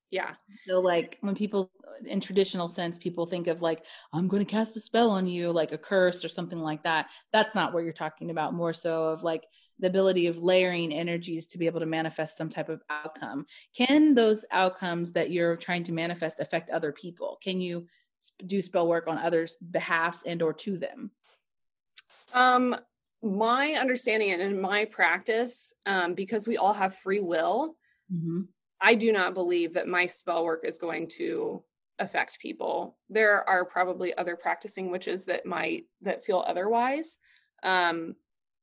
Yeah. 0.09 0.31
So 0.67 0.79
like 0.79 1.17
when 1.21 1.35
people 1.35 1.69
in 2.05 2.19
traditional 2.19 2.67
sense, 2.67 2.97
people 2.97 3.25
think 3.25 3.47
of 3.47 3.61
like, 3.61 3.83
I'm 4.13 4.27
going 4.27 4.45
to 4.45 4.49
cast 4.49 4.77
a 4.77 4.79
spell 4.79 5.09
on 5.09 5.27
you, 5.27 5.51
like 5.51 5.71
a 5.71 5.77
curse 5.77 6.23
or 6.23 6.29
something 6.29 6.59
like 6.59 6.83
that. 6.83 7.07
That's 7.33 7.55
not 7.55 7.73
what 7.73 7.83
you're 7.83 7.93
talking 7.93 8.29
about. 8.29 8.53
More 8.53 8.73
so 8.73 9.05
of 9.05 9.23
like 9.23 9.43
the 9.79 9.87
ability 9.87 10.27
of 10.27 10.37
layering 10.37 10.91
energies 10.91 11.47
to 11.47 11.57
be 11.57 11.65
able 11.65 11.79
to 11.79 11.85
manifest 11.85 12.37
some 12.37 12.49
type 12.49 12.69
of 12.69 12.81
outcome. 12.89 13.45
Can 13.75 14.15
those 14.15 14.45
outcomes 14.51 15.11
that 15.13 15.31
you're 15.31 15.55
trying 15.55 15.83
to 15.83 15.91
manifest 15.91 16.39
affect 16.39 16.69
other 16.69 16.91
people? 16.91 17.37
Can 17.43 17.61
you 17.61 17.87
do 18.45 18.61
spell 18.61 18.87
work 18.87 19.07
on 19.07 19.17
others' 19.17 19.57
behalfs 19.57 20.23
and 20.25 20.41
or 20.41 20.53
to 20.53 20.77
them? 20.77 21.11
Um, 22.33 22.75
my 23.21 23.73
understanding 23.73 24.31
and 24.31 24.41
in 24.41 24.59
my 24.59 24.85
practice, 24.85 25.73
um, 25.85 26.13
because 26.13 26.47
we 26.47 26.57
all 26.57 26.73
have 26.73 26.95
free 26.95 27.19
will, 27.19 27.75
mm-hmm. 28.11 28.41
I 28.81 28.95
do 28.95 29.11
not 29.11 29.33
believe 29.33 29.73
that 29.73 29.87
my 29.87 30.05
spell 30.05 30.43
work 30.43 30.63
is 30.63 30.77
going 30.77 31.09
to 31.17 31.63
affect 31.99 32.39
people. 32.39 32.97
There 33.09 33.47
are 33.49 33.65
probably 33.65 34.15
other 34.15 34.35
practicing 34.35 34.91
witches 34.91 35.25
that 35.25 35.45
might 35.45 35.85
that 36.01 36.25
feel 36.25 36.43
otherwise. 36.45 37.17
Um, 37.63 38.15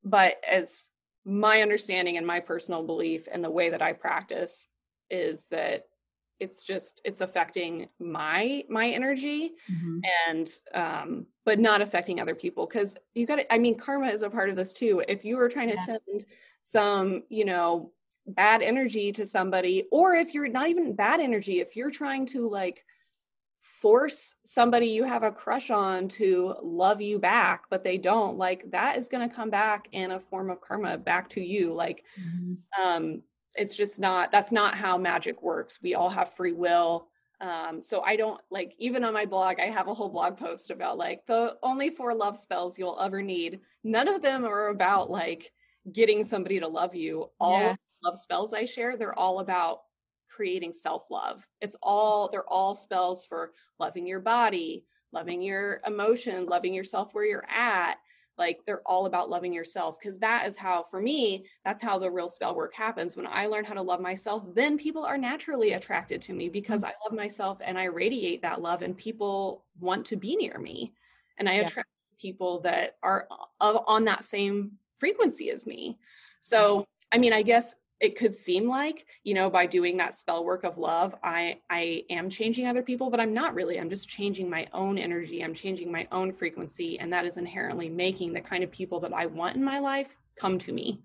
but 0.05 0.37
as 0.49 0.85
my 1.25 1.63
understanding 1.63 2.17
and 2.17 2.27
my 2.27 2.41
personal 2.41 2.85
belief 2.85 3.27
and 3.33 3.43
the 3.43 3.51
way 3.51 3.71
that 3.71 3.83
I 3.83 3.93
practice 3.93 4.69
is 5.11 5.49
that 5.49 5.85
it's 6.41 6.65
just 6.65 7.01
it's 7.05 7.21
affecting 7.21 7.89
my 7.99 8.65
my 8.69 8.89
energy 8.89 9.53
mm-hmm. 9.71 10.01
and 10.29 10.51
um 10.75 11.27
but 11.45 11.61
not 11.61 11.81
affecting 11.81 12.21
other 12.21 12.35
people 12.35 12.67
because 12.67 12.97
you 13.15 13.25
got 13.25 13.37
to 13.37 13.55
i 13.55 13.57
mean 13.57 13.79
karma 13.79 14.07
is 14.07 14.23
a 14.23 14.29
part 14.29 14.51
of 14.51 14.57
this 14.57 14.73
too 14.73 15.03
if 15.07 15.25
you 15.25 15.37
were 15.37 15.49
trying 15.49 15.69
to 15.69 15.77
yeah. 15.77 15.85
send 15.85 16.27
some 16.61 17.23
you 17.29 17.45
know 17.45 17.93
bad 18.27 18.63
energy 18.63 19.13
to 19.13 19.27
somebody 19.27 19.85
or 19.91 20.15
if 20.15 20.33
you're 20.33 20.49
not 20.49 20.69
even 20.69 20.95
bad 20.95 21.21
energy 21.21 21.61
if 21.61 21.77
you're 21.77 21.91
trying 21.91 22.25
to 22.25 22.49
like 22.49 22.85
force 23.65 24.35
somebody 24.45 24.89
you 24.89 25.05
have 25.05 25.23
a 25.23 25.33
crush 25.33 25.71
on 25.71 26.07
to 26.07 26.55
love 26.63 27.01
you 27.01 27.19
back 27.19 27.63
but 27.71 27.83
they 27.83 27.97
don't 27.97 28.37
like 28.37 28.71
that 28.71 28.99
is 28.99 29.09
going 29.09 29.27
to 29.27 29.35
come 29.35 29.49
back 29.49 29.89
in 29.93 30.11
a 30.11 30.21
form 30.21 30.51
of 30.51 30.61
karma 30.61 30.99
back 30.99 31.31
to 31.31 31.41
you. 31.41 31.73
Like 31.73 32.05
mm-hmm. 32.21 32.55
um 32.87 33.23
it's 33.57 33.75
just 33.75 33.99
not 33.99 34.31
that's 34.31 34.53
not 34.53 34.75
how 34.75 34.99
magic 34.99 35.43
works. 35.43 35.79
We 35.83 35.95
all 35.95 36.11
have 36.11 36.35
free 36.35 36.53
will. 36.53 37.09
Um 37.41 37.81
so 37.81 38.03
i 38.03 38.17
don't 38.17 38.39
like 38.51 38.75
even 38.79 39.03
on 39.03 39.15
my 39.15 39.25
blog 39.25 39.59
i 39.59 39.71
have 39.71 39.89
a 39.89 39.95
whole 39.95 40.11
blog 40.11 40.37
post 40.37 40.71
about 40.71 40.99
like 40.99 41.25
the 41.27 41.57
only 41.63 41.89
four 41.89 42.15
love 42.15 42.37
spells 42.37 42.79
you'll 42.79 43.01
ever 43.01 43.23
need. 43.23 43.61
None 43.83 44.09
of 44.09 44.21
them 44.21 44.45
are 44.45 44.69
about 44.69 45.11
like 45.11 45.53
getting 45.91 46.23
somebody 46.23 46.61
to 46.61 46.69
love 46.69 46.95
you. 46.95 47.31
All 47.41 47.61
yeah. 47.61 47.77
Love 48.05 48.17
spells 48.17 48.53
i 48.53 48.65
share 48.65 48.97
they're 48.97 49.19
all 49.19 49.41
about 49.41 49.81
creating 50.35 50.73
self-love. 50.73 51.47
It's 51.61 51.77
mm-hmm. 51.77 51.89
all 51.89 52.29
they're 52.29 52.49
all 52.49 52.75
spells 52.75 53.25
for 53.25 53.53
loving 53.79 54.07
your 54.07 54.21
body, 54.21 54.85
loving 55.13 55.41
your 55.43 55.81
emotion, 55.87 56.47
loving 56.47 56.75
yourself 56.75 57.15
where 57.15 57.25
you're 57.25 57.49
at. 57.49 57.97
Like 58.37 58.63
they're 58.67 58.83
all 58.85 59.07
about 59.07 59.31
loving 59.31 59.53
yourself 59.53 59.97
because 60.01 60.19
that 60.19 60.45
is 60.45 60.57
how 60.57 60.83
for 60.83 61.01
me, 61.01 61.47
that's 61.65 61.81
how 61.81 62.01
the 62.01 62.11
real 62.11 62.27
spell 62.27 62.57
work 62.57 62.75
happens. 62.75 63.17
When 63.17 63.29
I 63.29 63.47
learn 63.47 63.65
how 63.65 63.75
to 63.75 63.83
love 63.83 64.01
myself, 64.01 64.43
then 64.55 64.77
people 64.77 65.05
are 65.05 65.17
naturally 65.17 65.75
attracted 65.75 66.21
to 66.23 66.33
me 66.33 66.49
because 66.49 66.83
mm. 66.83 66.89
I 66.89 66.95
love 67.05 67.17
myself 67.17 67.61
and 67.65 67.79
I 67.79 67.85
radiate 67.85 68.43
that 68.43 68.61
love 68.61 68.83
and 68.83 68.97
people 68.97 69.65
want 69.79 70.05
to 70.07 70.17
be 70.17 70.35
near 70.35 70.59
me. 70.59 70.93
And 71.39 71.49
I 71.49 71.55
yeah. 71.55 71.61
attract 71.61 71.89
people 72.21 72.59
that 72.61 72.97
are 73.05 73.29
uh, 73.61 73.79
on 73.87 74.05
that 74.07 74.25
same 74.25 74.73
frequency 74.97 75.51
as 75.51 75.65
me. 75.65 75.91
Mm-hmm. 75.91 75.99
So, 76.41 76.89
I 77.13 77.19
mean, 77.19 77.33
I 77.33 77.43
guess 77.43 77.77
it 78.05 78.17
could 78.19 78.35
seem 78.35 78.69
like 78.69 79.07
you 79.25 79.33
know 79.33 79.49
by 79.49 79.65
doing 79.65 79.97
that 79.97 80.13
spell 80.13 80.45
work 80.45 80.63
of 80.63 80.77
love 80.77 81.15
i 81.23 81.59
i 81.71 82.05
am 82.11 82.29
changing 82.29 82.67
other 82.67 82.83
people 82.83 83.11
but 83.11 83.21
i'm 83.21 83.33
not 83.33 83.55
really. 83.55 83.81
I'm 83.81 83.89
just 83.89 84.09
changing 84.09 84.51
my 84.51 84.67
own 84.73 84.99
energy. 84.99 85.43
I'm 85.43 85.55
changing 85.55 85.91
my 85.91 86.07
own 86.13 86.33
frequency 86.33 86.99
and 86.99 87.13
that 87.13 87.25
is 87.25 87.37
inherently 87.37 87.89
making 87.89 88.33
the 88.33 88.41
kind 88.41 88.63
of 88.63 88.71
people 88.71 89.01
that 89.01 89.13
i 89.13 89.27
want 89.27 89.57
in 89.57 89.65
my 89.65 89.79
life 89.79 90.17
come 90.37 90.59
to 90.59 90.73
me. 90.73 91.01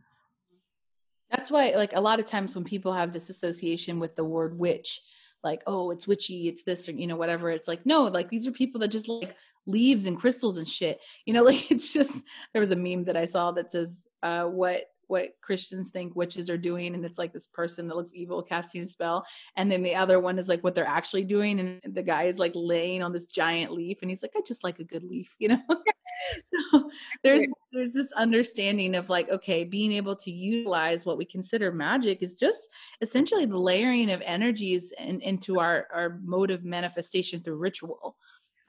That's 1.31 1.51
why 1.51 1.71
like 1.75 1.93
a 1.95 2.01
lot 2.01 2.19
of 2.19 2.25
times 2.25 2.55
when 2.55 2.63
people 2.63 2.93
have 2.93 3.13
this 3.13 3.29
association 3.29 3.99
with 3.99 4.15
the 4.15 4.25
word 4.25 4.57
witch 4.57 5.01
like 5.43 5.61
oh 5.67 5.91
it's 5.91 6.05
witchy 6.07 6.49
it's 6.49 6.63
this 6.63 6.89
or 6.89 6.91
you 6.91 7.07
know 7.07 7.15
whatever 7.15 7.49
it's 7.49 7.67
like 7.67 7.85
no 7.85 8.03
like 8.03 8.29
these 8.29 8.45
are 8.45 8.51
people 8.51 8.81
that 8.81 8.89
just 8.89 9.07
like 9.07 9.35
leaves 9.65 10.07
and 10.07 10.19
crystals 10.19 10.57
and 10.57 10.67
shit. 10.67 10.99
You 11.25 11.33
know 11.33 11.43
like 11.49 11.71
it's 11.71 11.93
just 11.93 12.23
there 12.53 12.59
was 12.59 12.71
a 12.71 12.75
meme 12.75 13.05
that 13.05 13.17
i 13.17 13.25
saw 13.25 13.51
that 13.51 13.71
says 13.71 14.07
uh 14.23 14.45
what 14.45 14.85
what 15.09 15.33
Christians 15.41 15.89
think 15.89 16.15
witches 16.15 16.49
are 16.49 16.57
doing. 16.57 16.93
And 16.93 17.03
it's 17.03 17.17
like 17.17 17.33
this 17.33 17.47
person 17.47 17.87
that 17.87 17.97
looks 17.97 18.13
evil 18.13 18.43
casting 18.43 18.83
a 18.83 18.87
spell. 18.87 19.25
And 19.55 19.71
then 19.71 19.81
the 19.81 19.95
other 19.95 20.19
one 20.19 20.37
is 20.37 20.47
like 20.47 20.63
what 20.63 20.75
they're 20.75 20.85
actually 20.85 21.23
doing. 21.23 21.59
And 21.59 21.95
the 21.95 22.03
guy 22.03 22.23
is 22.23 22.37
like 22.37 22.51
laying 22.53 23.01
on 23.01 23.11
this 23.11 23.25
giant 23.25 23.71
leaf 23.71 23.97
and 24.01 24.11
he's 24.11 24.21
like, 24.21 24.33
I 24.37 24.41
just 24.45 24.63
like 24.63 24.79
a 24.79 24.83
good 24.83 25.03
leaf, 25.03 25.35
you 25.39 25.49
know? 25.49 25.61
so 26.73 26.89
there's 27.23 27.43
there's 27.71 27.93
this 27.93 28.11
understanding 28.13 28.95
of 28.95 29.09
like, 29.09 29.29
okay, 29.29 29.63
being 29.63 29.91
able 29.91 30.15
to 30.15 30.31
utilize 30.31 31.05
what 31.05 31.17
we 31.17 31.25
consider 31.25 31.71
magic 31.71 32.23
is 32.23 32.35
just 32.35 32.69
essentially 33.01 33.45
the 33.45 33.57
layering 33.57 34.09
of 34.09 34.21
energies 34.25 34.91
in, 34.97 35.21
into 35.21 35.59
our, 35.59 35.87
our 35.93 36.19
mode 36.23 36.51
of 36.51 36.63
manifestation 36.63 37.41
through 37.41 37.57
ritual. 37.57 38.15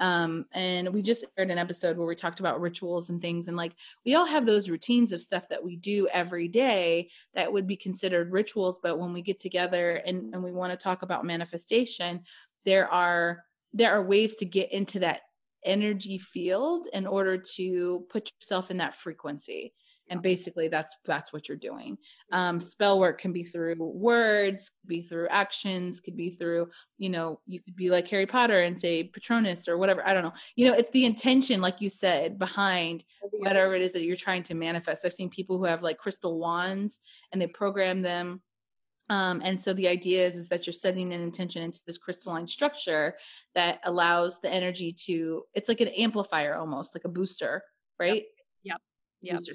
Um, 0.00 0.46
and 0.52 0.92
we 0.92 1.02
just 1.02 1.26
aired 1.36 1.50
an 1.50 1.58
episode 1.58 1.96
where 1.96 2.06
we 2.06 2.14
talked 2.14 2.40
about 2.40 2.60
rituals 2.60 3.10
and 3.10 3.20
things. 3.20 3.48
And 3.48 3.56
like 3.56 3.74
we 4.04 4.14
all 4.14 4.26
have 4.26 4.46
those 4.46 4.70
routines 4.70 5.12
of 5.12 5.20
stuff 5.20 5.48
that 5.50 5.62
we 5.62 5.76
do 5.76 6.08
every 6.12 6.48
day 6.48 7.10
that 7.34 7.52
would 7.52 7.66
be 7.66 7.76
considered 7.76 8.32
rituals. 8.32 8.80
But 8.82 8.98
when 8.98 9.12
we 9.12 9.20
get 9.20 9.38
together 9.38 9.92
and, 10.06 10.34
and 10.34 10.42
we 10.42 10.52
want 10.52 10.72
to 10.72 10.82
talk 10.82 11.02
about 11.02 11.26
manifestation, 11.26 12.22
there 12.64 12.88
are 12.88 13.44
there 13.72 13.92
are 13.92 14.02
ways 14.02 14.34
to 14.36 14.44
get 14.44 14.72
into 14.72 14.98
that 15.00 15.20
energy 15.64 16.18
field 16.18 16.88
in 16.92 17.06
order 17.06 17.36
to 17.36 18.04
put 18.08 18.32
yourself 18.40 18.70
in 18.70 18.78
that 18.78 18.94
frequency 18.94 19.74
and 20.10 20.20
basically 20.20 20.68
that's 20.68 20.96
that's 21.06 21.32
what 21.32 21.48
you're 21.48 21.56
doing. 21.56 21.96
Um, 22.32 22.60
spell 22.60 23.00
work 23.00 23.20
can 23.20 23.32
be 23.32 23.44
through 23.44 23.76
words 23.78 24.72
be 24.86 25.02
through 25.02 25.28
actions 25.28 26.00
could 26.00 26.16
be 26.16 26.30
through 26.30 26.68
you 26.98 27.08
know 27.08 27.40
you 27.46 27.60
could 27.60 27.76
be 27.76 27.90
like 27.90 28.08
harry 28.08 28.26
potter 28.26 28.60
and 28.60 28.78
say 28.78 29.04
patronus 29.04 29.68
or 29.68 29.78
whatever 29.78 30.06
i 30.06 30.12
don't 30.12 30.24
know. 30.24 30.32
You 30.56 30.66
know 30.66 30.74
it's 30.74 30.90
the 30.90 31.04
intention 31.04 31.60
like 31.60 31.80
you 31.80 31.88
said 31.88 32.38
behind 32.38 33.04
whatever 33.32 33.74
it 33.74 33.82
is 33.82 33.92
that 33.92 34.04
you're 34.04 34.16
trying 34.16 34.42
to 34.44 34.54
manifest. 34.54 35.04
I've 35.04 35.12
seen 35.12 35.30
people 35.30 35.58
who 35.58 35.64
have 35.64 35.82
like 35.82 35.98
crystal 35.98 36.38
wands 36.38 36.98
and 37.32 37.40
they 37.40 37.46
program 37.46 38.02
them. 38.02 38.42
Um, 39.08 39.42
and 39.44 39.60
so 39.60 39.72
the 39.72 39.88
idea 39.88 40.24
is, 40.24 40.36
is 40.36 40.48
that 40.50 40.66
you're 40.66 40.72
setting 40.72 41.12
an 41.12 41.20
intention 41.20 41.62
into 41.62 41.80
this 41.84 41.98
crystalline 41.98 42.46
structure 42.46 43.16
that 43.56 43.80
allows 43.84 44.40
the 44.40 44.48
energy 44.48 44.92
to, 45.06 45.44
it's 45.52 45.68
like 45.68 45.80
an 45.80 45.88
amplifier 45.88 46.54
almost, 46.54 46.94
like 46.94 47.04
a 47.04 47.08
booster, 47.08 47.64
right? 47.98 48.22
Yep. 48.62 48.76
Yep. 49.22 49.38
Booster 49.38 49.54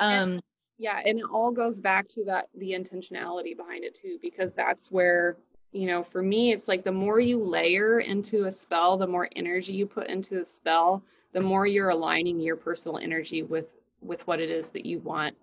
um, 0.00 0.12
and, 0.12 0.42
yeah. 0.78 1.00
And 1.04 1.20
it 1.20 1.24
all 1.30 1.52
goes 1.52 1.80
back 1.80 2.08
to 2.08 2.24
that, 2.24 2.48
the 2.56 2.72
intentionality 2.72 3.56
behind 3.56 3.84
it 3.84 3.94
too, 3.94 4.18
because 4.20 4.52
that's 4.52 4.90
where, 4.90 5.36
you 5.72 5.86
know, 5.86 6.02
for 6.02 6.22
me, 6.22 6.52
it's 6.52 6.66
like 6.66 6.82
the 6.82 6.92
more 6.92 7.20
you 7.20 7.42
layer 7.42 8.00
into 8.00 8.46
a 8.46 8.50
spell, 8.50 8.96
the 8.96 9.06
more 9.06 9.28
energy 9.36 9.74
you 9.74 9.86
put 9.86 10.08
into 10.08 10.34
the 10.34 10.44
spell, 10.44 11.02
the 11.32 11.40
more 11.40 11.66
you're 11.66 11.90
aligning 11.90 12.40
your 12.40 12.56
personal 12.56 12.98
energy 12.98 13.44
with, 13.44 13.76
with 14.00 14.26
what 14.26 14.40
it 14.40 14.50
is 14.50 14.70
that 14.70 14.84
you 14.84 14.98
want. 14.98 15.36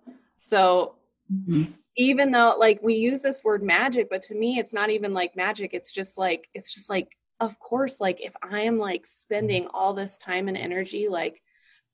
So 0.44 0.94
mm-hmm 1.32 1.72
even 1.98 2.30
though 2.30 2.54
like 2.58 2.80
we 2.80 2.94
use 2.94 3.20
this 3.20 3.44
word 3.44 3.62
magic 3.62 4.08
but 4.08 4.22
to 4.22 4.34
me 4.34 4.58
it's 4.58 4.72
not 4.72 4.88
even 4.88 5.12
like 5.12 5.36
magic 5.36 5.74
it's 5.74 5.92
just 5.92 6.16
like 6.16 6.48
it's 6.54 6.72
just 6.72 6.88
like 6.88 7.08
of 7.40 7.58
course 7.58 8.00
like 8.00 8.20
if 8.22 8.34
i 8.42 8.60
am 8.60 8.78
like 8.78 9.04
spending 9.04 9.66
all 9.74 9.92
this 9.92 10.16
time 10.16 10.48
and 10.48 10.56
energy 10.56 11.08
like 11.08 11.42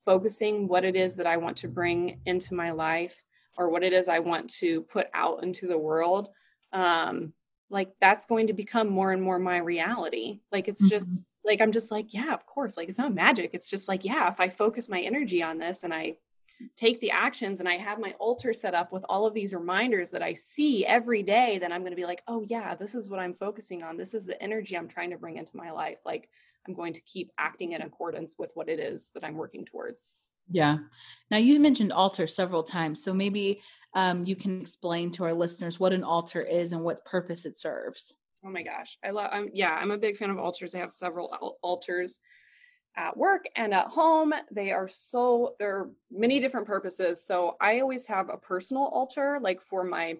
focusing 0.04 0.68
what 0.68 0.84
it 0.84 0.96
is 0.96 1.16
that 1.16 1.26
i 1.26 1.36
want 1.36 1.56
to 1.56 1.68
bring 1.68 2.20
into 2.26 2.54
my 2.54 2.70
life 2.70 3.22
or 3.56 3.68
what 3.68 3.82
it 3.82 3.92
is 3.92 4.08
i 4.08 4.18
want 4.18 4.48
to 4.50 4.82
put 4.82 5.06
out 5.14 5.42
into 5.42 5.66
the 5.66 5.78
world 5.78 6.28
um 6.72 7.32
like 7.70 7.90
that's 8.00 8.26
going 8.26 8.46
to 8.48 8.52
become 8.52 8.88
more 8.88 9.12
and 9.12 9.22
more 9.22 9.38
my 9.38 9.58
reality 9.58 10.40
like 10.52 10.68
it's 10.68 10.86
just 10.88 11.08
mm-hmm. 11.08 11.48
like 11.48 11.60
i'm 11.60 11.72
just 11.72 11.90
like 11.90 12.12
yeah 12.12 12.32
of 12.32 12.44
course 12.46 12.76
like 12.76 12.88
it's 12.88 12.98
not 12.98 13.14
magic 13.14 13.50
it's 13.52 13.68
just 13.68 13.88
like 13.88 14.04
yeah 14.04 14.28
if 14.28 14.40
i 14.40 14.48
focus 14.48 14.88
my 14.88 15.00
energy 15.00 15.42
on 15.42 15.58
this 15.58 15.84
and 15.84 15.94
i 15.94 16.16
take 16.76 17.00
the 17.00 17.10
actions 17.10 17.60
and 17.60 17.68
I 17.68 17.76
have 17.76 17.98
my 17.98 18.14
altar 18.18 18.52
set 18.52 18.74
up 18.74 18.92
with 18.92 19.04
all 19.08 19.26
of 19.26 19.34
these 19.34 19.54
reminders 19.54 20.10
that 20.10 20.22
I 20.22 20.32
see 20.32 20.84
every 20.86 21.22
day, 21.22 21.58
then 21.58 21.72
I'm 21.72 21.80
going 21.82 21.92
to 21.92 21.96
be 21.96 22.06
like, 22.06 22.22
oh, 22.28 22.44
yeah, 22.46 22.74
this 22.74 22.94
is 22.94 23.08
what 23.08 23.20
I'm 23.20 23.32
focusing 23.32 23.82
on. 23.82 23.96
This 23.96 24.14
is 24.14 24.26
the 24.26 24.40
energy 24.42 24.76
I'm 24.76 24.88
trying 24.88 25.10
to 25.10 25.18
bring 25.18 25.36
into 25.36 25.56
my 25.56 25.70
life. 25.70 25.98
Like 26.04 26.28
I'm 26.66 26.74
going 26.74 26.92
to 26.94 27.00
keep 27.02 27.30
acting 27.38 27.72
in 27.72 27.82
accordance 27.82 28.36
with 28.38 28.50
what 28.54 28.68
it 28.68 28.80
is 28.80 29.10
that 29.14 29.24
I'm 29.24 29.36
working 29.36 29.64
towards. 29.64 30.16
Yeah. 30.50 30.78
Now 31.30 31.38
you 31.38 31.58
mentioned 31.60 31.92
altar 31.92 32.26
several 32.26 32.62
times. 32.62 33.02
So 33.02 33.14
maybe 33.14 33.62
um, 33.94 34.24
you 34.26 34.36
can 34.36 34.60
explain 34.60 35.10
to 35.12 35.24
our 35.24 35.32
listeners 35.32 35.80
what 35.80 35.92
an 35.92 36.04
altar 36.04 36.42
is 36.42 36.72
and 36.72 36.82
what 36.82 37.04
purpose 37.04 37.46
it 37.46 37.58
serves. 37.58 38.12
Oh 38.44 38.50
my 38.50 38.62
gosh. 38.62 38.98
I 39.02 39.10
love, 39.10 39.30
I'm, 39.32 39.48
yeah, 39.54 39.72
I'm 39.72 39.90
a 39.90 39.98
big 39.98 40.16
fan 40.16 40.30
of 40.30 40.38
altars. 40.38 40.74
I 40.74 40.78
have 40.78 40.90
several 40.90 41.56
altars 41.62 42.18
at 42.96 43.16
work 43.16 43.46
and 43.56 43.72
at 43.72 43.86
home. 43.86 44.34
They 44.50 44.70
are 44.70 44.86
so, 44.86 45.54
there 45.58 45.76
are 45.76 45.90
many 46.10 46.40
different 46.40 46.66
purposes. 46.66 47.24
So 47.24 47.56
I 47.60 47.80
always 47.80 48.06
have 48.08 48.28
a 48.28 48.36
personal 48.36 48.84
altar, 48.84 49.38
like 49.40 49.62
for 49.62 49.82
my, 49.82 50.18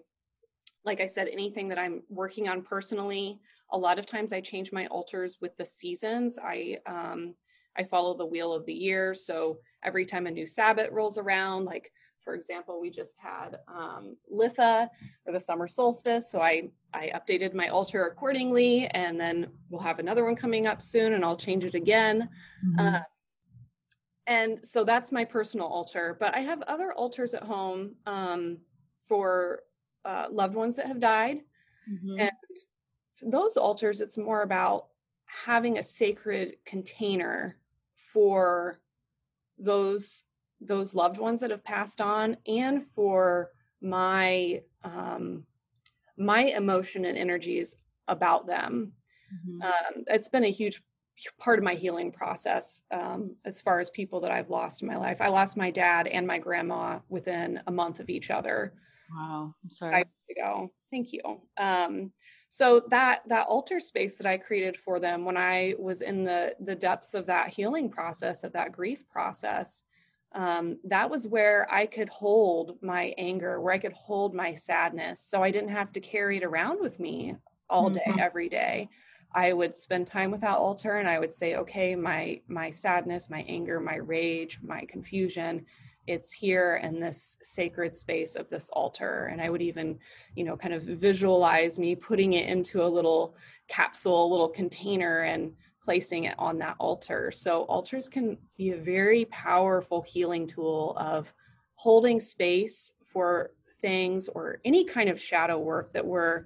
like 0.83 1.01
I 1.01 1.07
said, 1.07 1.27
anything 1.27 1.67
that 1.69 1.77
I'm 1.77 2.01
working 2.09 2.49
on 2.49 2.63
personally. 2.63 3.39
A 3.75 3.77
lot 3.77 3.99
of 3.99 4.05
times 4.05 4.33
I 4.33 4.39
change 4.41 4.71
my 4.71 4.87
altars 4.87 5.37
with 5.41 5.55
the 5.57 5.65
seasons. 5.65 6.39
I, 6.41 6.77
um, 6.87 7.35
I 7.77 7.83
follow 7.83 8.15
the 8.15 8.25
wheel 8.25 8.53
of 8.53 8.65
the 8.65 8.73
year. 8.73 9.13
So 9.13 9.59
every 9.83 10.05
time 10.05 10.27
a 10.27 10.31
new 10.31 10.47
Sabbath 10.47 10.89
rolls 10.91 11.17
around, 11.17 11.65
like 11.65 11.91
for 12.23 12.33
example, 12.33 12.81
we 12.81 12.89
just 12.89 13.19
had 13.19 13.59
um, 13.67 14.15
Litha 14.33 14.89
or 15.25 15.33
the 15.33 15.39
summer 15.39 15.67
solstice. 15.67 16.31
So 16.31 16.41
I, 16.41 16.69
I 16.93 17.11
updated 17.13 17.53
my 17.53 17.67
altar 17.67 18.07
accordingly. 18.07 18.87
And 18.87 19.19
then 19.19 19.47
we'll 19.69 19.81
have 19.81 19.99
another 19.99 20.23
one 20.23 20.37
coming 20.37 20.65
up 20.67 20.81
soon 20.81 21.13
and 21.13 21.23
I'll 21.23 21.35
change 21.35 21.65
it 21.65 21.75
again. 21.75 22.29
Mm-hmm. 22.65 22.79
Uh, 22.79 23.01
and 24.25 24.65
so 24.65 24.85
that's 24.85 25.11
my 25.11 25.25
personal 25.25 25.67
altar. 25.67 26.17
But 26.19 26.35
I 26.35 26.39
have 26.39 26.61
other 26.63 26.93
altars 26.93 27.33
at 27.33 27.43
home 27.43 27.95
um, 28.07 28.57
for 29.07 29.59
uh, 30.05 30.27
loved 30.31 30.55
ones 30.55 30.77
that 30.77 30.87
have 30.87 30.99
died. 30.99 31.41
Mm-hmm. 31.91 32.21
And 32.21 32.31
those 33.21 33.57
altars, 33.57 34.01
it's 34.01 34.17
more 34.17 34.41
about 34.41 34.87
having 35.25 35.77
a 35.77 35.83
sacred 35.83 36.57
container 36.65 37.57
for 37.95 38.79
those 39.57 40.25
those 40.61 40.95
loved 40.95 41.17
ones 41.17 41.41
that 41.41 41.51
have 41.51 41.63
passed 41.63 41.99
on 42.01 42.37
and 42.47 42.81
for 42.81 43.51
my 43.81 44.61
um, 44.83 45.43
my 46.17 46.43
emotion 46.43 47.05
and 47.05 47.17
energies 47.17 47.77
about 48.07 48.47
them. 48.47 48.93
Mm-hmm. 49.33 49.61
um, 49.63 50.03
it's 50.07 50.29
been 50.29 50.43
a 50.43 50.51
huge 50.51 50.81
part 51.39 51.57
of 51.57 51.65
my 51.65 51.73
healing 51.73 52.11
process 52.11 52.83
um, 52.91 53.35
as 53.43 53.59
far 53.59 53.79
as 53.79 53.89
people 53.89 54.19
that 54.21 54.31
i've 54.31 54.49
lost 54.49 54.81
in 54.81 54.87
my 54.87 54.97
life. 54.97 55.19
I 55.19 55.29
lost 55.29 55.57
my 55.57 55.71
dad 55.71 56.07
and 56.07 56.27
my 56.27 56.37
grandma 56.37 56.99
within 57.09 57.59
a 57.67 57.71
month 57.71 57.99
of 57.99 58.09
each 58.09 58.29
other 58.29 58.73
wow 59.13 59.53
i'm 59.63 59.69
sorry 59.69 60.05
ago 60.31 60.71
thank 60.91 61.13
you 61.13 61.21
um, 61.57 62.11
so 62.49 62.81
that 62.89 63.21
that 63.27 63.47
altar 63.47 63.79
space 63.79 64.17
that 64.17 64.27
i 64.27 64.37
created 64.37 64.77
for 64.77 64.99
them 64.99 65.25
when 65.25 65.37
i 65.37 65.73
was 65.77 66.01
in 66.01 66.23
the 66.23 66.55
the 66.59 66.75
depths 66.75 67.13
of 67.13 67.25
that 67.25 67.49
healing 67.49 67.89
process 67.89 68.43
of 68.43 68.53
that 68.53 68.71
grief 68.71 69.07
process 69.09 69.83
um, 70.35 70.79
that 70.83 71.09
was 71.09 71.27
where 71.27 71.65
I 71.73 71.85
could 71.85 72.09
hold 72.09 72.77
my 72.81 73.13
anger, 73.17 73.61
where 73.61 73.73
I 73.73 73.77
could 73.77 73.93
hold 73.93 74.35
my 74.35 74.53
sadness. 74.53 75.21
So 75.21 75.41
I 75.41 75.49
didn't 75.49 75.69
have 75.69 75.93
to 75.93 76.01
carry 76.01 76.37
it 76.37 76.43
around 76.43 76.81
with 76.81 76.99
me 76.99 77.37
all 77.69 77.89
day, 77.89 78.01
mm-hmm. 78.05 78.19
every 78.19 78.49
day. 78.49 78.89
I 79.33 79.53
would 79.53 79.75
spend 79.75 80.07
time 80.07 80.31
with 80.31 80.41
that 80.41 80.57
altar 80.57 80.97
and 80.97 81.09
I 81.09 81.19
would 81.19 81.33
say, 81.33 81.55
okay, 81.55 81.95
my 81.95 82.41
my 82.47 82.69
sadness, 82.69 83.29
my 83.29 83.45
anger, 83.47 83.79
my 83.79 83.95
rage, 83.95 84.59
my 84.61 84.85
confusion, 84.85 85.65
it's 86.07 86.31
here 86.31 86.79
in 86.83 86.99
this 86.99 87.37
sacred 87.41 87.95
space 87.95 88.35
of 88.35 88.49
this 88.49 88.69
altar. 88.69 89.29
And 89.31 89.41
I 89.41 89.49
would 89.49 89.61
even, 89.61 89.99
you 90.35 90.43
know, 90.43 90.57
kind 90.57 90.73
of 90.73 90.83
visualize 90.83 91.79
me 91.79 91.95
putting 91.95 92.33
it 92.33 92.47
into 92.47 92.83
a 92.83 92.87
little 92.87 93.35
capsule, 93.67 94.25
a 94.25 94.31
little 94.31 94.49
container 94.49 95.21
and 95.21 95.53
placing 95.83 96.25
it 96.25 96.35
on 96.39 96.57
that 96.59 96.75
altar. 96.79 97.31
So 97.31 97.63
altars 97.63 98.09
can 98.09 98.37
be 98.57 98.71
a 98.71 98.77
very 98.77 99.25
powerful 99.25 100.01
healing 100.01 100.47
tool 100.47 100.95
of 100.97 101.33
holding 101.75 102.19
space 102.19 102.93
for 103.03 103.51
things 103.81 104.27
or 104.29 104.59
any 104.65 104.83
kind 104.83 105.09
of 105.09 105.21
shadow 105.21 105.59
work 105.59 105.93
that 105.93 106.05
we're 106.05 106.45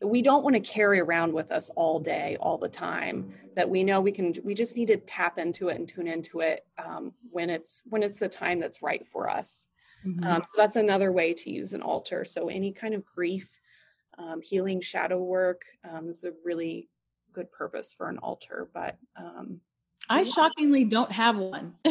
that 0.00 0.06
we 0.06 0.22
don't 0.22 0.42
want 0.42 0.54
to 0.54 0.60
carry 0.60 1.00
around 1.00 1.32
with 1.32 1.50
us 1.52 1.70
all 1.70 2.00
day 2.00 2.36
all 2.40 2.58
the 2.58 2.68
time 2.68 3.32
that 3.54 3.68
we 3.68 3.84
know 3.84 4.00
we 4.00 4.12
can 4.12 4.34
we 4.44 4.54
just 4.54 4.76
need 4.76 4.86
to 4.86 4.96
tap 4.96 5.38
into 5.38 5.68
it 5.68 5.76
and 5.76 5.88
tune 5.88 6.08
into 6.08 6.40
it 6.40 6.66
um, 6.82 7.12
when 7.30 7.50
it's 7.50 7.82
when 7.88 8.02
it's 8.02 8.18
the 8.18 8.28
time 8.28 8.58
that's 8.58 8.82
right 8.82 9.06
for 9.06 9.28
us 9.28 9.68
mm-hmm. 10.06 10.24
um, 10.24 10.42
so 10.42 10.52
that's 10.56 10.76
another 10.76 11.12
way 11.12 11.34
to 11.34 11.50
use 11.50 11.72
an 11.72 11.82
altar 11.82 12.24
so 12.24 12.48
any 12.48 12.72
kind 12.72 12.94
of 12.94 13.04
grief 13.04 13.58
um, 14.18 14.40
healing 14.42 14.80
shadow 14.80 15.18
work 15.18 15.62
um, 15.90 16.08
is 16.08 16.24
a 16.24 16.32
really 16.44 16.88
good 17.32 17.50
purpose 17.52 17.92
for 17.92 18.08
an 18.08 18.18
altar, 18.18 18.68
but 18.72 18.98
um, 19.16 19.60
I 20.08 20.24
shockingly 20.24 20.84
don't 20.84 21.12
have 21.12 21.38
one. 21.38 21.74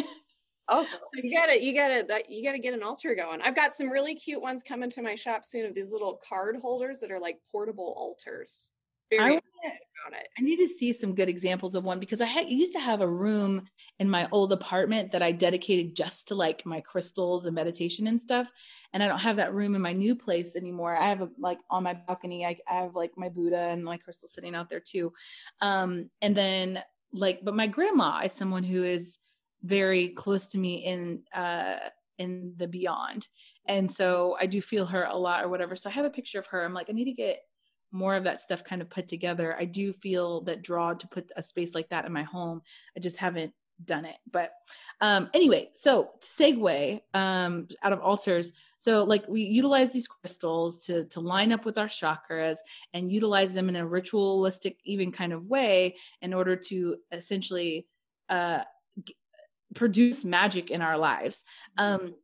oh, 0.70 0.88
you 1.14 1.36
gotta, 1.36 1.64
you 1.64 1.74
gotta, 1.74 2.06
that 2.08 2.30
you 2.30 2.44
gotta 2.44 2.60
get 2.60 2.74
an 2.74 2.84
altar 2.84 3.16
going. 3.16 3.42
I've 3.42 3.56
got 3.56 3.74
some 3.74 3.90
really 3.90 4.16
cute 4.16 4.42
ones 4.42 4.64
coming 4.64 4.90
to 4.92 5.02
my 5.02 5.16
shop 5.16 5.46
soon 5.46 5.66
of 5.66 5.76
these 5.76 5.92
little 5.92 6.20
card 6.28 6.58
holders 6.62 7.00
that 7.00 7.12
are 7.12 7.20
like 7.20 7.38
portable 7.52 7.94
altars. 7.98 8.72
Very 9.10 9.36
I, 9.36 9.42
I 10.38 10.42
need 10.42 10.58
to 10.58 10.68
see 10.68 10.94
some 10.94 11.16
good 11.16 11.30
examples 11.30 11.76
of 11.76 11.84
one 11.84 12.00
because 12.00 12.22
I 12.22 12.26
had, 12.26 12.50
used 12.50 12.74
to 12.74 12.80
have 12.80 13.02
a 13.02 13.10
room 13.10 13.68
in 14.00 14.10
my 14.10 14.28
old 14.32 14.52
apartment 14.52 15.12
that 15.12 15.22
I 15.22 15.32
dedicated 15.32 15.96
just 15.96 16.30
to 16.30 16.36
like 16.36 16.66
my 16.66 16.82
crystals 16.82 17.46
and 17.46 17.56
meditation 17.56 18.08
and 18.08 18.22
stuff. 18.22 18.50
And 18.94 19.04
I 19.04 19.08
don't 19.08 19.20
have 19.20 19.36
that 19.38 19.54
room 19.54 19.76
in 19.76 19.82
my 19.82 19.94
new 19.94 20.16
place 20.16 20.56
anymore. 20.56 20.96
I 20.96 21.10
have 21.10 21.22
a, 21.22 21.30
like 21.38 21.60
on 21.70 21.84
my 21.84 21.94
balcony, 22.08 22.46
I, 22.46 22.58
I 22.70 22.82
have 22.82 22.96
like 22.96 23.12
my 23.18 23.30
Buddha 23.30 23.60
and 23.60 23.84
my 23.84 23.98
crystal 23.98 24.30
sitting 24.30 24.56
out 24.56 24.70
there 24.70 24.80
too. 24.80 25.14
Um, 25.62 26.10
and 26.22 26.36
then 26.36 26.82
like, 27.12 27.40
but 27.44 27.56
my 27.56 27.68
grandma 27.68 28.22
is 28.24 28.32
someone 28.32 28.64
who 28.64 28.84
is 28.84 29.20
very 29.64 30.10
close 30.10 30.48
to 30.48 30.58
me 30.58 30.86
in, 30.86 31.22
uh, 31.34 31.78
in 32.18 32.54
the 32.58 32.68
beyond. 32.68 33.28
And 33.66 33.92
so 33.92 34.36
I 34.40 34.46
do 34.46 34.62
feel 34.62 34.86
her 34.88 35.04
a 35.04 35.16
lot 35.16 35.44
or 35.44 35.50
whatever. 35.50 35.76
So 35.76 35.90
I 35.90 35.94
have 35.94 36.06
a 36.06 36.10
picture 36.10 36.40
of 36.40 36.48
her. 36.48 36.64
I'm 36.64 36.74
like, 36.74 36.90
I 36.90 36.94
need 36.94 37.06
to 37.06 37.14
get 37.14 37.42
more 37.92 38.16
of 38.16 38.24
that 38.26 38.40
stuff 38.42 38.64
kind 38.64 38.82
of 38.82 38.90
put 38.90 39.08
together. 39.08 39.56
I 39.58 39.66
do 39.66 39.94
feel 39.94 40.42
that 40.42 40.62
draw 40.62 40.94
to 40.94 41.08
put 41.08 41.32
a 41.36 41.44
space 41.44 41.74
like 41.74 41.90
that 41.90 42.06
in 42.06 42.14
my 42.14 42.24
home. 42.24 42.62
I 42.96 43.00
just 43.00 43.18
haven't 43.18 43.54
done 43.86 44.06
it. 44.06 44.18
But 44.32 44.52
um 45.02 45.30
anyway, 45.34 45.70
so 45.74 46.12
to 46.20 46.28
segue 46.28 47.00
um 47.14 47.68
out 47.82 47.94
of 47.94 48.02
altars, 48.02 48.52
so 48.78 49.04
like 49.04 49.28
we 49.28 49.42
utilize 49.42 49.92
these 49.92 50.08
crystals 50.08 50.86
to 50.86 51.06
to 51.06 51.20
line 51.20 51.52
up 51.52 51.66
with 51.66 51.78
our 51.78 51.88
chakras 51.88 52.58
and 52.94 53.12
utilize 53.12 53.54
them 53.54 53.70
in 53.70 53.78
a 53.78 53.88
ritualistic 53.88 54.78
even 54.84 55.12
kind 55.12 55.34
of 55.34 55.48
way 55.48 55.96
in 56.22 56.34
order 56.34 56.56
to 56.56 56.98
essentially 57.12 57.88
uh 58.30 58.60
produce 59.76 60.26
magic 60.26 60.72
in 60.72 60.82
our 60.82 60.98
lives. 60.98 61.44
Um 61.78 62.16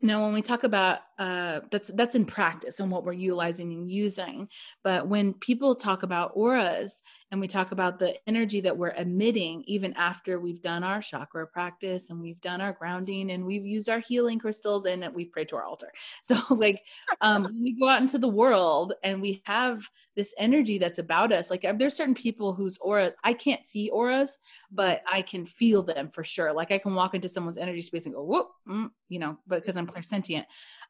now 0.00 0.24
when 0.24 0.32
we 0.32 0.42
talk 0.42 0.62
about 0.64 1.00
uh, 1.18 1.60
that's 1.70 1.90
that's 1.94 2.14
in 2.14 2.24
practice 2.24 2.78
and 2.78 2.90
what 2.90 3.04
we're 3.04 3.12
utilizing 3.12 3.72
and 3.72 3.90
using 3.90 4.48
but 4.84 5.08
when 5.08 5.34
people 5.34 5.74
talk 5.74 6.02
about 6.02 6.32
auras 6.34 7.02
and 7.30 7.40
we 7.40 7.48
talk 7.48 7.72
about 7.72 7.98
the 7.98 8.16
energy 8.26 8.60
that 8.60 8.76
we're 8.76 8.92
emitting 8.92 9.62
even 9.66 9.92
after 9.94 10.40
we've 10.40 10.62
done 10.62 10.82
our 10.82 11.00
chakra 11.00 11.46
practice 11.46 12.10
and 12.10 12.20
we've 12.20 12.40
done 12.40 12.60
our 12.60 12.72
grounding 12.72 13.32
and 13.32 13.44
we've 13.44 13.66
used 13.66 13.88
our 13.88 13.98
healing 13.98 14.38
crystals 14.38 14.86
and 14.86 15.06
we've 15.14 15.30
prayed 15.30 15.48
to 15.48 15.56
our 15.56 15.64
altar. 15.64 15.90
So 16.22 16.36
like 16.50 16.84
um, 17.20 17.48
we 17.62 17.78
go 17.78 17.88
out 17.88 18.00
into 18.02 18.18
the 18.18 18.28
world 18.28 18.92
and 19.02 19.22
we 19.22 19.42
have 19.44 19.82
this 20.16 20.34
energy 20.36 20.78
that's 20.78 20.98
about 20.98 21.32
us 21.32 21.50
like 21.50 21.64
there's 21.78 21.94
certain 21.94 22.14
people 22.14 22.52
whose 22.52 22.76
aura 22.78 23.12
i 23.22 23.32
can't 23.32 23.64
see 23.64 23.88
auras 23.90 24.38
but 24.70 25.02
i 25.10 25.22
can 25.22 25.46
feel 25.46 25.82
them 25.82 26.08
for 26.08 26.24
sure. 26.24 26.52
Like 26.52 26.72
i 26.72 26.78
can 26.78 26.94
walk 26.94 27.14
into 27.14 27.28
someone's 27.28 27.56
energy 27.56 27.82
space 27.82 28.04
and 28.04 28.14
go 28.14 28.24
whoop 28.24 28.48
mm, 28.68 28.90
you 29.08 29.18
know 29.18 29.38
because 29.48 29.76
i'm 29.76 29.86
clairsentient. 29.86 30.44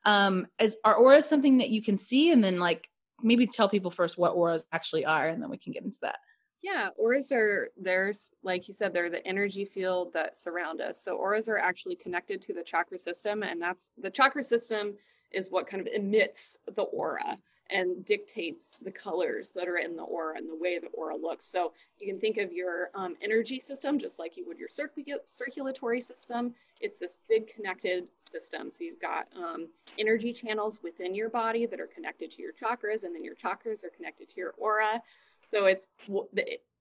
Um 0.04 0.46
is 0.58 0.76
are 0.84 0.96
auras 0.96 1.26
something 1.26 1.58
that 1.58 1.70
you 1.70 1.82
can 1.82 1.96
see? 1.96 2.32
And 2.32 2.42
then 2.42 2.58
like 2.58 2.88
maybe 3.22 3.46
tell 3.46 3.68
people 3.68 3.90
first 3.90 4.16
what 4.16 4.32
auras 4.32 4.64
actually 4.72 5.04
are 5.04 5.28
and 5.28 5.42
then 5.42 5.50
we 5.50 5.58
can 5.58 5.72
get 5.72 5.84
into 5.84 5.98
that 6.02 6.18
yeah 6.62 6.88
auras 6.96 7.30
are 7.32 7.68
there's 7.76 8.32
like 8.42 8.68
you 8.68 8.74
said 8.74 8.92
they're 8.92 9.10
the 9.10 9.26
energy 9.26 9.64
field 9.64 10.12
that 10.12 10.36
surround 10.36 10.80
us 10.80 11.00
so 11.00 11.16
auras 11.16 11.48
are 11.48 11.58
actually 11.58 11.94
connected 11.94 12.42
to 12.42 12.52
the 12.52 12.62
chakra 12.62 12.98
system 12.98 13.42
and 13.42 13.60
that's 13.60 13.92
the 13.98 14.10
chakra 14.10 14.42
system 14.42 14.94
is 15.30 15.50
what 15.50 15.66
kind 15.66 15.86
of 15.86 15.92
emits 15.94 16.58
the 16.74 16.82
aura 16.82 17.38
and 17.70 18.04
dictates 18.04 18.80
the 18.80 18.90
colors 18.90 19.52
that 19.52 19.68
are 19.68 19.76
in 19.76 19.94
the 19.96 20.02
aura 20.02 20.36
and 20.36 20.48
the 20.48 20.56
way 20.56 20.78
the 20.78 20.86
aura 20.88 21.16
looks. 21.16 21.44
So 21.44 21.72
you 21.98 22.06
can 22.06 22.18
think 22.18 22.38
of 22.38 22.52
your 22.52 22.90
um, 22.94 23.14
energy 23.20 23.60
system 23.60 23.98
just 23.98 24.18
like 24.18 24.36
you 24.36 24.46
would 24.46 24.58
your 24.58 24.68
circul- 24.68 25.26
circulatory 25.26 26.00
system. 26.00 26.54
It's 26.80 26.98
this 26.98 27.18
big 27.28 27.52
connected 27.52 28.08
system. 28.18 28.70
So 28.72 28.84
you've 28.84 29.00
got 29.00 29.26
um, 29.36 29.68
energy 29.98 30.32
channels 30.32 30.80
within 30.82 31.14
your 31.14 31.28
body 31.28 31.66
that 31.66 31.80
are 31.80 31.88
connected 31.88 32.30
to 32.32 32.42
your 32.42 32.52
chakras, 32.52 33.02
and 33.02 33.14
then 33.14 33.24
your 33.24 33.34
chakras 33.34 33.84
are 33.84 33.90
connected 33.94 34.30
to 34.30 34.36
your 34.36 34.54
aura. 34.56 35.02
So 35.50 35.66
it's 35.66 35.88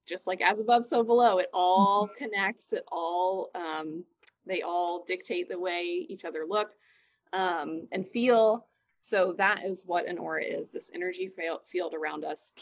just 0.06 0.26
like 0.26 0.40
as 0.40 0.60
above, 0.60 0.84
so 0.84 1.02
below. 1.02 1.38
It 1.38 1.50
all 1.52 2.06
mm-hmm. 2.06 2.24
connects. 2.24 2.72
It 2.72 2.84
all 2.90 3.50
um, 3.54 4.04
they 4.46 4.62
all 4.62 5.04
dictate 5.06 5.48
the 5.48 5.58
way 5.58 6.06
each 6.08 6.24
other 6.24 6.44
look 6.48 6.72
um, 7.32 7.86
and 7.92 8.06
feel. 8.06 8.66
So 9.00 9.34
that 9.38 9.64
is 9.64 9.84
what 9.86 10.06
an 10.06 10.18
aura 10.18 10.42
is 10.42 10.72
this 10.72 10.90
energy 10.94 11.30
field 11.66 11.94
around 11.94 12.24
us, 12.24 12.52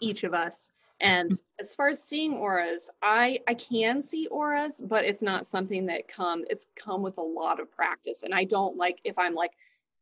each 0.00 0.24
of 0.24 0.34
us. 0.34 0.70
And 1.00 1.32
as 1.58 1.74
far 1.74 1.88
as 1.88 2.02
seeing 2.02 2.34
auras, 2.34 2.90
I 3.02 3.40
I 3.48 3.54
can 3.54 4.02
see 4.02 4.26
auras, 4.28 4.82
but 4.86 5.04
it's 5.04 5.22
not 5.22 5.46
something 5.46 5.86
that 5.86 6.08
come 6.08 6.44
it's 6.50 6.68
come 6.76 7.02
with 7.02 7.16
a 7.16 7.22
lot 7.22 7.58
of 7.58 7.72
practice. 7.72 8.22
And 8.22 8.34
I 8.34 8.44
don't 8.44 8.76
like 8.76 9.00
if 9.04 9.18
I'm 9.18 9.34
like 9.34 9.52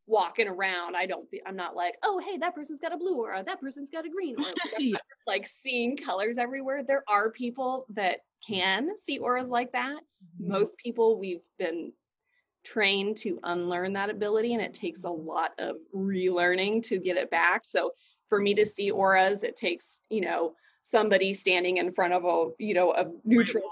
walking 0.09 0.49
around, 0.49 0.97
I 0.97 1.07
don't 1.07 1.31
be 1.31 1.41
I'm 1.47 1.57
not 1.57 1.77
like, 1.77 1.97
oh 2.03 2.19
hey, 2.19 2.39
that 2.39 2.55
person's 2.55 2.81
got 2.81 2.93
a 2.93 2.97
blue 2.97 3.17
aura, 3.17 3.45
that 3.45 3.61
person's 3.61 3.91
got 3.91 4.07
a 4.07 4.09
green 4.09 4.37
aura. 4.39 4.55
yeah. 4.79 4.99
Like 5.27 5.47
seeing 5.47 5.97
colors 5.97 6.39
everywhere. 6.39 6.83
There 6.83 7.05
are 7.09 7.31
people 7.31 7.87
that 7.91 8.21
can 8.47 8.97
see 8.97 9.19
auras 9.19 9.51
like 9.51 9.73
that. 9.73 10.01
Mm-hmm. 10.01 10.53
Most 10.53 10.77
people 10.79 11.19
we've 11.19 11.43
been 11.59 11.93
trained 12.65 13.17
to 13.19 13.39
unlearn 13.45 13.93
that 13.95 14.11
ability 14.11 14.55
and 14.55 14.63
it 14.63 14.75
takes 14.75 15.05
a 15.05 15.11
lot 15.11 15.53
of 15.59 15.77
relearning 15.95 16.83
to 16.83 16.99
get 16.99 17.17
it 17.17 17.31
back 17.31 17.65
so 17.65 17.93
for 18.29 18.41
me 18.41 18.53
to 18.53 18.67
see 18.67 18.91
auras 18.91 19.43
it 19.43 19.57
takes 19.57 20.03
you 20.11 20.21
know 20.21 20.53
somebody 20.89 21.35
standing 21.35 21.77
in 21.77 21.93
front 21.93 22.15
of 22.15 22.25
a 22.25 22.49
you 22.59 22.73
know 22.73 22.93
a 22.93 23.05
neutral 23.25 23.63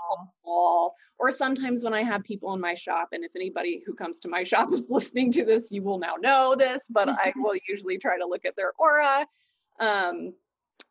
wall. 0.44 0.94
Or 1.18 1.30
sometimes 1.30 1.82
when 1.82 1.94
i 1.94 2.02
have 2.02 2.22
people 2.24 2.52
in 2.52 2.60
my 2.60 2.74
shop 2.74 3.08
and 3.12 3.24
if 3.24 3.34
anybody 3.34 3.82
who 3.86 3.94
comes 3.94 4.20
to 4.20 4.28
my 4.28 4.42
shop 4.42 4.68
is 4.72 4.90
listening 4.90 5.32
to 5.32 5.44
this 5.46 5.72
you 5.72 5.82
will 5.82 5.98
now 5.98 6.16
know 6.20 6.54
this 6.58 6.88
but 6.88 7.08
i 7.08 7.32
will 7.36 7.56
usually 7.68 7.96
try 7.96 8.18
to 8.18 8.26
look 8.26 8.44
at 8.44 8.54
their 8.54 8.72
aura. 8.78 9.26
Um 9.80 10.34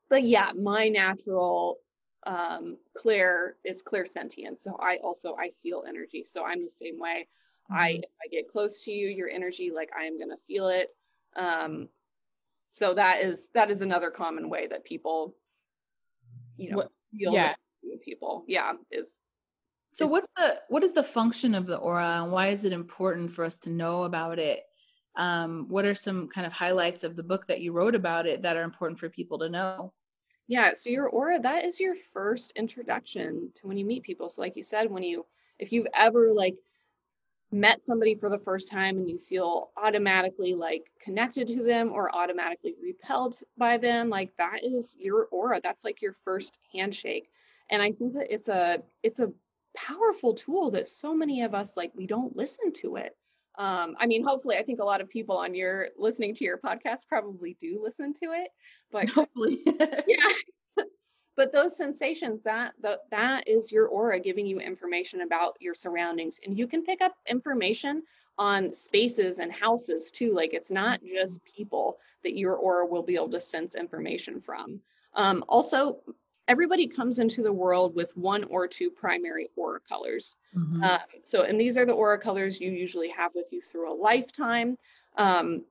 but 0.10 0.24
yeah 0.24 0.52
my 0.60 0.90
natural 0.90 1.78
um 2.26 2.78
clair 2.98 3.58
is 3.64 3.84
clairsentient 3.84 4.60
so 4.60 4.76
i 4.82 4.98
also 5.04 5.36
i 5.36 5.50
feel 5.52 5.84
energy. 5.88 6.24
So 6.26 6.44
i'm 6.44 6.64
the 6.64 6.72
same 6.72 7.00
way. 7.00 7.28
Mm-hmm. 7.72 7.82
i 7.82 7.90
i 8.24 8.26
get 8.32 8.50
close 8.50 8.84
to 8.86 8.92
you 8.92 9.10
your 9.10 9.30
energy 9.30 9.72
like 9.72 9.92
i 10.00 10.06
am 10.06 10.18
going 10.18 10.32
to 10.32 10.44
feel 10.48 10.70
it. 10.70 10.90
Um 11.36 11.88
so 12.72 12.96
that 12.96 13.22
is 13.22 13.50
that 13.54 13.70
is 13.70 13.82
another 13.82 14.10
common 14.10 14.50
way 14.50 14.66
that 14.68 14.84
people 14.84 15.36
you 16.58 16.72
know 16.72 16.78
what, 16.78 16.91
feel 17.18 17.34
yeah. 17.34 17.56
people. 18.03 18.43
Yeah 18.47 18.74
is 18.91 19.22
so 19.91 20.06
is, 20.06 20.12
what's 20.12 20.28
the 20.36 20.62
what 20.70 20.84
is 20.84 20.91
the 20.91 21.03
function 21.03 21.56
of 21.56 21.68
the 21.68 21.78
aura 21.78 22.22
and 22.22 22.32
why 22.32 22.49
is 22.49 22.66
it 22.66 22.74
important 22.74 23.32
for 23.32 23.45
us 23.45 23.58
to 23.60 23.70
know 23.70 24.03
about 24.03 24.39
it? 24.39 24.64
Um, 25.16 25.68
what 25.70 25.86
are 25.86 25.95
some 25.95 26.28
kind 26.28 26.45
of 26.45 26.51
highlights 26.51 27.06
of 27.06 27.16
the 27.16 27.24
book 27.24 27.47
that 27.47 27.62
you 27.62 27.72
wrote 27.72 27.95
about 27.95 28.28
it 28.28 28.41
that 28.41 28.58
are 28.58 28.64
important 28.64 28.99
for 28.99 29.10
people 29.10 29.39
to 29.39 29.49
know? 29.49 29.93
Yeah 30.47 30.74
so 30.74 30.89
your 30.89 31.08
aura 31.08 31.39
that 31.39 31.64
is 31.64 31.80
your 31.80 31.95
first 31.95 32.51
introduction 32.56 33.51
to 33.56 33.68
when 33.68 33.78
you 33.78 33.86
meet 33.86 34.03
people. 34.03 34.30
So 34.30 34.41
like 34.41 34.56
you 34.56 34.64
said 34.64 34.91
when 34.91 35.03
you 35.03 35.26
if 35.60 35.72
you've 35.72 35.88
ever 35.95 36.34
like 36.34 36.56
met 37.56 37.82
somebody 37.82 38.14
for 38.14 38.30
the 38.30 38.38
first 38.38 38.70
time 38.70 38.97
and 38.97 39.10
you 39.10 39.18
feel 39.18 39.70
automatically 39.78 40.53
like 40.53 40.91
connected 40.99 41.47
to 41.47 41.64
them 41.64 41.89
or 41.91 42.14
automatically 42.14 42.76
repelled 42.84 43.39
by 43.58 43.78
them 43.78 44.10
like 44.10 44.36
that 44.38 44.62
is 44.62 44.97
your 44.99 45.28
aura. 45.32 45.62
That's 45.64 45.86
like 45.86 46.01
your 46.01 46.12
first 46.12 46.60
handshake. 46.74 47.30
And 47.72 47.82
i 47.82 47.89
think 47.89 48.14
that 48.14 48.32
it's 48.32 48.49
a 48.49 48.84
it's 49.03 49.22
a 49.22 49.32
powerful 49.76 50.34
tool 50.34 50.70
that 50.72 50.86
so 50.86 51.16
many 51.16 51.41
of 51.43 51.53
us 51.56 51.76
like 51.78 51.91
we 51.95 52.06
don't 52.06 52.36
listen 52.36 52.72
to 52.74 52.97
it. 52.97 53.16
Um, 53.58 53.95
i 53.99 54.06
mean 54.06 54.24
hopefully 54.24 54.58
i 54.58 54.64
think 54.64 54.82
a 54.82 54.84
lot 54.84 54.99
of 54.99 55.10
people 55.10 55.38
on 55.38 55.56
your 55.56 55.88
listening 55.97 56.36
to 56.36 56.43
your 56.43 56.58
podcast 56.58 57.08
probably 57.08 57.56
do 57.62 57.80
listen 57.82 58.14
to 58.16 58.26
it 58.34 58.49
but 58.91 59.10
hopefully. 59.18 59.60
Yeah 60.08 60.30
but 61.36 61.52
those 61.52 61.78
sensations 61.78 62.44
that 62.44 62.74
that, 62.82 63.02
that 63.12 63.48
is 63.48 63.72
your 63.72 63.88
aura 63.88 64.20
giving 64.20 64.46
you 64.46 64.60
information 64.60 65.22
about 65.22 65.58
your 65.60 65.74
surroundings 65.74 66.40
and 66.46 66.58
you 66.58 66.68
can 66.68 66.84
pick 66.84 67.02
up 67.02 67.16
information 67.28 68.04
on 68.38 68.74
spaces 68.74 69.40
and 69.40 69.52
houses 69.52 70.12
too 70.12 70.34
like 70.34 70.54
it's 70.54 70.72
not 70.72 71.00
just 71.06 71.44
people 71.46 72.00
that 72.24 72.38
your 72.38 72.56
aura 72.56 72.86
will 72.86 73.04
be 73.04 73.16
able 73.16 73.30
to 73.30 73.40
sense 73.40 73.76
information 73.76 74.42
from. 74.42 74.80
Um, 75.14 75.44
also 75.48 76.00
everybody 76.48 76.86
comes 76.86 77.20
into 77.20 77.42
the 77.42 77.52
world 77.52 77.96
with 77.96 78.16
one 78.16 78.44
or 78.46 78.68
two 78.68 78.90
primary 78.90 79.50
aura 79.56 79.80
colors. 79.88 80.38
Mm-hmm. 80.56 80.84
uh, 80.84 81.00
so 81.24 81.44
and 81.44 81.60
these 81.60 81.78
are 81.78 81.86
the 81.86 81.94
aura 81.94 82.20
colors 82.20 82.60
you 82.60 82.72
usually 82.72 83.10
have 83.10 83.32
with 83.34 83.52
you 83.52 83.62
through 83.62 83.92
a 83.92 83.96
lifetime. 83.96 84.78
Um, 85.18 85.64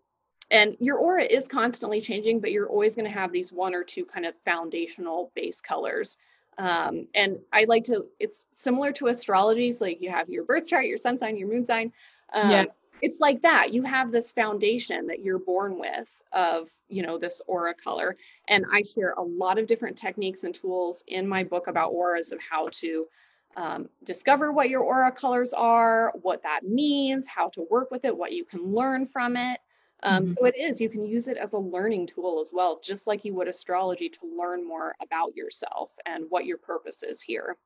and 0.51 0.77
your 0.81 0.99
aura 0.99 1.23
is 1.23 1.49
constantly 1.49 2.01
changing 2.01 2.41
but 2.41 2.53
you're 2.53 2.69
always 2.69 2.95
going 2.95 3.05
to 3.05 3.11
have 3.11 3.33
these 3.33 3.53
one 3.53 3.75
or 3.75 3.85
two 3.85 4.05
kind 4.05 4.27
of 4.27 4.35
foundational 4.45 5.33
base 5.35 5.61
colors. 5.61 6.19
Um, 6.57 7.09
and 7.17 7.41
i 7.53 7.65
like 7.65 7.83
to 7.85 8.07
it's 8.21 8.47
similar 8.53 8.93
to 8.93 9.09
astrology 9.09 9.73
so 9.73 9.87
like 9.87 10.01
you 10.01 10.09
have 10.11 10.29
your 10.29 10.45
birth 10.45 10.69
chart 10.69 10.87
your 10.87 10.97
sun 10.97 11.19
sign 11.19 11.37
your 11.37 11.49
moon 11.49 11.65
sign 11.65 11.93
um, 12.33 12.51
yeah. 12.51 12.65
it's 13.03 13.19
like 13.19 13.43
that 13.43 13.73
you 13.73 13.83
have 13.83 14.13
this 14.13 14.33
foundation 14.33 15.09
that 15.09 15.21
you're 15.21 15.41
born 15.41 15.81
with 15.81 16.23
of 16.33 16.71
you 16.89 17.03
know 17.03 17.19
this 17.19 17.43
aura 17.49 17.75
color. 17.75 18.17
And 18.47 18.65
i 18.73 18.83
share 18.83 19.15
a 19.15 19.23
lot 19.23 19.59
of 19.59 19.67
different 19.67 19.97
techniques 19.97 20.45
and 20.45 20.55
tools 20.55 21.03
in 21.09 21.27
my 21.27 21.43
book 21.43 21.67
about 21.67 21.91
auras 21.91 22.31
of 22.31 22.41
how 22.41 22.69
to 22.75 23.09
um, 23.57 23.89
discover 24.05 24.53
what 24.53 24.69
your 24.69 24.83
aura 24.83 25.13
colors 25.13 25.53
are 25.53 26.13
what 26.23 26.43
that 26.43 26.61
means 26.65 27.29
how 27.29 27.49
to 27.51 27.67
work 27.71 27.91
with 27.91 28.05
it 28.05 28.17
what 28.17 28.33
you 28.33 28.45
can 28.45 28.73
learn 28.73 29.07
from 29.07 29.37
it 29.37 29.61
um, 30.05 30.25
mm-hmm. 30.25 30.33
So 30.33 30.45
it 30.45 30.55
is, 30.57 30.81
you 30.81 30.91
can 30.91 31.05
use 31.05 31.29
it 31.29 31.39
as 31.39 31.55
a 31.55 31.59
learning 31.59 32.07
tool 32.07 32.41
as 32.41 32.53
well, 32.53 32.79
just 32.83 33.07
like 33.07 33.25
you 33.25 33.35
would 33.35 33.49
astrology 33.49 34.11
to 34.11 34.21
learn 34.39 34.67
more 34.67 34.95
about 35.03 35.35
yourself 35.35 35.93
and 36.05 36.27
what 36.29 36.45
your 36.45 36.59
purpose 36.59 37.03
is 37.03 37.23
here. 37.23 37.57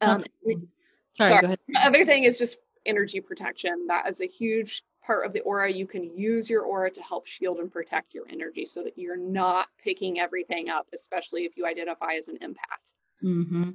Um, 0.00 0.20
sorry, 1.12 1.30
sorry. 1.30 1.46
The 1.46 1.58
other 1.76 2.04
thing 2.04 2.24
is 2.24 2.38
just 2.38 2.58
energy 2.84 3.20
protection. 3.20 3.86
That 3.86 4.08
is 4.08 4.20
a 4.20 4.26
huge 4.26 4.82
part 5.04 5.24
of 5.24 5.32
the 5.32 5.40
aura. 5.40 5.70
You 5.70 5.86
can 5.86 6.16
use 6.16 6.50
your 6.50 6.62
aura 6.62 6.90
to 6.90 7.02
help 7.02 7.26
shield 7.26 7.58
and 7.58 7.72
protect 7.72 8.14
your 8.14 8.24
energy 8.28 8.66
so 8.66 8.82
that 8.82 8.98
you're 8.98 9.16
not 9.16 9.68
picking 9.82 10.18
everything 10.18 10.70
up, 10.70 10.88
especially 10.92 11.44
if 11.44 11.56
you 11.56 11.66
identify 11.66 12.14
as 12.14 12.28
an 12.28 12.38
empath. 12.38 13.24
Mm-hmm. 13.24 13.70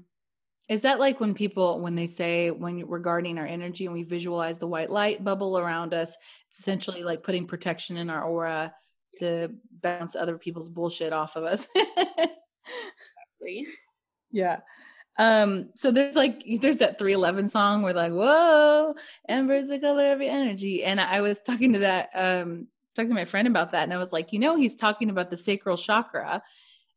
Is 0.68 0.82
that 0.82 0.99
like 0.99 1.20
when 1.20 1.34
people, 1.34 1.82
when 1.82 1.95
they 1.95 2.07
say, 2.07 2.49
when 2.49 2.88
regarding 2.88 3.38
our 3.38 3.45
energy 3.45 3.86
and 3.86 3.93
we 3.93 4.03
visualize 4.03 4.57
the 4.57 4.68
white 4.68 4.89
light 4.89 5.24
bubble 5.24 5.59
around 5.59 5.93
us, 5.93 6.18
it's 6.49 6.59
essentially 6.59 7.03
like 7.03 7.24
putting 7.24 7.45
protection 7.45 7.97
in 7.97 8.09
our 8.09 8.24
aura 8.24 8.74
to 9.18 9.49
bounce 9.82 10.16
other 10.16 10.38
people's 10.38 10.70
bullshit 10.70 11.13
off 11.13 11.36
of 11.36 11.43
us. 11.43 11.68
exactly. 11.76 13.68
Yeah. 14.32 14.59
Um, 15.18 15.70
so 15.76 15.91
there's 15.91 16.16
like 16.16 16.43
there's 16.59 16.80
that 16.80 16.99
311 16.99 17.47
song 17.47 17.84
where 17.84 17.93
like, 17.93 18.11
whoa, 18.11 18.95
amber 19.30 19.53
is 19.53 19.70
the 19.70 19.80
color 19.80 20.11
of 20.11 20.22
your 20.22 20.32
energy. 20.32 20.84
And 20.84 20.99
I 20.99 21.22
was 21.22 21.39
talking 21.39 21.72
to 21.72 21.80
that, 21.80 22.09
um, 22.13 22.68
talking 22.95 23.09
to 23.09 23.16
my 23.16 23.24
friend 23.24 23.47
about 23.47 23.72
that, 23.72 23.84
and 23.84 23.93
I 23.93 23.97
was 23.97 24.11
like, 24.11 24.34
you 24.34 24.39
know, 24.39 24.57
he's 24.57 24.76
talking 24.76 25.09
about 25.09 25.30
the 25.30 25.38
sacral 25.38 25.78
chakra 25.78 26.43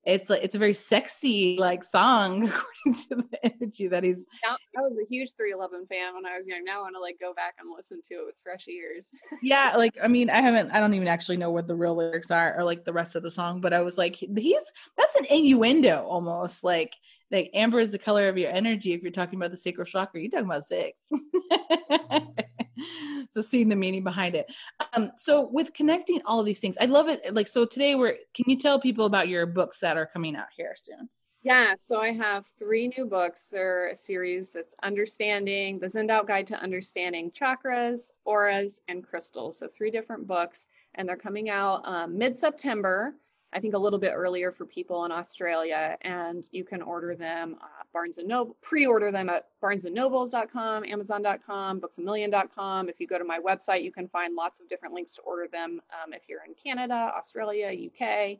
it's 0.08 0.30
like 0.30 0.42
it's 0.42 0.54
a 0.54 0.58
very 0.58 0.72
sexy 0.72 1.56
like 1.58 1.84
song 1.84 2.44
according 2.48 3.02
to 3.08 3.14
the 3.16 3.38
energy 3.42 3.88
that 3.88 4.02
he's 4.02 4.26
yeah, 4.42 4.56
I 4.76 4.80
was 4.80 4.98
a 4.98 5.06
huge 5.06 5.34
311 5.34 5.86
fan 5.86 6.14
when 6.14 6.24
I 6.24 6.36
was 6.36 6.46
young. 6.46 6.64
Now 6.64 6.78
I 6.78 6.82
want 6.82 6.94
to 6.96 7.00
like 7.00 7.18
go 7.20 7.34
back 7.34 7.56
and 7.60 7.70
listen 7.70 8.00
to 8.08 8.14
it 8.14 8.26
with 8.26 8.40
fresh 8.42 8.66
ears. 8.68 9.10
yeah, 9.42 9.74
like 9.76 9.96
I 10.02 10.08
mean, 10.08 10.30
I 10.30 10.40
haven't 10.40 10.70
I 10.70 10.80
don't 10.80 10.94
even 10.94 11.08
actually 11.08 11.36
know 11.36 11.50
what 11.50 11.66
the 11.66 11.76
real 11.76 11.94
lyrics 11.94 12.30
are 12.30 12.56
or 12.56 12.64
like 12.64 12.84
the 12.84 12.92
rest 12.92 13.16
of 13.16 13.22
the 13.22 13.30
song, 13.30 13.60
but 13.60 13.74
I 13.74 13.82
was 13.82 13.98
like, 13.98 14.16
he's 14.16 14.72
that's 14.96 15.16
an 15.16 15.26
innuendo 15.26 16.04
almost 16.04 16.64
like 16.64 16.96
like 17.30 17.50
amber 17.52 17.78
is 17.78 17.90
the 17.90 17.98
color 17.98 18.28
of 18.28 18.38
your 18.38 18.50
energy 18.50 18.94
if 18.94 19.02
you're 19.02 19.10
talking 19.10 19.38
about 19.38 19.50
the 19.50 19.56
sacral 19.56 19.84
chakra 19.84 20.18
you're 20.18 20.30
talking 20.30 20.46
about 20.46 20.66
sex 20.66 21.02
mm-hmm. 21.12 22.28
so 23.30 23.40
seeing 23.40 23.68
the 23.68 23.76
meaning 23.76 24.04
behind 24.04 24.34
it 24.34 24.50
um 24.94 25.10
so 25.16 25.48
with 25.52 25.72
connecting 25.72 26.20
all 26.24 26.40
of 26.40 26.46
these 26.46 26.58
things 26.58 26.76
i 26.80 26.84
love 26.84 27.08
it 27.08 27.34
like 27.34 27.48
so 27.48 27.64
today 27.64 27.94
we're 27.94 28.16
can 28.34 28.44
you 28.46 28.56
tell 28.56 28.80
people 28.80 29.06
about 29.06 29.28
your 29.28 29.46
books 29.46 29.80
that 29.80 29.96
are 29.96 30.06
coming 30.06 30.36
out 30.36 30.48
here 30.56 30.74
soon 30.76 31.08
yeah, 31.42 31.74
so 31.76 32.00
I 32.00 32.12
have 32.12 32.46
three 32.58 32.88
new 32.88 33.06
books. 33.06 33.48
They're 33.48 33.88
a 33.88 33.96
series 33.96 34.52
that's 34.52 34.74
Understanding, 34.82 35.78
the 35.78 35.86
Zenned 35.86 36.10
Out 36.10 36.26
Guide 36.26 36.48
to 36.48 36.60
Understanding 36.60 37.30
Chakras, 37.30 38.10
Auras, 38.24 38.80
and 38.88 39.04
Crystals. 39.04 39.58
So, 39.58 39.68
three 39.68 39.92
different 39.92 40.26
books, 40.26 40.66
and 40.96 41.08
they're 41.08 41.16
coming 41.16 41.48
out 41.48 41.82
um, 41.84 42.18
mid 42.18 42.36
September. 42.36 43.14
I 43.52 43.60
think 43.60 43.74
a 43.74 43.78
little 43.78 43.98
bit 43.98 44.12
earlier 44.14 44.52
for 44.52 44.66
people 44.66 45.04
in 45.06 45.12
Australia, 45.12 45.96
and 46.02 46.48
you 46.52 46.64
can 46.64 46.82
order 46.82 47.14
them 47.14 47.56
uh, 47.62 47.84
Barnes 47.94 48.18
and 48.18 48.28
Noble, 48.28 48.56
pre-order 48.60 49.10
them 49.10 49.30
at 49.30 49.46
barnesandnobles.com, 49.62 50.84
amazon.com, 50.84 51.80
booksamillion.com. 51.80 52.88
If 52.90 53.00
you 53.00 53.06
go 53.06 53.18
to 53.18 53.24
my 53.24 53.38
website, 53.38 53.82
you 53.82 53.90
can 53.90 54.06
find 54.06 54.34
lots 54.34 54.60
of 54.60 54.68
different 54.68 54.94
links 54.94 55.14
to 55.14 55.22
order 55.22 55.48
them 55.50 55.80
um, 55.92 56.12
if 56.12 56.28
you're 56.28 56.44
in 56.46 56.54
Canada, 56.54 57.12
Australia, 57.16 57.68
UK. 57.68 58.38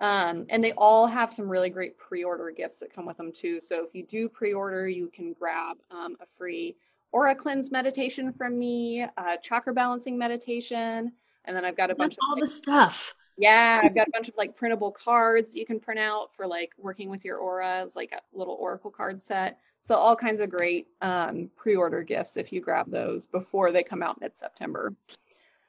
Um, 0.00 0.46
and 0.48 0.64
they 0.64 0.72
all 0.72 1.06
have 1.06 1.30
some 1.30 1.46
really 1.46 1.68
great 1.68 1.98
pre-order 1.98 2.50
gifts 2.50 2.78
that 2.80 2.94
come 2.94 3.04
with 3.04 3.18
them 3.18 3.32
too. 3.32 3.60
So 3.60 3.84
if 3.84 3.94
you 3.94 4.06
do 4.06 4.30
pre-order, 4.30 4.88
you 4.88 5.08
can 5.08 5.34
grab 5.34 5.76
um, 5.90 6.16
a 6.22 6.26
free 6.26 6.76
aura 7.12 7.34
cleanse 7.34 7.70
meditation 7.70 8.32
from 8.32 8.58
me, 8.58 9.02
a 9.02 9.36
chakra 9.42 9.74
balancing 9.74 10.16
meditation, 10.16 11.12
and 11.44 11.56
then 11.56 11.66
I've 11.66 11.76
got 11.76 11.90
a 11.90 11.94
bunch 11.94 12.14
of 12.14 12.18
all 12.26 12.36
the 12.36 12.46
stuff 12.46 13.14
yeah, 13.40 13.80
I've 13.82 13.94
got 13.94 14.08
a 14.08 14.10
bunch 14.12 14.28
of 14.28 14.36
like 14.36 14.54
printable 14.54 14.92
cards 14.92 15.56
you 15.56 15.64
can 15.64 15.80
print 15.80 15.98
out 15.98 16.34
for 16.34 16.46
like 16.46 16.72
working 16.76 17.08
with 17.08 17.24
your 17.24 17.38
aura. 17.38 17.82
It's 17.84 17.96
like 17.96 18.12
a 18.12 18.20
little 18.36 18.54
oracle 18.60 18.90
card 18.90 19.20
set. 19.22 19.58
So 19.80 19.94
all 19.94 20.14
kinds 20.14 20.40
of 20.40 20.50
great 20.50 20.88
um, 21.00 21.50
pre-order 21.56 22.02
gifts 22.02 22.36
if 22.36 22.52
you 22.52 22.60
grab 22.60 22.90
those 22.90 23.26
before 23.26 23.72
they 23.72 23.82
come 23.82 24.02
out 24.02 24.20
mid-September. 24.20 24.94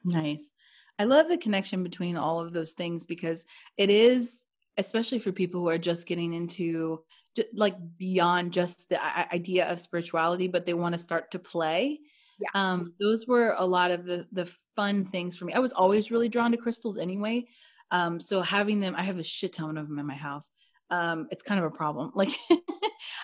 Nice. 0.03 0.51
I 0.99 1.05
love 1.05 1.29
the 1.29 1.37
connection 1.37 1.81
between 1.81 2.17
all 2.17 2.41
of 2.41 2.51
those 2.51 2.73
things 2.73 3.05
because 3.05 3.45
it 3.77 3.89
is 3.89 4.45
especially 4.77 5.19
for 5.19 5.31
people 5.31 5.61
who 5.61 5.69
are 5.69 5.77
just 5.77 6.07
getting 6.07 6.33
into 6.33 7.01
like 7.53 7.75
beyond 7.97 8.51
just 8.51 8.89
the 8.89 9.33
idea 9.33 9.65
of 9.65 9.79
spirituality 9.79 10.47
but 10.47 10.65
they 10.65 10.73
want 10.73 10.93
to 10.93 10.97
start 10.97 11.31
to 11.31 11.39
play 11.39 11.99
yeah. 12.41 12.49
um 12.53 12.93
those 12.99 13.27
were 13.27 13.55
a 13.57 13.65
lot 13.65 13.91
of 13.91 14.05
the 14.05 14.27
the 14.31 14.45
fun 14.75 15.05
things 15.05 15.37
for 15.37 15.45
me. 15.45 15.53
I 15.53 15.59
was 15.59 15.73
always 15.73 16.11
really 16.11 16.29
drawn 16.29 16.51
to 16.51 16.57
crystals 16.57 16.97
anyway. 16.97 17.47
Um 17.91 18.19
so 18.19 18.41
having 18.41 18.79
them 18.79 18.95
i 18.95 19.03
have 19.03 19.19
a 19.19 19.23
shit 19.23 19.53
ton 19.53 19.77
of 19.77 19.87
them 19.87 19.99
in 19.99 20.05
my 20.05 20.15
house. 20.15 20.51
Um 20.89 21.27
it's 21.31 21.43
kind 21.43 21.59
of 21.59 21.65
a 21.65 21.75
problem. 21.75 22.11
Like 22.15 22.37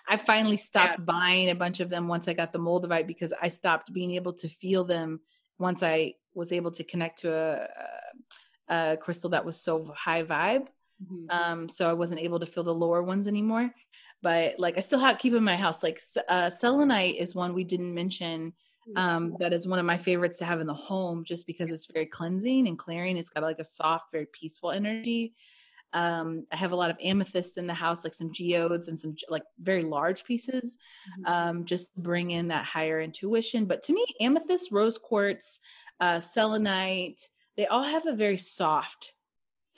i 0.07 0.17
finally 0.17 0.57
stopped 0.57 0.99
yeah. 0.99 1.05
buying 1.05 1.49
a 1.49 1.55
bunch 1.55 1.79
of 1.79 1.89
them 1.89 2.07
once 2.07 2.27
i 2.27 2.33
got 2.33 2.51
the 2.51 2.59
moldavite 2.59 3.05
because 3.07 3.33
i 3.41 3.47
stopped 3.47 3.93
being 3.93 4.11
able 4.11 4.33
to 4.33 4.47
feel 4.47 4.83
them 4.83 5.19
once 5.59 5.83
i 5.83 6.13
was 6.33 6.51
able 6.51 6.71
to 6.71 6.83
connect 6.83 7.19
to 7.19 7.31
a, 7.33 8.73
a 8.73 8.97
crystal 8.97 9.31
that 9.31 9.45
was 9.45 9.59
so 9.61 9.85
high 9.95 10.23
vibe. 10.23 10.67
Mm-hmm. 11.03 11.25
um 11.29 11.69
so 11.69 11.89
i 11.89 11.93
wasn't 11.93 12.19
able 12.19 12.39
to 12.39 12.45
feel 12.45 12.63
the 12.63 12.73
lower 12.73 13.03
ones 13.03 13.27
anymore. 13.27 13.71
But 14.23 14.55
like 14.57 14.77
i 14.77 14.81
still 14.81 14.99
have 14.99 15.19
keep 15.19 15.33
in 15.33 15.43
my 15.43 15.55
house. 15.55 15.83
Like 15.83 15.99
uh 16.27 16.49
selenite 16.49 17.17
is 17.17 17.35
one 17.35 17.53
we 17.53 17.63
didn't 17.63 17.93
mention 17.93 18.53
um, 18.95 19.35
that 19.39 19.53
is 19.53 19.67
one 19.67 19.79
of 19.79 19.85
my 19.85 19.97
favorites 19.97 20.37
to 20.37 20.45
have 20.45 20.59
in 20.59 20.67
the 20.67 20.73
home 20.73 21.23
just 21.23 21.45
because 21.45 21.71
it's 21.71 21.85
very 21.85 22.05
cleansing 22.05 22.67
and 22.67 22.77
clearing. 22.77 23.17
It's 23.17 23.29
got 23.29 23.43
like 23.43 23.59
a 23.59 23.65
soft, 23.65 24.11
very 24.11 24.27
peaceful 24.31 24.71
energy. 24.71 25.33
Um, 25.93 26.45
I 26.51 26.57
have 26.57 26.71
a 26.71 26.75
lot 26.75 26.89
of 26.89 26.97
amethysts 27.03 27.57
in 27.57 27.67
the 27.67 27.73
house, 27.73 28.03
like 28.03 28.13
some 28.13 28.31
geodes 28.31 28.87
and 28.87 28.99
some 28.99 29.15
like 29.29 29.43
very 29.59 29.83
large 29.83 30.25
pieces, 30.25 30.77
mm-hmm. 31.19 31.33
um, 31.33 31.65
just 31.65 31.95
bring 31.95 32.31
in 32.31 32.49
that 32.49 32.65
higher 32.65 33.01
intuition. 33.01 33.65
But 33.65 33.83
to 33.83 33.93
me, 33.93 34.05
amethyst, 34.19 34.71
rose 34.71 34.97
quartz, 34.97 35.61
uh, 35.99 36.19
selenite, 36.19 37.29
they 37.55 37.67
all 37.67 37.83
have 37.83 38.05
a 38.05 38.13
very 38.13 38.37
soft 38.37 39.13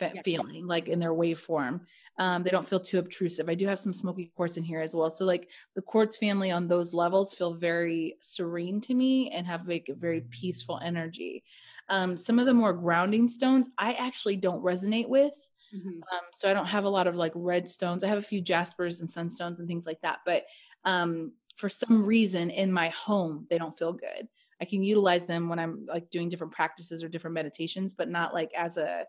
yeah. 0.02 0.22
feeling, 0.24 0.66
like 0.66 0.88
in 0.88 1.00
their 1.00 1.14
waveform. 1.14 1.82
Um, 2.20 2.44
they 2.44 2.50
don't 2.50 2.68
feel 2.68 2.82
too 2.82 3.00
obtrusive. 3.00 3.48
I 3.48 3.56
do 3.56 3.66
have 3.66 3.80
some 3.80 3.94
smoky 3.94 4.32
quartz 4.36 4.58
in 4.58 4.64
here 4.64 4.82
as 4.82 4.94
well. 4.94 5.10
So 5.10 5.24
like 5.24 5.48
the 5.74 5.82
quartz 5.82 6.18
family 6.18 6.52
on 6.52 6.68
those 6.68 6.94
levels 6.94 7.34
feel 7.34 7.54
very 7.54 8.18
serene 8.22 8.82
to 8.82 8.94
me 8.94 9.32
and 9.32 9.48
have 9.48 9.68
like 9.68 9.88
a 9.90 9.96
very 9.96 10.22
peaceful 10.30 10.82
energy. 10.84 11.46
Um, 11.88 12.18
some 12.18 12.38
of 12.38 12.46
the 12.46 12.54
more 12.54 12.74
grounding 12.74 13.30
stones 13.30 13.70
I 13.78 13.94
actually 13.94 14.36
don't 14.36 14.62
resonate 14.62 15.08
with. 15.08 15.34
Mm-hmm. 15.74 15.88
Um, 15.88 16.22
so 16.34 16.50
I 16.50 16.54
don't 16.54 16.66
have 16.66 16.84
a 16.84 16.90
lot 16.90 17.08
of 17.08 17.16
like 17.16 17.32
red 17.36 17.70
stones. 17.70 18.04
I 18.04 18.10
have 18.10 18.18
a 18.18 18.22
few 18.22 18.42
jaspers 18.42 19.00
and 19.00 19.10
sunstones 19.10 19.60
and 19.60 19.68
things 19.68 19.86
like 19.86 20.02
that. 20.02 20.20
But 20.26 20.44
um, 20.84 21.32
for 21.56 21.70
some 21.70 22.06
reason 22.06 22.50
in 22.50 22.72
my 22.72 22.90
home, 22.90 23.48
they 23.50 23.58
don't 23.58 23.78
feel 23.78 23.94
good. 23.94 24.28
I 24.62 24.66
can 24.66 24.84
utilize 24.84 25.26
them 25.26 25.48
when 25.48 25.58
I'm 25.58 25.86
like 25.86 26.10
doing 26.10 26.28
different 26.28 26.52
practices 26.52 27.02
or 27.02 27.08
different 27.08 27.36
meditations, 27.36 27.94
but 27.94 28.10
not 28.10 28.34
like 28.34 28.52
as 28.58 28.76
a 28.76 29.06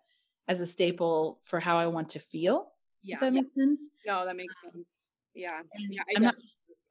as 0.47 0.61
a 0.61 0.67
staple 0.67 1.41
for 1.43 1.59
how 1.59 1.77
I 1.77 1.87
want 1.87 2.11
to 2.11 2.21
feel. 2.21 2.71
Yeah. 3.03 3.17
If 3.17 3.21
that 3.21 3.33
makes 3.33 3.55
sense. 3.55 3.89
No, 4.07 4.25
that 4.25 4.37
makes 4.37 4.61
sense. 4.61 5.13
Yeah. 5.35 5.61
yeah 5.89 6.03
I, 6.17 6.21
not, 6.21 6.35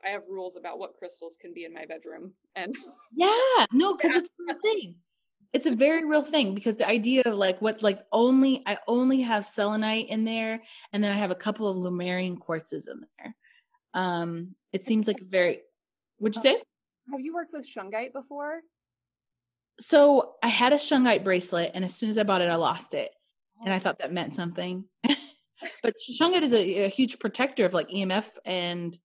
I 0.05 0.09
have 0.09 0.23
rules 0.29 0.55
about 0.55 0.79
what 0.79 0.93
crystals 0.97 1.37
can 1.39 1.53
be 1.53 1.65
in 1.65 1.73
my 1.73 1.85
bedroom. 1.85 2.33
And 2.55 2.75
yeah, 3.15 3.65
no, 3.71 3.95
because 3.95 4.15
it's 4.15 4.29
a 4.29 4.43
real 4.45 4.57
thing. 4.63 4.95
It's 5.51 5.65
a 5.65 5.75
very 5.75 6.05
real 6.05 6.21
thing 6.21 6.53
because 6.53 6.77
the 6.77 6.87
idea 6.87 7.23
of 7.25 7.35
like 7.35 7.59
what 7.59 7.81
like 7.81 8.05
only 8.11 8.61
I 8.67 8.77
only 8.87 9.21
have 9.21 9.45
selenite 9.45 10.07
in 10.09 10.23
there 10.23 10.61
and 10.93 11.03
then 11.03 11.11
I 11.11 11.15
have 11.15 11.31
a 11.31 11.35
couple 11.35 11.67
of 11.67 11.75
Lemurian 11.75 12.37
quartzes 12.37 12.87
in 12.87 13.03
there. 13.17 13.35
Um 13.95 14.55
it 14.71 14.85
seems 14.85 15.07
like 15.07 15.21
a 15.21 15.25
very 15.25 15.61
would 16.19 16.35
you 16.35 16.41
say? 16.43 16.61
Have 17.09 17.19
you 17.19 17.33
worked 17.33 17.51
with 17.51 17.67
shungite 17.67 18.13
before? 18.13 18.61
So 19.79 20.35
I 20.43 20.49
had 20.49 20.71
a 20.71 20.75
shungite 20.75 21.23
bracelet 21.23 21.71
and 21.73 21.83
as 21.83 21.95
soon 21.95 22.11
as 22.11 22.19
I 22.19 22.23
bought 22.23 22.41
it 22.41 22.49
I 22.49 22.55
lost 22.55 22.93
it. 22.93 23.11
And 23.65 23.73
I 23.73 23.77
oh. 23.77 23.79
thought 23.79 23.97
that 23.99 24.13
meant 24.13 24.35
something. 24.35 24.85
but 25.83 25.93
shungite 26.19 26.41
is 26.41 26.53
a, 26.53 26.85
a, 26.85 26.87
huge 26.87 27.19
protector 27.19 27.65
of 27.65 27.73
like 27.73 27.89
EMF 27.89 28.27
and 28.45 28.97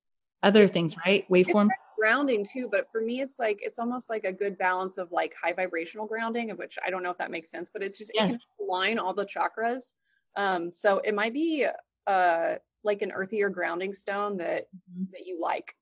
other 0.42 0.68
things, 0.68 0.96
right? 1.04 1.24
Waveform. 1.30 1.68
grounding 1.98 2.44
too, 2.44 2.68
but 2.70 2.86
for 2.92 3.00
me, 3.00 3.20
it's 3.20 3.38
like 3.38 3.58
it's 3.62 3.78
almost 3.78 4.10
like 4.10 4.24
a 4.24 4.32
good 4.32 4.58
balance 4.58 4.98
of 4.98 5.10
like 5.10 5.34
high 5.42 5.52
vibrational 5.52 6.06
grounding, 6.06 6.50
of 6.50 6.58
which 6.58 6.78
I 6.84 6.90
don't 6.90 7.02
know 7.02 7.10
if 7.10 7.18
that 7.18 7.30
makes 7.30 7.50
sense, 7.50 7.70
but 7.72 7.82
it's 7.82 7.98
just 7.98 8.12
yes. 8.14 8.34
it 8.34 8.44
can 8.58 8.66
align 8.66 8.98
all 8.98 9.14
the 9.14 9.26
chakras. 9.26 9.94
Um, 10.36 10.70
so 10.70 10.98
it 10.98 11.14
might 11.14 11.32
be 11.32 11.66
uh 12.06 12.56
like 12.84 13.00
an 13.02 13.10
earthier 13.10 13.48
grounding 13.48 13.94
stone 13.94 14.36
that 14.36 14.64
mm-hmm. 14.64 15.04
that 15.12 15.26
you 15.26 15.40
like. 15.40 15.74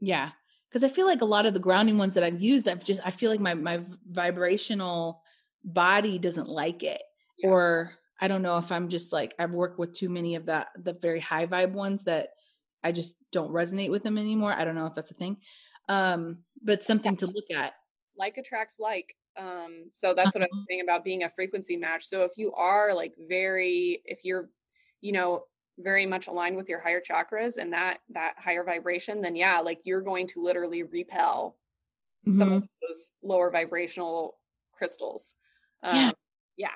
Yeah, 0.00 0.30
because 0.68 0.82
I 0.82 0.88
feel 0.88 1.06
like 1.06 1.20
a 1.20 1.26
lot 1.26 1.46
of 1.46 1.54
the 1.54 1.60
grounding 1.60 1.98
ones 1.98 2.14
that 2.14 2.24
I've 2.24 2.40
used, 2.40 2.68
I've 2.68 2.84
just 2.84 3.00
I 3.04 3.10
feel 3.10 3.30
like 3.30 3.40
my 3.40 3.54
my 3.54 3.82
vibrational 4.06 5.22
body 5.64 6.18
doesn't 6.18 6.48
like 6.48 6.82
it, 6.82 7.02
yeah. 7.38 7.50
or 7.50 7.92
I 8.22 8.28
don't 8.28 8.42
know 8.42 8.56
if 8.56 8.70
I'm 8.70 8.88
just 8.88 9.12
like 9.12 9.34
I've 9.38 9.50
worked 9.50 9.80
with 9.80 9.92
too 9.92 10.08
many 10.08 10.36
of 10.36 10.46
that 10.46 10.68
the 10.80 10.92
very 10.92 11.18
high 11.18 11.46
vibe 11.46 11.72
ones 11.72 12.04
that 12.04 12.28
I 12.84 12.92
just 12.92 13.16
don't 13.32 13.50
resonate 13.50 13.90
with 13.90 14.04
them 14.04 14.16
anymore. 14.16 14.52
I 14.52 14.64
don't 14.64 14.76
know 14.76 14.86
if 14.86 14.94
that's 14.94 15.10
a 15.10 15.14
thing. 15.14 15.38
Um, 15.88 16.38
but 16.62 16.84
something 16.84 17.16
to 17.16 17.26
look 17.26 17.50
at. 17.54 17.72
Like 18.16 18.38
attracts 18.38 18.76
like. 18.78 19.16
Um, 19.36 19.86
so 19.90 20.14
that's 20.14 20.36
what 20.36 20.42
I 20.42 20.48
was 20.52 20.60
uh-huh. 20.60 20.66
saying 20.70 20.80
about 20.82 21.04
being 21.04 21.24
a 21.24 21.28
frequency 21.28 21.76
match. 21.76 22.04
So 22.04 22.22
if 22.22 22.32
you 22.36 22.52
are 22.52 22.94
like 22.94 23.14
very, 23.28 24.02
if 24.04 24.20
you're, 24.24 24.50
you 25.00 25.10
know, 25.12 25.44
very 25.78 26.06
much 26.06 26.28
aligned 26.28 26.56
with 26.56 26.68
your 26.68 26.80
higher 26.80 27.00
chakras 27.00 27.56
and 27.56 27.72
that 27.72 27.98
that 28.10 28.34
higher 28.38 28.62
vibration, 28.62 29.20
then 29.20 29.34
yeah, 29.34 29.58
like 29.58 29.80
you're 29.82 30.02
going 30.02 30.28
to 30.28 30.42
literally 30.42 30.84
repel 30.84 31.56
mm-hmm. 32.26 32.38
some 32.38 32.52
of 32.52 32.68
those 32.86 33.12
lower 33.22 33.50
vibrational 33.50 34.36
crystals. 34.72 35.34
Um, 35.82 35.96
yeah. 35.96 36.10
yeah. 36.56 36.68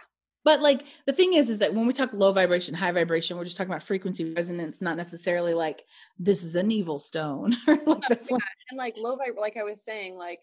But 0.46 0.60
like 0.60 0.84
the 1.06 1.12
thing 1.12 1.34
is, 1.34 1.50
is 1.50 1.58
that 1.58 1.74
when 1.74 1.88
we 1.88 1.92
talk 1.92 2.12
low 2.12 2.32
vibration, 2.32 2.72
high 2.72 2.92
vibration, 2.92 3.36
we're 3.36 3.42
just 3.42 3.56
talking 3.56 3.72
about 3.72 3.82
frequency 3.82 4.32
resonance, 4.32 4.80
not 4.80 4.96
necessarily 4.96 5.54
like 5.54 5.84
this 6.20 6.44
is 6.44 6.54
an 6.54 6.70
evil 6.70 7.00
stone. 7.00 7.56
like 7.66 7.80
yeah. 8.08 8.38
And 8.70 8.78
like 8.78 8.94
low 8.96 9.16
vib, 9.16 9.36
like 9.36 9.56
I 9.56 9.64
was 9.64 9.82
saying, 9.82 10.16
like 10.16 10.38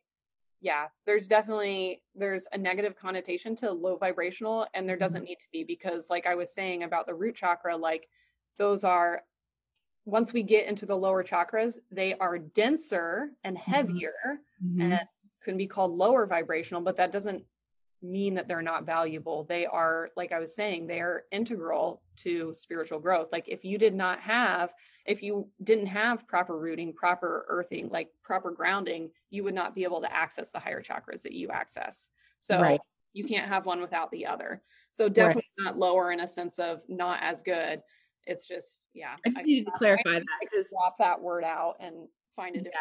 yeah, 0.60 0.88
there's 1.06 1.30
definitely 1.30 2.02
there's 2.16 2.48
a 2.52 2.58
negative 2.58 2.98
connotation 2.98 3.56
to 3.58 3.72
low 3.72 3.96
vibrational, 3.96 4.68
and 4.74 4.90
there 4.90 4.98
doesn't 4.98 5.22
mm-hmm. 5.22 5.30
need 5.30 5.40
to 5.40 5.48
be 5.54 5.64
because, 5.64 6.10
like 6.10 6.28
I 6.28 6.36
was 6.36 6.54
saying 6.54 6.84
about 6.84 7.08
the 7.08 7.16
root 7.16 7.36
chakra, 7.36 7.78
like 7.78 8.10
those 8.58 8.84
are 8.84 9.24
once 10.04 10.34
we 10.34 10.44
get 10.44 10.68
into 10.68 10.86
the 10.86 10.98
lower 10.98 11.24
chakras, 11.24 11.80
they 11.92 12.14
are 12.16 12.38
denser 12.38 13.30
and 13.46 13.56
mm-hmm. 13.56 13.72
heavier, 13.72 14.14
mm-hmm. 14.62 14.82
and 14.82 15.00
can 15.46 15.56
be 15.56 15.68
called 15.68 15.92
lower 15.92 16.28
vibrational, 16.28 16.82
but 16.82 16.98
that 16.98 17.14
doesn't 17.14 17.46
mean 18.04 18.36
that 18.36 18.48
they're 18.48 18.62
not 18.62 18.86
valuable. 18.86 19.46
They 19.46 19.66
are, 19.66 20.10
like 20.16 20.32
I 20.32 20.40
was 20.40 20.56
saying, 20.56 20.88
they 20.88 21.00
are 21.00 21.24
integral 21.32 22.02
to 22.18 22.54
spiritual 22.54 23.00
growth. 23.00 23.30
Like 23.32 23.48
if 23.48 23.64
you 23.64 23.78
did 23.78 23.96
not 23.96 24.20
have, 24.20 24.74
if 25.06 25.24
you 25.24 25.50
didn't 25.64 25.88
have 25.88 26.28
proper 26.28 26.58
rooting, 26.58 26.94
proper 26.94 27.46
earthing, 27.48 27.90
like 27.90 28.10
proper 28.24 28.52
grounding, 28.52 29.10
you 29.30 29.44
would 29.44 29.56
not 29.56 29.74
be 29.74 29.84
able 29.84 30.02
to 30.02 30.14
access 30.14 30.50
the 30.52 30.60
higher 30.60 30.82
chakras 30.82 31.22
that 31.24 31.34
you 31.34 31.50
access. 31.50 32.10
So 32.40 32.62
right. 32.62 32.80
you 33.14 33.24
can't 33.24 33.48
have 33.48 33.66
one 33.66 33.82
without 33.82 34.12
the 34.12 34.26
other. 34.26 34.62
So 34.92 35.10
definitely 35.10 35.50
right. 35.60 35.66
not 35.66 35.80
lower 35.80 36.12
in 36.12 36.20
a 36.20 36.28
sense 36.28 36.60
of 36.60 36.82
not 36.88 37.20
as 37.22 37.42
good. 37.42 37.82
It's 38.26 38.48
just, 38.48 38.88
yeah. 38.94 39.16
I 39.26 39.30
just 39.30 39.40
I, 39.40 39.44
needed 39.44 39.66
to 39.66 39.72
clarify 39.72 40.20
that 40.20 40.26
because 40.42 40.70
drop 40.70 40.98
that 41.00 41.22
word 41.22 41.44
out 41.44 41.76
and 41.80 42.08
find 42.36 42.56
a 42.56 42.60
different. 42.60 42.78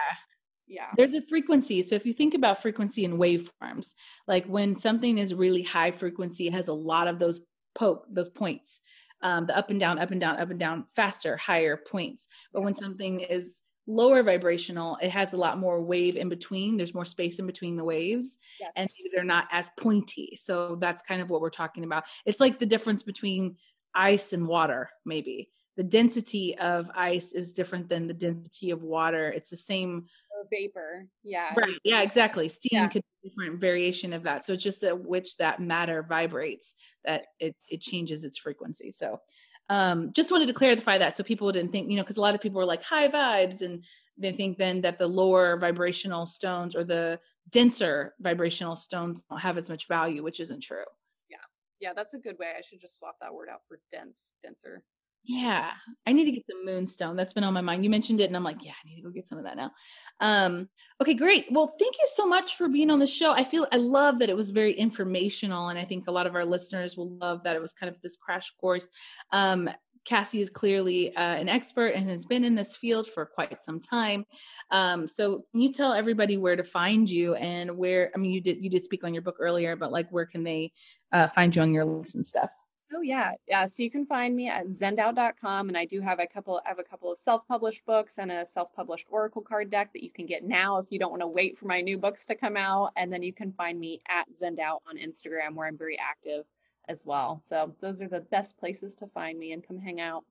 Yeah. 0.66 0.86
There's 0.96 1.14
a 1.14 1.22
frequency 1.28 1.82
so 1.82 1.94
if 1.96 2.06
you 2.06 2.12
think 2.12 2.34
about 2.34 2.62
frequency 2.62 3.04
and 3.04 3.18
waveforms 3.18 3.94
like 4.26 4.46
when 4.46 4.76
something 4.76 5.18
is 5.18 5.34
really 5.34 5.62
high 5.62 5.90
frequency 5.90 6.46
it 6.46 6.54
has 6.54 6.68
a 6.68 6.72
lot 6.72 7.08
of 7.08 7.18
those 7.18 7.40
poke 7.74 8.06
those 8.10 8.28
points 8.28 8.80
um, 9.22 9.46
the 9.46 9.56
up 9.56 9.70
and 9.70 9.80
down 9.80 9.98
up 9.98 10.10
and 10.10 10.20
down 10.20 10.38
up 10.38 10.50
and 10.50 10.58
down 10.58 10.84
faster 10.94 11.36
higher 11.36 11.76
points. 11.76 12.26
But 12.52 12.62
when 12.62 12.74
something 12.74 13.20
is 13.20 13.62
lower 13.88 14.22
vibrational 14.22 14.96
it 15.02 15.10
has 15.10 15.32
a 15.32 15.36
lot 15.36 15.58
more 15.58 15.82
wave 15.82 16.16
in 16.16 16.28
between. 16.28 16.76
There's 16.76 16.94
more 16.94 17.04
space 17.04 17.38
in 17.38 17.46
between 17.46 17.76
the 17.76 17.84
waves 17.84 18.38
yes. 18.60 18.70
and 18.76 18.88
they're 19.12 19.24
not 19.24 19.48
as 19.50 19.70
pointy. 19.76 20.36
So 20.40 20.76
that's 20.76 21.02
kind 21.02 21.20
of 21.20 21.30
what 21.30 21.40
we're 21.40 21.50
talking 21.50 21.84
about. 21.84 22.04
It's 22.24 22.40
like 22.40 22.58
the 22.58 22.66
difference 22.66 23.02
between 23.02 23.56
ice 23.94 24.32
and 24.32 24.46
water 24.46 24.90
maybe. 25.04 25.50
The 25.76 25.82
density 25.82 26.56
of 26.58 26.90
ice 26.94 27.32
is 27.32 27.54
different 27.54 27.88
than 27.88 28.06
the 28.06 28.14
density 28.14 28.70
of 28.70 28.82
water. 28.82 29.30
It's 29.30 29.50
the 29.50 29.56
same 29.56 30.06
vapor. 30.50 31.06
Yeah. 31.22 31.52
Right. 31.56 31.78
Yeah, 31.84 32.02
exactly. 32.02 32.48
Steam 32.48 32.70
yeah. 32.72 32.88
could 32.88 33.02
be 33.02 33.28
a 33.28 33.30
different 33.30 33.60
variation 33.60 34.12
of 34.12 34.24
that. 34.24 34.44
So 34.44 34.52
it's 34.52 34.62
just 34.62 34.82
at 34.82 35.04
which 35.04 35.36
that 35.38 35.60
matter 35.60 36.02
vibrates 36.02 36.74
that 37.04 37.26
it, 37.38 37.54
it 37.68 37.80
changes 37.80 38.24
its 38.24 38.38
frequency. 38.38 38.90
So 38.90 39.20
um, 39.68 40.12
just 40.12 40.30
wanted 40.30 40.46
to 40.46 40.52
clarify 40.52 40.98
that 40.98 41.16
so 41.16 41.22
people 41.22 41.50
didn't 41.52 41.72
think, 41.72 41.90
you 41.90 41.96
know, 41.96 42.02
because 42.02 42.16
a 42.16 42.20
lot 42.20 42.34
of 42.34 42.40
people 42.40 42.60
are 42.60 42.66
like 42.66 42.82
high 42.82 43.08
vibes 43.08 43.62
and 43.62 43.84
they 44.18 44.32
think 44.32 44.58
then 44.58 44.82
that 44.82 44.98
the 44.98 45.06
lower 45.06 45.56
vibrational 45.56 46.26
stones 46.26 46.76
or 46.76 46.84
the 46.84 47.18
denser 47.50 48.14
vibrational 48.20 48.76
stones 48.76 49.22
don't 49.28 49.40
have 49.40 49.56
as 49.56 49.68
much 49.70 49.88
value, 49.88 50.22
which 50.22 50.40
isn't 50.40 50.62
true. 50.62 50.84
Yeah. 51.30 51.36
Yeah, 51.80 51.92
that's 51.94 52.14
a 52.14 52.18
good 52.18 52.38
way. 52.38 52.52
I 52.56 52.60
should 52.62 52.80
just 52.80 52.98
swap 52.98 53.16
that 53.20 53.34
word 53.34 53.48
out 53.50 53.62
for 53.66 53.78
dense, 53.90 54.34
denser. 54.42 54.82
Yeah, 55.24 55.70
I 56.04 56.12
need 56.12 56.24
to 56.24 56.32
get 56.32 56.46
the 56.48 56.56
moonstone. 56.64 57.14
That's 57.14 57.32
been 57.32 57.44
on 57.44 57.54
my 57.54 57.60
mind. 57.60 57.84
You 57.84 57.90
mentioned 57.90 58.20
it, 58.20 58.24
and 58.24 58.36
I'm 58.36 58.42
like, 58.42 58.64
yeah, 58.64 58.72
I 58.72 58.88
need 58.88 58.96
to 58.96 59.02
go 59.02 59.10
get 59.10 59.28
some 59.28 59.38
of 59.38 59.44
that 59.44 59.56
now. 59.56 59.70
Um, 60.18 60.68
okay, 61.00 61.14
great. 61.14 61.46
Well, 61.50 61.76
thank 61.78 61.94
you 61.96 62.06
so 62.08 62.26
much 62.26 62.56
for 62.56 62.68
being 62.68 62.90
on 62.90 62.98
the 62.98 63.06
show. 63.06 63.32
I 63.32 63.44
feel 63.44 63.68
I 63.72 63.76
love 63.76 64.18
that 64.18 64.30
it 64.30 64.36
was 64.36 64.50
very 64.50 64.72
informational, 64.72 65.68
and 65.68 65.78
I 65.78 65.84
think 65.84 66.08
a 66.08 66.12
lot 66.12 66.26
of 66.26 66.34
our 66.34 66.44
listeners 66.44 66.96
will 66.96 67.10
love 67.18 67.44
that 67.44 67.54
it 67.54 67.62
was 67.62 67.72
kind 67.72 67.88
of 67.94 68.00
this 68.02 68.16
crash 68.16 68.52
course. 68.60 68.90
Um, 69.30 69.70
Cassie 70.04 70.40
is 70.40 70.50
clearly 70.50 71.14
uh, 71.14 71.20
an 71.36 71.48
expert 71.48 71.94
and 71.94 72.10
has 72.10 72.26
been 72.26 72.42
in 72.42 72.56
this 72.56 72.76
field 72.76 73.06
for 73.06 73.24
quite 73.24 73.60
some 73.60 73.78
time. 73.78 74.24
Um, 74.72 75.06
so, 75.06 75.44
can 75.52 75.60
you 75.60 75.72
tell 75.72 75.92
everybody 75.92 76.36
where 76.36 76.56
to 76.56 76.64
find 76.64 77.08
you 77.08 77.34
and 77.36 77.76
where? 77.76 78.10
I 78.12 78.18
mean, 78.18 78.32
you 78.32 78.40
did 78.40 78.60
you 78.60 78.70
did 78.70 78.82
speak 78.82 79.04
on 79.04 79.14
your 79.14 79.22
book 79.22 79.36
earlier, 79.38 79.76
but 79.76 79.92
like, 79.92 80.10
where 80.10 80.26
can 80.26 80.42
they 80.42 80.72
uh, 81.12 81.28
find 81.28 81.54
you 81.54 81.62
on 81.62 81.72
your 81.72 81.84
links 81.84 82.16
and 82.16 82.26
stuff? 82.26 82.50
Oh 82.94 83.00
yeah. 83.00 83.32
Yeah. 83.48 83.66
So 83.66 83.82
you 83.82 83.90
can 83.90 84.04
find 84.04 84.36
me 84.36 84.48
at 84.48 84.66
zennedout.com 84.66 85.68
and 85.68 85.78
I 85.78 85.86
do 85.86 86.00
have 86.00 86.20
a 86.20 86.26
couple 86.26 86.60
I 86.64 86.68
have 86.68 86.78
a 86.78 86.84
couple 86.84 87.10
of 87.10 87.16
self-published 87.18 87.86
books 87.86 88.18
and 88.18 88.30
a 88.30 88.44
self-published 88.44 89.06
oracle 89.10 89.40
card 89.40 89.70
deck 89.70 89.92
that 89.94 90.02
you 90.02 90.10
can 90.10 90.26
get 90.26 90.44
now 90.44 90.78
if 90.78 90.86
you 90.90 90.98
don't 90.98 91.10
want 91.10 91.22
to 91.22 91.26
wait 91.26 91.56
for 91.56 91.66
my 91.66 91.80
new 91.80 91.96
books 91.96 92.26
to 92.26 92.34
come 92.34 92.56
out. 92.56 92.92
And 92.96 93.12
then 93.12 93.22
you 93.22 93.32
can 93.32 93.52
find 93.52 93.80
me 93.80 94.02
at 94.08 94.30
Zenned 94.30 94.58
Out 94.58 94.82
on 94.86 94.98
Instagram 94.98 95.54
where 95.54 95.66
I'm 95.66 95.78
very 95.78 95.98
active 95.98 96.44
as 96.88 97.06
well. 97.06 97.40
So 97.42 97.74
those 97.80 98.02
are 98.02 98.08
the 98.08 98.20
best 98.20 98.58
places 98.58 98.94
to 98.96 99.06
find 99.06 99.38
me 99.38 99.52
and 99.52 99.66
come 99.66 99.78
hang 99.78 100.00
out. 100.00 100.24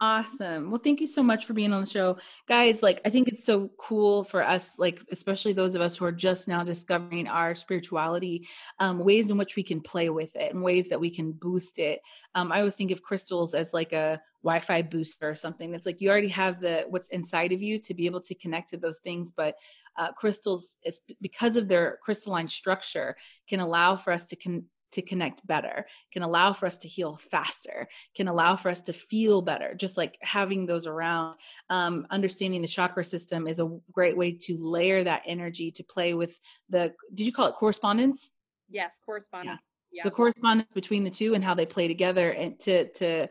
Awesome. 0.00 0.70
Well, 0.70 0.80
thank 0.82 1.00
you 1.00 1.08
so 1.08 1.24
much 1.24 1.44
for 1.44 1.54
being 1.54 1.72
on 1.72 1.80
the 1.80 1.86
show. 1.86 2.18
Guys, 2.46 2.84
like 2.84 3.00
I 3.04 3.10
think 3.10 3.26
it's 3.26 3.44
so 3.44 3.68
cool 3.78 4.22
for 4.22 4.46
us, 4.46 4.78
like 4.78 5.00
especially 5.10 5.52
those 5.52 5.74
of 5.74 5.80
us 5.80 5.96
who 5.96 6.04
are 6.04 6.12
just 6.12 6.46
now 6.46 6.62
discovering 6.62 7.26
our 7.26 7.56
spirituality, 7.56 8.46
um, 8.78 9.00
ways 9.00 9.32
in 9.32 9.38
which 9.38 9.56
we 9.56 9.64
can 9.64 9.80
play 9.80 10.08
with 10.08 10.36
it 10.36 10.54
and 10.54 10.62
ways 10.62 10.88
that 10.90 11.00
we 11.00 11.10
can 11.10 11.32
boost 11.32 11.80
it. 11.80 12.00
Um, 12.36 12.52
I 12.52 12.58
always 12.58 12.76
think 12.76 12.92
of 12.92 13.02
crystals 13.02 13.54
as 13.54 13.74
like 13.74 13.92
a 13.92 14.20
Wi-Fi 14.44 14.82
booster 14.82 15.30
or 15.30 15.34
something. 15.34 15.72
That's 15.72 15.84
like 15.86 16.00
you 16.00 16.10
already 16.10 16.28
have 16.28 16.60
the 16.60 16.84
what's 16.88 17.08
inside 17.08 17.50
of 17.50 17.60
you 17.60 17.80
to 17.80 17.92
be 17.92 18.06
able 18.06 18.20
to 18.20 18.36
connect 18.36 18.68
to 18.68 18.76
those 18.76 18.98
things, 18.98 19.32
but 19.32 19.56
uh, 19.96 20.12
crystals, 20.12 20.76
is, 20.84 21.00
because 21.20 21.56
of 21.56 21.66
their 21.66 21.98
crystalline 22.04 22.46
structure, 22.46 23.16
can 23.48 23.58
allow 23.58 23.96
for 23.96 24.12
us 24.12 24.26
to 24.26 24.36
con- 24.36 24.66
to 24.92 25.02
connect 25.02 25.46
better, 25.46 25.86
can 26.12 26.22
allow 26.22 26.52
for 26.52 26.66
us 26.66 26.76
to 26.78 26.88
heal 26.88 27.16
faster, 27.16 27.88
can 28.14 28.28
allow 28.28 28.56
for 28.56 28.70
us 28.70 28.82
to 28.82 28.92
feel 28.92 29.42
better. 29.42 29.74
Just 29.74 29.96
like 29.96 30.18
having 30.20 30.66
those 30.66 30.86
around, 30.86 31.36
um, 31.70 32.06
understanding 32.10 32.62
the 32.62 32.68
chakra 32.68 33.04
system 33.04 33.46
is 33.46 33.60
a 33.60 33.78
great 33.92 34.16
way 34.16 34.32
to 34.32 34.56
layer 34.58 35.04
that 35.04 35.22
energy 35.26 35.70
to 35.72 35.84
play 35.84 36.14
with 36.14 36.38
the. 36.70 36.94
Did 37.12 37.26
you 37.26 37.32
call 37.32 37.46
it 37.46 37.54
correspondence? 37.56 38.30
Yes, 38.70 39.00
correspondence. 39.04 39.62
Yeah. 39.90 40.02
yeah. 40.02 40.08
The 40.08 40.14
correspondence 40.14 40.70
between 40.74 41.04
the 41.04 41.10
two 41.10 41.34
and 41.34 41.44
how 41.44 41.54
they 41.54 41.66
play 41.66 41.88
together, 41.88 42.30
and 42.30 42.58
to 42.60 42.90
to 42.94 43.28